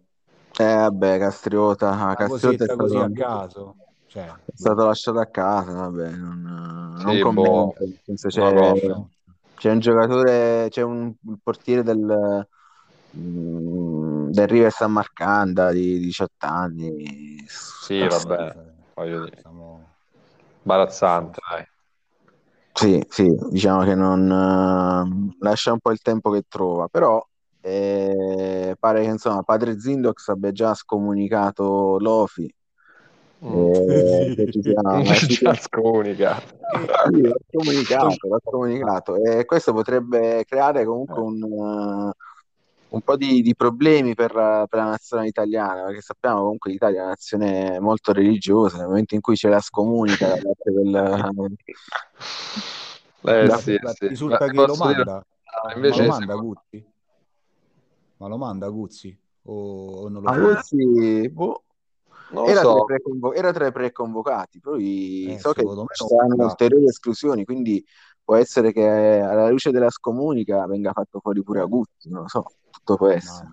Eh, 0.59 0.75
vabbè, 0.75 1.19
Castriota. 1.19 2.15
Castriota 2.15 2.65
è 2.65 2.77
così 2.77 2.97
a 2.99 3.11
caso. 3.11 3.77
Cioè, 4.07 4.27
è 4.27 4.53
stato 4.55 4.85
lasciato 4.85 5.19
a 5.19 5.27
casa, 5.27 5.73
vabbè, 5.73 6.11
non, 6.11 6.97
sì, 6.99 7.05
non 7.07 7.21
commento. 7.21 7.75
Boh, 7.79 8.15
c'è, 8.15 8.29
c'è, 9.57 9.71
un 9.71 9.79
giocatore, 9.79 10.67
c'è 10.69 10.83
un 10.83 11.15
portiere 11.43 11.83
del, 11.83 12.47
del 14.31 14.47
River 14.47 14.73
San 14.73 14.93
Marcanda 14.93 15.71
di 15.73 15.99
18 15.99 16.47
anni. 16.47 17.45
Sì, 17.47 18.07
vabbè, 18.07 18.57
voglio 18.95 19.25
dire. 19.25 19.39
Siamo... 19.41 19.89
Barazzante, 20.63 21.41
dai. 21.49 21.65
Sì, 22.73 23.05
sì, 23.09 23.35
diciamo 23.51 23.85
che 23.85 23.95
non 23.95 24.29
uh, 24.29 25.35
lascia 25.39 25.73
un 25.73 25.79
po' 25.79 25.93
il 25.93 26.01
tempo 26.03 26.31
che 26.31 26.45
trova, 26.47 26.89
però 26.89 27.25
eh, 27.63 28.77
pare 28.79 29.03
che 29.03 29.09
insomma 29.09 29.43
padre 29.43 29.81
Zindox 29.81 30.29
abbia 30.29 30.53
già 30.53 30.75
scomunicato 30.75 31.97
Lofi 31.99 32.53
Mm. 33.45 33.71
Eh, 33.91 34.49
ci 34.51 34.63
sia, 34.63 35.05
ci 35.15 35.35
sia... 35.35 35.55
scomunicato. 35.55 36.57
Sì, 37.11 37.21
l'ho 37.21 37.37
comunicato, 37.53 38.29
l'ho 38.29 38.41
comunicato. 38.43 39.17
E 39.17 39.45
questo 39.45 39.73
potrebbe 39.73 40.45
creare 40.47 40.85
comunque 40.85 41.21
un, 41.21 41.43
uh, 41.43 42.11
un 42.97 43.03
po' 43.03 43.17
di, 43.17 43.43
di 43.43 43.55
problemi 43.55 44.15
per, 44.15 44.33
per, 44.33 44.69
la 44.79 44.85
nazione 44.85 45.27
italiana, 45.27 45.85
perché 45.85 46.01
sappiamo 46.01 46.41
comunque 46.41 46.71
l'Italia 46.71 46.99
è 46.99 47.03
una 47.03 47.11
nazione 47.11 47.79
molto 47.81 48.13
religiosa, 48.13 48.79
nel 48.79 48.89
momento 48.89 49.15
in 49.15 49.21
cui 49.21 49.37
c'è 49.37 49.49
la 49.49 49.61
scomunica 49.61 50.27
da 50.27 50.41
parte 50.43 50.73
del... 50.73 51.31
Eh, 53.27 53.45
da, 53.45 53.57
sì, 53.57 53.77
da, 53.77 53.93
sì. 53.93 54.07
Risulta 54.07 54.47
Ma 54.47 54.53
che 54.53 54.67
lo 54.67 54.77
manda, 54.77 55.25
dire... 55.65 55.75
invece 55.75 56.03
ma 56.03 56.07
lo 56.07 56.13
manda 56.13 56.35
Guzzi? 56.37 56.87
Ma 58.19 58.29
lo 58.29 58.37
manda 58.37 58.69
Guzzi? 58.69 59.19
O, 59.43 59.87
o 59.89 60.09
non 60.09 60.23
lo 60.23 60.29
ah, 60.29 60.39
Guzzi, 60.39 61.29
boh, 61.31 61.63
era, 62.47 62.61
so. 62.61 62.75
tra 62.75 62.85
preconvo- 62.85 63.33
era, 63.33 63.53
tra 63.53 63.67
i 63.67 63.73
preconvocati, 63.73 64.61
poi 64.61 65.35
eh, 65.35 65.39
so 65.41 65.53
che 65.53 65.63
ci 65.63 66.07
saranno 66.07 66.45
ulteriori 66.45 66.87
esclusioni, 66.87 67.45
quindi 67.45 67.85
può 68.23 68.37
essere 68.37 68.73
che 68.73 68.85
alla 68.85 69.49
luce 69.49 69.71
della 69.71 69.91
scomunica 69.91 70.67
venga 70.67 70.93
fatto 70.93 71.21
fuori 71.21 71.43
pure 71.43 71.61
Aguzzi, 71.61 72.09
non 72.09 72.23
lo 72.23 72.29
so, 72.29 72.45
tutto 72.87 72.97
può 72.97 73.09
essere. 73.09 73.49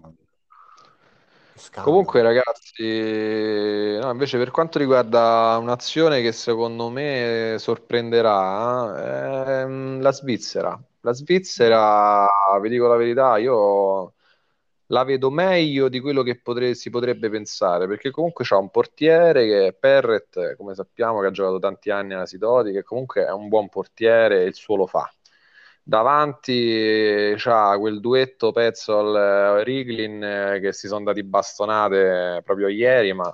Comunque 1.82 2.22
ragazzi, 2.22 3.98
no, 4.00 4.12
invece 4.12 4.38
per 4.38 4.52
quanto 4.52 4.78
riguarda 4.78 5.58
un'azione 5.60 6.22
che 6.22 6.32
secondo 6.32 6.90
me 6.90 7.56
sorprenderà, 7.58 9.62
ehm, 9.62 10.02
la 10.02 10.12
Svizzera. 10.12 10.80
La 11.02 11.14
Svizzera, 11.14 12.28
vi 12.62 12.70
dico 12.70 12.88
la 12.88 12.96
verità, 12.96 13.38
io 13.38 14.14
la 14.88 15.04
vedo 15.04 15.32
meglio 15.32 15.90
di 15.90 16.00
quello 16.00 16.22
che 16.22 16.40
potre- 16.40 16.76
si 16.76 16.90
potrebbe 16.90 17.30
pensare, 17.30 17.88
perché 17.88 18.12
comunque 18.12 18.46
c'ha 18.46 18.58
un 18.58 18.70
portiere 18.70 19.46
che 19.46 19.68
è 19.68 19.74
Perret, 19.74 20.56
come 20.56 20.76
sappiamo, 20.76 21.22
che 21.22 21.28
ha 21.28 21.32
giocato 21.32 21.60
tanti 21.60 21.90
anni 21.90 22.14
alla 22.14 22.26
Sidoti, 22.26 22.72
che 22.72 22.84
comunque 22.84 23.26
è 23.26 23.32
un 23.32 23.48
buon 23.48 23.70
portiere 23.70 24.44
e 24.44 24.46
il 24.46 24.54
suo 24.54 24.76
lo 24.76 24.88
fa. 24.88 25.12
Davanti 25.86 27.34
c'ha 27.36 27.78
quel 27.78 28.00
duetto 28.00 28.52
Petzol-Riglin 28.54 30.24
eh, 30.24 30.60
che 30.62 30.72
si 30.72 30.88
sono 30.88 31.04
dati 31.04 31.24
bastonate 31.24 32.42
proprio 32.46 32.70
ieri, 32.70 33.12
ma 33.14 33.34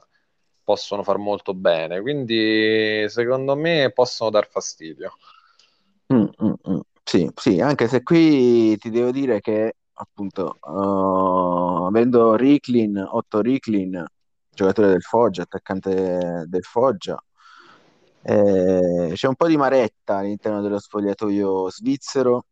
possono 0.64 1.04
far 1.04 1.18
molto 1.18 1.54
bene. 1.54 2.02
Quindi 2.02 3.06
secondo 3.08 3.56
me 3.56 3.91
possono 3.93 4.32
dar 4.32 4.47
fastidio. 4.47 5.14
Mm, 6.12 6.26
mm, 6.43 6.54
mm. 6.70 6.80
Sì, 7.04 7.30
sì, 7.36 7.60
anche 7.62 7.88
se 7.88 8.04
qui 8.04 8.78
ti 8.78 8.89
devo 8.89 9.12
dire 9.12 9.39
che 9.41 9.76
appunto 9.93 10.58
uh, 10.62 11.86
avendo 11.86 12.36
Ricklin, 12.36 12.97
Otto 12.97 13.41
Ricklin, 13.41 14.06
giocatore 14.50 14.89
del 14.89 15.02
Foggia, 15.02 15.43
attaccante 15.43 16.45
del 16.47 16.64
Foggia, 16.64 17.22
eh, 18.22 19.12
c'è 19.14 19.28
un 19.28 19.36
po' 19.36 19.48
di 19.48 19.58
maretta 19.58 20.18
all'interno 20.18 20.62
dello 20.62 20.80
spogliatoio 20.80 21.70
svizzero 21.70 22.46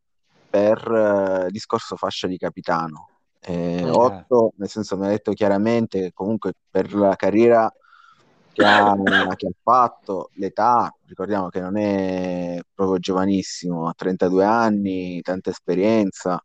per 0.50 1.46
eh, 1.48 1.52
discorso 1.52 1.96
fascia 1.96 2.28
di 2.28 2.38
capitano. 2.38 3.10
Eh, 3.40 3.84
mm. 3.84 3.90
Otto, 3.90 4.54
nel 4.58 4.70
senso, 4.70 4.98
mi 4.98 5.06
ha 5.06 5.10
detto 5.10 5.32
chiaramente 5.34 6.00
che 6.00 6.12
comunque 6.14 6.54
per 6.70 6.94
la 6.94 7.16
carriera 7.16 7.72
che 8.52 8.66
ha, 8.66 8.96
che 9.36 9.48
ha, 9.48 9.52
fatto, 9.62 10.32
l'età, 10.34 10.92
ricordiamo 11.06 11.50
che 11.50 11.60
non 11.60 11.78
è 11.78 12.60
proprio 12.74 12.98
giovanissimo, 12.98 13.88
ha 13.88 13.94
32 13.96 14.44
anni, 14.44 15.22
tanta 15.22 15.52
esperienza, 15.52 16.44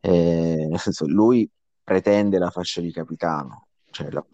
eh, 0.00 0.66
nel 0.70 0.78
senso 0.78 1.06
lui 1.06 1.48
pretende 1.82 2.38
la 2.38 2.50
fascia 2.50 2.80
di 2.80 2.90
capitano, 2.90 3.66
cioè, 3.94 4.10
l'ha, 4.10 4.24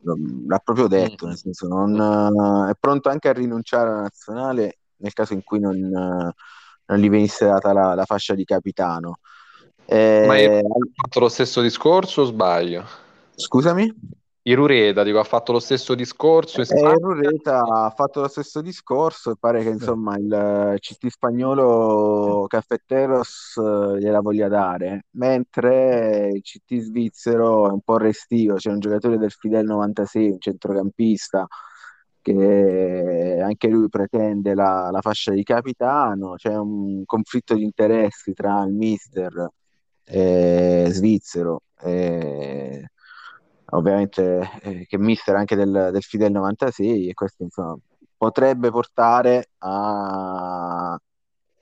l'ha, 0.46 0.58
proprio 0.58 0.86
detto, 0.86 1.26
nel 1.26 1.36
senso 1.36 1.68
non, 1.68 2.68
è 2.70 2.72
pronto 2.80 3.10
anche 3.10 3.28
a 3.28 3.34
rinunciare 3.34 3.90
alla 3.90 4.00
nazionale 4.00 4.78
nel 4.96 5.12
caso 5.12 5.34
in 5.34 5.44
cui 5.44 5.60
non, 5.60 5.76
non 5.76 6.98
gli 6.98 7.10
venisse 7.10 7.44
data 7.44 7.74
la, 7.74 7.94
la 7.94 8.06
fascia 8.06 8.34
di 8.34 8.44
capitano. 8.44 9.18
Eh, 9.84 10.24
Ma 10.26 10.34
hai 10.34 10.62
fatto 10.94 11.20
lo 11.20 11.28
stesso 11.28 11.60
discorso 11.60 12.22
o 12.22 12.24
sbaglio? 12.24 12.86
Scusami? 13.34 13.94
Irureta 14.50 15.04
dico, 15.04 15.20
ha 15.20 15.24
fatto 15.24 15.52
lo 15.52 15.60
stesso 15.60 15.94
discorso. 15.94 16.60
Eh, 16.60 16.64
Irureta 16.64 17.62
ha 17.62 17.90
fatto 17.90 18.20
lo 18.20 18.28
stesso 18.28 18.60
discorso 18.60 19.30
e 19.30 19.34
pare 19.38 19.62
che 19.62 19.68
insomma 19.68 20.16
il 20.16 20.74
CT 20.78 21.06
spagnolo 21.06 22.46
Caffetteros 22.48 23.56
eh, 23.56 24.00
gliela 24.00 24.20
voglia 24.20 24.48
dare, 24.48 25.06
mentre 25.12 26.30
il 26.32 26.42
CT 26.42 26.78
svizzero 26.78 27.68
è 27.68 27.72
un 27.72 27.80
po' 27.80 27.96
restio, 27.96 28.54
c'è 28.56 28.70
un 28.70 28.80
giocatore 28.80 29.18
del 29.18 29.30
Fidel 29.30 29.66
96, 29.66 30.30
un 30.30 30.40
centrocampista 30.40 31.46
che 32.22 33.40
anche 33.42 33.68
lui 33.68 33.88
pretende 33.88 34.54
la, 34.54 34.90
la 34.90 35.00
fascia 35.00 35.32
di 35.32 35.42
capitano, 35.42 36.34
c'è 36.34 36.54
un 36.54 37.04
conflitto 37.06 37.54
di 37.54 37.62
interessi 37.62 38.32
tra 38.34 38.62
il 38.64 38.72
mister 38.72 39.48
eh, 40.04 40.86
svizzero 40.90 41.62
e 41.80 42.90
ovviamente 43.70 44.50
eh, 44.62 44.86
che 44.86 44.98
mister 44.98 45.34
anche 45.36 45.56
del, 45.56 45.90
del 45.92 46.02
Fidel 46.02 46.32
96 46.32 47.08
e 47.08 47.14
questo 47.14 47.42
insomma 47.42 47.76
potrebbe 48.16 48.70
portare 48.70 49.50
a, 49.58 50.92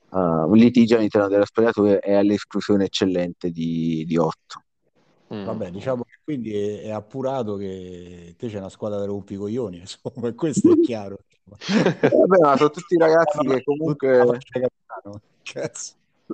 a 0.09 0.45
un 0.45 0.55
litigio 0.55 0.97
all'interno 0.97 1.27
dello 1.27 1.45
spogliatoio 1.45 2.01
e 2.01 2.15
all'esclusione 2.15 2.85
eccellente 2.85 3.49
di, 3.49 4.03
di 4.05 4.17
8. 4.17 4.37
Mm. 5.33 5.45
Vabbè, 5.45 5.69
diciamo 5.71 6.03
che 6.03 6.19
quindi 6.23 6.55
è, 6.55 6.81
è, 6.81 6.89
appurato 6.89 7.55
che 7.55 8.33
te 8.35 8.47
c'è 8.47 8.57
una 8.57 8.69
squadra 8.69 8.97
da 8.97 9.05
rompicoglioni, 9.05 9.77
insomma, 9.85 10.33
questo 10.33 10.73
è 10.73 10.79
chiaro. 10.79 11.19
eh, 11.45 12.09
vabbè, 12.09 12.39
ma 12.41 12.57
sono 12.57 12.71
tutti 12.71 12.97
ragazzi 12.97 13.37
che 13.45 13.63
comunque 13.63 14.39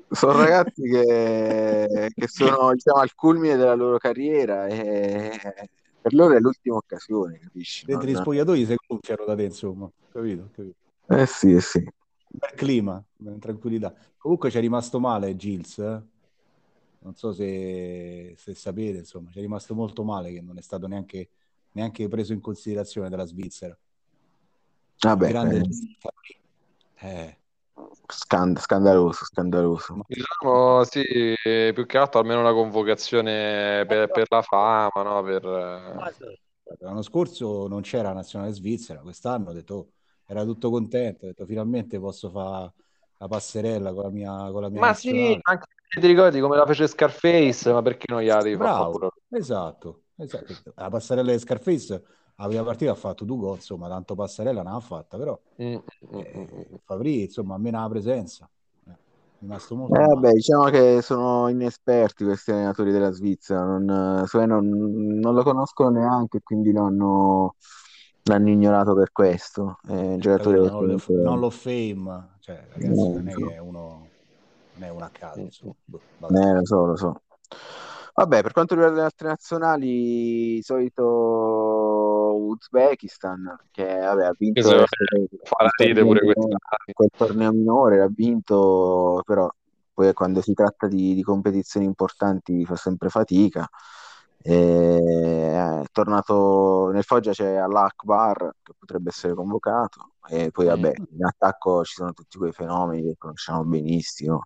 sono 0.09 0.33
ragazzi 0.33 0.81
che, 0.81 2.11
che 2.13 2.27
sono 2.27 2.73
diciamo, 2.73 2.99
al 2.99 3.13
culmine 3.13 3.55
della 3.55 3.75
loro 3.75 3.97
carriera 3.97 4.67
e 4.67 5.39
per 6.01 6.13
loro 6.13 6.35
è 6.35 6.39
l'ultima 6.39 6.75
occasione, 6.75 7.39
capisci? 7.39 7.85
Dentro 7.85 8.07
gli 8.07 8.15
spogliatoi 8.15 8.65
si 8.65 8.75
gonfiano 8.87 9.25
da 9.25 9.35
te, 9.35 9.43
insomma, 9.43 9.89
capito? 10.11 10.49
capito? 10.53 10.75
Eh 11.07 11.25
sì, 11.25 11.53
eh 11.53 11.61
sì. 11.61 11.87
Bel 12.27 12.53
clima, 12.55 13.03
tranquillità. 13.39 13.93
Comunque 14.17 14.49
c'è 14.49 14.59
rimasto 14.59 14.99
male 14.99 15.35
Gilles, 15.35 15.77
eh? 15.79 16.01
non 16.99 17.15
so 17.15 17.31
se, 17.31 18.35
se 18.37 18.53
sapete, 18.55 18.99
insomma, 18.99 19.29
c'è 19.31 19.39
rimasto 19.39 19.73
molto 19.73 20.03
male 20.03 20.31
che 20.33 20.41
non 20.41 20.57
è 20.57 20.61
stato 20.61 20.87
neanche, 20.87 21.29
neanche 21.71 22.07
preso 22.07 22.33
in 22.33 22.41
considerazione 22.41 23.09
dalla 23.09 23.25
Svizzera. 23.25 23.77
Vabbè, 24.99 25.27
grande... 25.27 25.63
eh. 26.99 27.37
Scand- 28.11 28.59
scandaloso, 28.59 29.25
scandaloso. 29.25 30.05
Diciamo, 30.07 30.83
sì, 30.83 31.03
più 31.73 31.85
che 31.85 31.97
altro 31.97 32.19
almeno 32.19 32.39
una 32.41 32.53
convocazione 32.53 33.85
per, 33.87 34.09
per 34.11 34.25
la 34.29 34.41
fama, 34.41 35.01
no? 35.03 35.23
Per... 35.23 35.43
L'anno 36.79 37.01
scorso 37.01 37.67
non 37.67 37.81
c'era 37.81 38.09
la 38.09 38.13
nazionale 38.15 38.51
svizzera, 38.53 39.01
quest'anno 39.01 39.49
ho 39.49 39.53
detto, 39.53 39.75
oh, 39.75 39.91
era 40.25 40.43
tutto 40.43 40.69
contento, 40.69 41.25
ho 41.25 41.27
detto 41.29 41.45
finalmente 41.45 41.99
posso 41.99 42.29
fare 42.29 42.73
la 43.17 43.27
passerella 43.27 43.93
con 43.93 44.03
la 44.03 44.09
mia, 44.09 44.51
con 44.51 44.61
la 44.61 44.69
mia 44.69 44.81
Ma 44.81 44.87
nazionale. 44.87 45.33
sì, 45.33 45.39
anche 45.43 45.65
se 45.87 45.99
ti 46.01 46.07
ricordi 46.07 46.39
come 46.39 46.57
la 46.57 46.65
fece 46.65 46.87
Scarface, 46.87 47.71
ma 47.71 47.81
perché 47.81 48.05
non 48.11 48.19
devi 48.23 48.55
fare 48.57 48.71
Bravo, 48.71 49.11
esatto, 49.29 50.03
esatto. 50.15 50.55
La 50.75 50.89
passarella 50.89 51.31
di 51.31 51.39
Scarface, 51.39 52.03
la 52.37 52.47
prima 52.47 52.63
partita 52.63 52.91
ha 52.91 52.95
fatto 52.95 53.23
due 53.25 53.37
gol, 53.37 53.55
insomma, 53.55 53.87
tanto 53.87 54.15
passarella 54.15 54.61
non 54.61 54.73
ha 54.73 54.79
fatta, 54.79 55.17
però 55.17 55.39
Mm, 55.61 55.65
mm, 55.65 55.77
mm, 56.13 56.17
mm. 56.17 56.59
eh, 56.73 56.79
Favri, 56.83 57.23
insomma, 57.23 57.55
almeno 57.55 57.79
la 57.79 57.87
presenza. 57.89 58.49
Eh, 58.87 58.91
è 58.91 58.95
rimasto 59.39 59.75
molto 59.75 59.95
Eh, 59.95 60.05
vabbè, 60.05 60.33
diciamo 60.33 60.65
che 60.65 61.01
sono 61.01 61.47
inesperti 61.47 62.25
questi 62.25 62.51
allenatori 62.51 62.91
della 62.91 63.11
Svizzera, 63.11 63.63
non, 63.63 64.25
me 64.33 64.45
non, 64.45 64.67
non 64.67 65.33
lo 65.33 65.43
conoscono 65.43 65.89
neanche, 65.91 66.41
quindi 66.41 66.73
l'hanno, 66.73 67.55
l'hanno 68.23 68.49
ignorato 68.49 68.93
per 68.95 69.11
questo. 69.13 69.79
È 69.87 69.93
un 69.93 70.19
giocatore? 70.19 70.57
Non 70.57 70.65
lo, 70.65 70.79
veramente- 70.79 71.13
non 71.13 71.39
lo 71.39 71.49
fame, 71.49 72.29
cioè, 72.41 72.61
ragazzi, 72.69 73.01
No, 73.01 73.13
non 73.13 73.27
è 73.29 73.33
che 73.33 73.53
è 73.53 73.57
uno, 73.59 74.07
non 74.73 74.83
è 74.83 74.89
uno 74.89 75.05
a 75.05 75.09
caso, 75.09 75.39
Mm, 75.39 75.43
insomma. 75.43 75.73
Boh. 75.85 75.99
Eh, 76.27 76.53
lo 76.53 76.65
so, 76.65 76.85
lo 76.85 76.95
so. 76.97 77.21
Vabbè, 78.15 78.41
per 78.41 78.53
quanto 78.53 78.75
riguarda 78.75 78.99
le 78.99 79.05
altre 79.05 79.27
nazionali, 79.27 80.61
solito 80.63 81.84
Uzbekistan, 82.35 83.57
che 83.71 83.97
vabbè, 83.99 84.25
ha 84.25 84.33
vinto 84.37 84.61
se- 84.61 84.75
il 85.89 85.95
torneo- 86.33 86.57
quel 86.93 87.09
torneo 87.15 87.51
minore, 87.51 87.97
l'ha 87.97 88.09
vinto, 88.09 89.21
però 89.25 89.49
poi 89.93 90.13
quando 90.13 90.41
si 90.41 90.53
tratta 90.53 90.87
di, 90.87 91.13
di 91.15 91.23
competizioni 91.23 91.85
importanti 91.85 92.65
fa 92.65 92.75
sempre 92.75 93.09
fatica. 93.09 93.67
E 94.41 94.99
è 95.81 95.83
tornato 95.91 96.91
nel 96.91 97.03
Foggia 97.03 97.31
c'è 97.31 97.55
Allah 97.55 97.85
Akbar 97.85 98.55
che 98.61 98.73
potrebbe 98.77 99.09
essere 99.09 99.33
convocato 99.33 100.11
e 100.29 100.51
poi 100.51 100.65
vabbè 100.67 100.93
in 101.17 101.25
attacco 101.25 101.83
ci 101.83 101.95
sono 101.95 102.13
tutti 102.13 102.37
quei 102.37 102.51
fenomeni 102.51 103.01
che 103.03 103.15
conosciamo 103.17 103.63
benissimo 103.63 104.45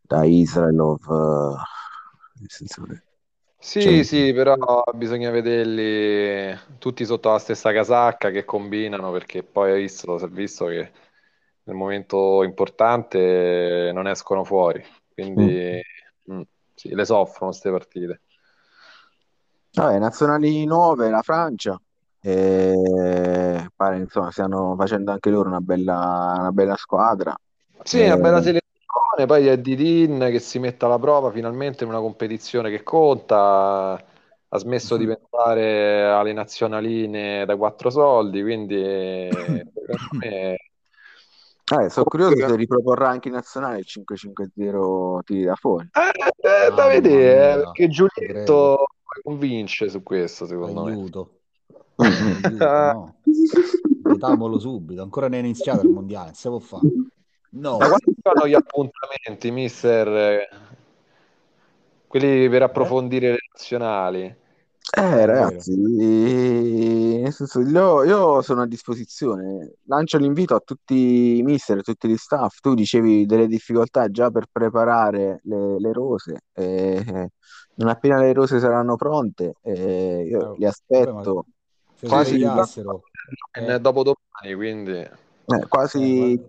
da 0.00 0.24
Israelov 0.24 1.00
eh, 1.10 1.56
nel 2.40 2.50
senso 2.50 2.82
che 2.84 3.02
Sì, 3.66 4.04
Cioè- 4.04 4.04
sì, 4.04 4.32
però 4.34 4.56
bisogna 4.94 5.30
vederli 5.30 6.54
tutti 6.78 7.04
sotto 7.06 7.30
la 7.30 7.38
stessa 7.38 7.72
casacca 7.72 8.30
che 8.30 8.44
combinano, 8.44 9.10
perché 9.10 9.42
poi 9.42 9.72
hai 9.72 9.80
visto, 9.82 10.18
si 10.18 10.24
è 10.24 10.28
visto 10.28 10.66
che 10.66 10.92
nel 11.64 11.74
momento 11.76 12.42
importante 12.44 13.90
non 13.94 14.06
escono 14.06 14.44
fuori, 14.44 14.84
quindi 15.14 15.80
mm, 16.30 16.42
sì, 16.74 16.94
le 16.94 17.04
soffrono 17.06 17.50
queste 17.50 17.70
partite. 17.70 18.20
Vabbè, 19.72 19.98
nazionali 19.98 20.64
nuove, 20.66 21.10
la 21.10 21.22
Francia, 21.22 21.76
e 22.20 23.68
pare 23.74 23.98
insomma 23.98 24.30
stiano 24.30 24.74
facendo 24.76 25.10
anche 25.10 25.30
loro 25.30 25.48
una 25.48 25.60
bella, 25.60 26.34
una 26.38 26.52
bella 26.52 26.76
squadra. 26.76 27.34
Sì, 27.82 28.02
una 28.04 28.16
bella 28.16 28.40
Eh, 28.40 28.42
selezione, 28.42 28.62
poi 29.26 29.46
è 29.46 29.58
Didin 29.58 30.28
che 30.30 30.40
si 30.40 30.58
mette 30.58 30.84
alla 30.84 30.98
prova 30.98 31.30
finalmente 31.30 31.84
in 31.84 31.90
una 31.90 32.00
competizione 32.00 32.70
che 32.70 32.82
conta, 32.82 33.92
ha 34.48 34.58
smesso 34.58 34.96
di 34.96 35.06
pensare 35.06 36.04
alle 36.04 36.32
nazionaline 36.32 37.44
da 37.44 37.56
quattro 37.56 37.90
soldi, 37.90 38.42
quindi 38.42 39.28
me 40.18 40.56
eh, 41.64 41.88
sono 41.88 42.04
curioso 42.04 42.36
se 42.36 42.56
riproporrà 42.56 43.08
anche 43.08 43.28
in 43.28 43.34
nazionale 43.34 43.78
il 43.78 43.86
5-5-0 43.88 45.20
tiri 45.24 45.44
da 45.44 45.54
fuori. 45.54 45.88
Eh, 45.92 46.46
è 46.46 46.68
da 46.68 46.74
Mamma 46.74 46.88
vedere, 46.88 47.52
eh, 47.52 47.56
perché 47.56 47.72
credo. 47.72 47.92
Giulietto 47.92 48.86
convince 49.22 49.88
su 49.88 50.02
questo, 50.02 50.44
secondo 50.44 50.84
me. 50.84 50.92
Aiuto, 50.92 51.30
aiuto, 51.96 52.64
no. 52.64 53.14
Votamolo 54.02 54.58
subito, 54.58 55.02
ancora 55.02 55.28
non 55.28 55.38
è 55.38 55.42
iniziato 55.42 55.86
il 55.86 55.92
mondiale, 55.92 56.32
si 56.34 56.48
può 56.48 56.58
fare. 56.58 56.86
No, 57.50 57.78
Ma 57.78 57.88
quando 57.88 58.13
fanno 58.24 58.48
gli 58.48 58.54
appuntamenti, 58.54 59.50
mister? 59.50 60.08
Eh, 60.08 60.48
Quelli 62.06 62.48
per 62.48 62.62
approfondire 62.62 63.32
le 63.32 63.38
nazionali? 63.52 64.22
Eh, 64.96 65.26
ragazzi, 65.26 65.74
nel 65.74 67.32
senso, 67.32 67.60
io, 67.60 68.04
io 68.04 68.42
sono 68.42 68.62
a 68.62 68.66
disposizione. 68.66 69.74
Lancio 69.86 70.18
l'invito 70.18 70.54
a 70.54 70.60
tutti 70.64 71.38
i 71.38 71.42
mister, 71.42 71.78
a 71.78 71.82
tutti 71.82 72.06
gli 72.08 72.16
staff. 72.16 72.60
Tu 72.60 72.74
dicevi 72.74 73.26
delle 73.26 73.48
difficoltà 73.48 74.08
già 74.08 74.30
per 74.30 74.44
preparare 74.50 75.40
le, 75.44 75.80
le 75.80 75.92
rose. 75.92 76.42
eh, 76.52 77.28
non 77.76 77.88
appena 77.88 78.20
le 78.20 78.32
rose 78.32 78.60
saranno 78.60 78.94
pronte, 78.94 79.54
eh, 79.62 80.24
io 80.28 80.52
Eh, 80.52 80.58
li 80.58 80.66
aspetto. 80.66 81.12
vabbè, 81.12 81.24
ma 81.34 81.44
se 81.96 82.06
Quasi- 82.06 82.40
Eh, 83.54 83.80
dopo 83.80 84.02
domani, 84.04 84.54
quindi... 84.54 84.92
Eh, 84.92 85.66
quasi 85.68 86.34
eh, 86.34 86.46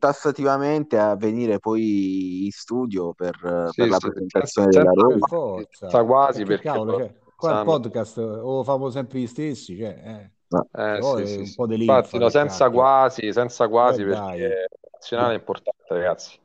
tassativamente 0.00 0.98
a 0.98 1.14
venire 1.14 1.60
poi 1.60 2.46
in 2.46 2.50
studio 2.50 3.12
per, 3.12 3.36
Sì, 3.70 3.80
per 3.82 3.88
la 3.90 3.98
presentazione 3.98 4.72
senza- 4.72 4.80
della 4.80 4.92
Roma. 4.92 5.26
forza, 5.28 5.88
Sta 5.88 6.04
quasi, 6.04 6.42
Perché, 6.44 6.44
perché 6.44 6.62
cavolo, 6.68 6.96
cioè, 6.96 7.14
qua 7.36 7.50
il 7.52 7.64
podcast 7.64 8.18
o 8.18 8.64
famo 8.64 8.90
sempre 8.90 9.20
gli 9.20 9.26
stessi, 9.28 9.76
cioè, 9.76 9.88
eh, 10.04 10.30
Eh, 10.72 10.98
sì, 11.02 11.22
è 11.22 11.26
sì, 11.26 11.38
un 11.38 11.44
sì. 11.46 11.54
po' 11.54 11.66
di 11.66 11.76
Infatti, 11.76 12.18
no, 12.18 12.28
senza 12.28 12.64
cacchio. 12.64 12.80
quasi, 12.80 13.32
senza 13.32 13.68
quasi, 13.68 14.00
Eh, 14.02 14.04
perché 14.06 14.16
dai. 14.38 14.40
nazionale 14.92 15.34
è 15.34 15.36
importante, 15.38 15.84
ragazzi. 15.88 16.38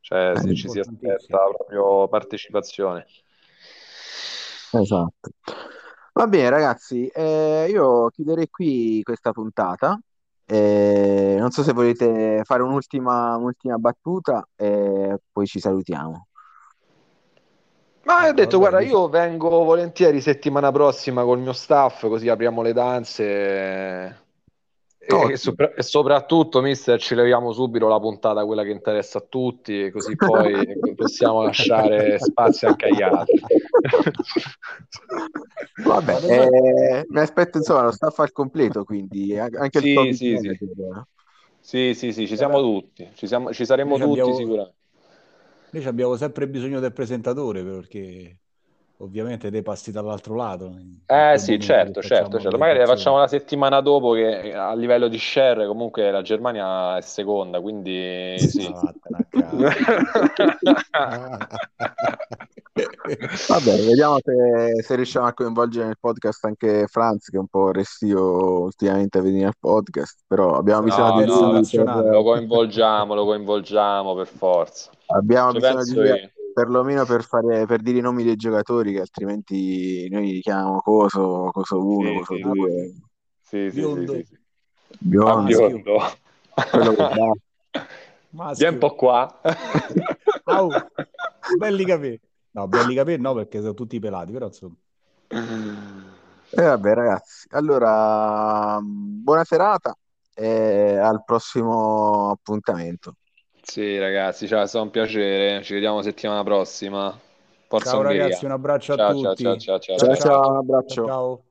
Cioè, 0.00 0.30
Eh, 0.34 0.36
sì, 0.40 0.54
ci 0.54 0.68
si 0.68 0.78
aspetta 0.78 1.38
proprio 1.44 2.08
partecipazione. 2.08 3.06
Esatto. 4.72 5.30
Va 6.12 6.26
bene, 6.26 6.50
ragazzi, 6.50 7.06
eh, 7.08 7.66
io 7.70 8.08
chiuderei 8.10 8.48
qui 8.50 9.02
questa 9.02 9.32
puntata. 9.32 9.98
Eh, 10.52 11.36
non 11.38 11.50
so 11.52 11.62
se 11.62 11.72
volete 11.72 12.40
fare 12.44 12.62
un'ultima 12.62 13.36
un'ultima 13.36 13.76
battuta 13.78 14.44
e 14.56 15.18
poi 15.30 15.46
ci 15.46 15.60
salutiamo. 15.60 16.26
Ma 18.02 18.26
ho 18.28 18.32
Eh, 18.32 18.34
detto, 18.34 18.58
guarda, 18.58 18.80
io 18.80 19.08
vengo 19.08 19.48
volentieri 19.64 20.20
settimana 20.20 20.70
prossima 20.72 21.22
col 21.24 21.38
mio 21.40 21.52
staff, 21.52 22.08
così 22.08 22.28
apriamo 22.28 22.62
le 22.62 22.72
danze. 22.72 24.28
E, 25.02 25.32
e 25.32 25.36
sopra- 25.36 25.72
e 25.74 25.82
soprattutto, 25.82 26.60
mister, 26.60 27.00
ci 27.00 27.14
leviamo 27.14 27.52
subito 27.52 27.88
la 27.88 27.98
puntata, 27.98 28.44
quella 28.44 28.62
che 28.62 28.70
interessa 28.70 29.18
a 29.18 29.24
tutti, 29.26 29.90
così 29.90 30.14
poi 30.16 30.66
possiamo 30.94 31.42
lasciare 31.42 32.18
spazio 32.18 32.68
anche 32.68 32.86
agli 32.86 33.02
altri. 33.02 33.40
Vabbè, 35.82 36.12
eh, 36.28 37.04
mi 37.08 37.20
aspetto 37.20 37.58
insomma 37.58 37.84
lo 37.84 37.90
staff 37.90 38.18
al 38.18 38.32
completo, 38.32 38.84
quindi 38.84 39.36
an- 39.38 39.54
anche 39.56 39.78
Sì, 39.78 39.88
il 39.88 40.16
sì, 40.16 40.38
sì. 40.38 40.58
Sì, 41.62 41.94
sì, 41.94 42.12
sì, 42.12 42.26
ci 42.26 42.36
siamo 42.36 42.60
tutti, 42.60 43.08
ci, 43.14 43.26
siamo- 43.26 43.52
ci 43.52 43.64
saremo 43.64 43.96
Noi 43.96 44.00
tutti 44.00 44.20
abbiamo- 44.20 44.34
sicuramente. 44.34 44.78
Noi 45.72 45.84
abbiamo 45.86 46.16
sempre 46.16 46.48
bisogno 46.48 46.80
del 46.80 46.92
presentatore 46.92 47.62
perché 47.62 48.38
ovviamente 49.00 49.50
dei 49.50 49.62
passi 49.62 49.90
dall'altro 49.92 50.34
lato. 50.34 50.72
Eh 51.06 51.38
sì, 51.38 51.58
certo, 51.58 52.00
certo, 52.02 52.38
certo. 52.38 52.50
le 52.50 52.58
Magari 52.58 52.78
la 52.78 52.86
facciamo 52.86 53.18
la 53.18 53.26
settimana 53.26 53.80
dopo 53.80 54.12
che 54.12 54.54
a 54.54 54.74
livello 54.74 55.08
di 55.08 55.18
share 55.18 55.66
comunque 55.66 56.10
la 56.10 56.22
Germania 56.22 56.96
è 56.96 57.00
seconda, 57.00 57.60
quindi 57.60 58.36
sì. 58.38 58.70
Vabbè, 63.48 63.76
vediamo 63.84 64.18
se, 64.22 64.82
se 64.82 64.94
riusciamo 64.94 65.26
a 65.26 65.34
coinvolgere 65.34 65.86
nel 65.86 65.98
podcast 65.98 66.44
anche 66.44 66.86
Franz, 66.86 67.28
che 67.28 67.36
è 67.36 67.40
un 67.40 67.48
po' 67.48 67.72
restio 67.72 68.62
ultimamente 68.62 69.18
a 69.18 69.22
venire 69.22 69.46
al 69.46 69.56
podcast, 69.58 70.20
però 70.26 70.56
abbiamo 70.56 70.80
No, 70.80 70.86
bisogno 70.86 71.10
di 71.12 71.18
terza 71.26 71.40
lui 71.40 71.52
nazionale. 71.52 72.02
per- 72.02 72.12
Lo 72.12 72.22
coinvolgiamo, 72.22 73.14
lo 73.14 73.24
coinvolgiamo 73.24 74.14
per 74.14 74.26
forza. 74.26 74.90
abbiamo 75.06 75.52
Ci 75.52 75.58
bisogno 75.58 75.84
di 75.84 75.90
io. 76.06 76.30
Perlomeno 76.52 77.04
per 77.04 77.22
fare 77.24 77.66
per 77.66 77.80
dire 77.80 77.98
i 77.98 78.02
nomi 78.02 78.22
dei 78.24 78.36
giocatori, 78.36 78.92
che 78.92 79.00
altrimenti 79.00 80.08
noi 80.10 80.32
li 80.32 80.40
chiamiamo 80.40 80.80
Coso, 80.80 81.50
Coso 81.52 81.84
1, 81.84 82.08
Sì, 82.10 82.18
Coso 82.18 82.34
sì, 82.34 82.40
2, 82.40 82.70
sì. 82.70 83.08
Sì, 83.42 83.70
sì, 83.70 83.76
Biondo. 83.80 84.12
sì, 84.12 84.18
sì, 84.18 84.24
sì. 84.24 84.38
Biondo, 84.98 85.40
Ah, 85.40 85.42
biondo. 85.42 85.98
quello 86.70 86.94
che. 86.94 87.08
Maschio. 88.30 88.70
Vieni 88.70 88.74
un 88.74 88.78
po' 88.78 88.94
qua. 88.94 89.40
Au, 90.44 90.70
belli 91.58 91.84
capelli. 91.84 92.20
No, 92.52 92.68
belli 92.68 92.94
capelli 92.94 93.20
no, 93.20 93.34
perché 93.34 93.60
sono 93.60 93.74
tutti 93.74 93.98
pelati, 93.98 94.32
però 94.32 94.46
insomma. 94.46 94.74
E 96.52 96.62
vabbè, 96.62 96.94
ragazzi, 96.94 97.46
allora 97.50 98.78
buona 98.82 99.44
serata 99.44 99.96
e 100.34 100.96
al 100.96 101.22
prossimo 101.24 102.30
appuntamento. 102.30 103.14
Sì, 103.70 103.98
ragazzi, 103.98 104.48
ciao, 104.48 104.62
è 104.62 104.66
stato 104.66 104.84
un 104.84 104.90
piacere. 104.90 105.62
Ci 105.62 105.74
vediamo 105.74 106.02
settimana 106.02 106.42
prossima. 106.42 107.16
Forza 107.68 107.96
Ciao 107.96 108.00
Ungheria. 108.00 108.38
ragazzi, 108.38 108.44
un 108.44 108.52
abbraccio 108.52 108.92
a 108.94 108.98
Ciao, 108.98 109.14
ciao, 109.14 109.34
tutti. 109.36 109.44
ciao, 109.56 109.56
ciao, 109.56 109.78
ciao, 109.78 109.98
Ciao, 109.98 110.14
ciao. 110.16 110.16
ciao, 110.16 110.50
un 110.50 110.56
abbraccio. 110.56 111.02
ciao. 111.02 111.44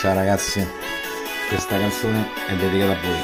Ciao. 0.00 0.14
Ragazzi, 0.14 0.66
questa 1.48 1.78
canzone 1.78 2.28
è 2.46 2.54
dedicata 2.54 2.92
a 2.92 3.00
voi, 3.02 3.20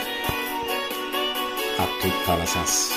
a 1.76 1.86
tutta 2.00 2.36
la 2.36 2.46
Sass. 2.46 2.92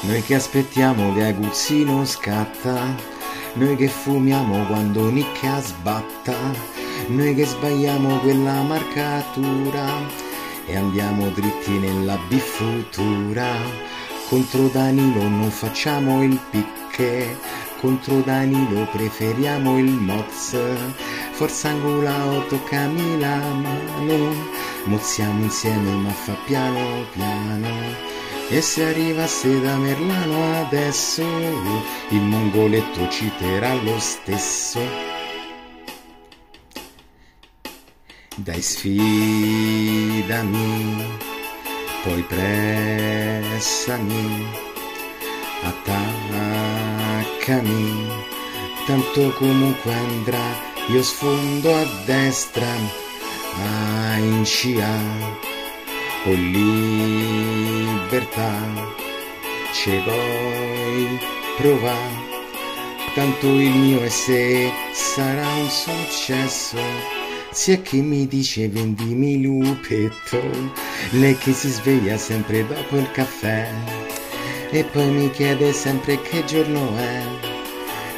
Noi 0.00 0.22
che 0.22 0.34
aspettiamo 0.34 1.14
che 1.14 1.26
Aguzzino 1.26 2.04
scatta, 2.04 2.96
noi 3.54 3.76
che 3.76 3.86
fumiamo 3.86 4.66
quando 4.66 5.08
Nicchia 5.08 5.60
sbatta, 5.60 6.34
noi 7.06 7.34
che 7.34 7.44
sbagliamo 7.44 8.18
quella 8.18 8.62
marcatura 8.62 9.86
e 10.66 10.76
andiamo 10.76 11.28
dritti 11.28 11.78
nella 11.78 12.18
bifutura. 12.26 13.46
Contro 14.28 14.66
Danilo 14.68 15.28
non 15.28 15.50
facciamo 15.50 16.24
il 16.24 16.40
picche, 16.50 17.36
contro 17.82 18.20
Danilo 18.20 18.86
preferiamo 18.92 19.76
il 19.76 19.90
moz. 19.90 20.56
Forza 21.32 21.70
angolao, 21.70 22.46
toccami 22.46 23.18
la 23.18 23.36
mano, 23.36 24.32
mozziamo 24.84 25.42
insieme 25.42 25.90
ma 25.96 26.10
fa 26.10 26.36
piano 26.46 27.04
piano. 27.12 28.20
E 28.48 28.60
se 28.60 28.84
arrivasse 28.84 29.60
da 29.60 29.74
Merlano 29.76 30.60
adesso, 30.60 31.24
il 32.10 32.20
mongoletto 32.20 33.08
citerà 33.08 33.74
lo 33.74 33.98
stesso. 33.98 34.78
Dai 38.36 38.62
sfidami, 38.62 38.94
poi 42.04 42.22
pressami, 42.22 43.90
attaccami, 47.42 48.06
tanto 48.86 49.32
comunque 49.32 49.92
andrà, 49.92 50.60
io 50.88 51.02
sfondo 51.02 51.74
a 51.74 51.84
destra, 52.04 52.68
a 53.56 54.16
in 54.18 54.44
scia 54.44 55.00
o 56.24 56.32
libertà. 56.32 57.40
Ce 59.72 60.00
vuoi 60.02 61.18
provare? 61.56 62.30
Tanto 63.14 63.46
il 63.58 63.74
mio 63.74 64.02
e 64.02 64.10
se 64.10 64.70
sarà 64.92 65.46
un 65.54 65.68
successo. 65.68 66.78
Sia 67.50 67.80
che 67.80 67.96
mi 67.96 68.26
dice 68.28 68.68
vendimi 68.68 69.42
lupetto. 69.42 70.40
Lei 71.10 71.36
che 71.36 71.52
si 71.52 71.68
sveglia 71.68 72.16
sempre 72.16 72.66
dopo 72.66 72.96
il 72.96 73.10
caffè 73.10 73.68
e 74.72 74.84
poi 74.84 75.08
mi 75.10 75.30
chiede 75.30 75.72
sempre 75.72 76.20
che 76.20 76.44
giorno 76.44 76.96
è. 76.96 77.22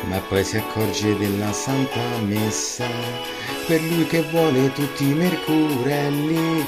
Ma 0.09 0.19
poi 0.21 0.43
si 0.45 0.57
accorge 0.57 1.17
della 1.19 1.53
santa 1.53 2.01
messa. 2.23 2.87
Per 3.67 3.83
lui 3.83 4.07
che 4.07 4.23
vuole 4.31 4.73
tutti 4.73 5.09
i 5.09 5.15
mercurelli 5.15 6.65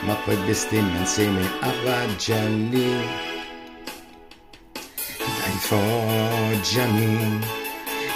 ma 0.00 0.14
poi 0.24 0.36
bestemmia 0.46 0.98
insieme 1.00 1.42
a 1.60 1.70
Vagelli 1.84 3.36
dai 5.48 5.58
foggiami 5.58 7.38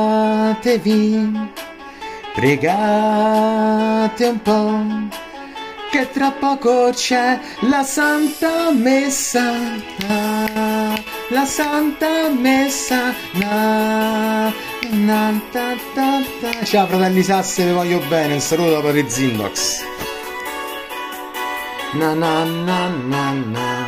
pregate 2.34 4.24
un 4.26 4.42
po', 4.42 4.84
che 5.90 6.10
tra 6.10 6.32
poco 6.32 6.90
c'è 6.92 7.38
la 7.60 7.82
Santa 7.82 8.70
Messa, 8.72 9.52
la 11.28 11.44
Santa 11.44 12.28
Messa, 12.28 13.14
na, 13.32 14.52
na, 14.90 15.40
ta, 15.50 15.74
ta, 15.94 16.22
ta. 16.40 16.64
Ciao 16.64 16.86
fratelli 16.86 17.22
Sasse, 17.22 17.64
vi 17.64 17.72
voglio 17.72 18.00
bene, 18.08 18.34
un 18.34 18.40
saluto 18.40 18.72
da 18.72 18.80
Padre 18.80 19.08
Zindox. 19.08 19.82
Na 21.94 22.12
na 22.12 22.44
na 22.44 22.88
na 22.88 23.32
na 23.32 23.86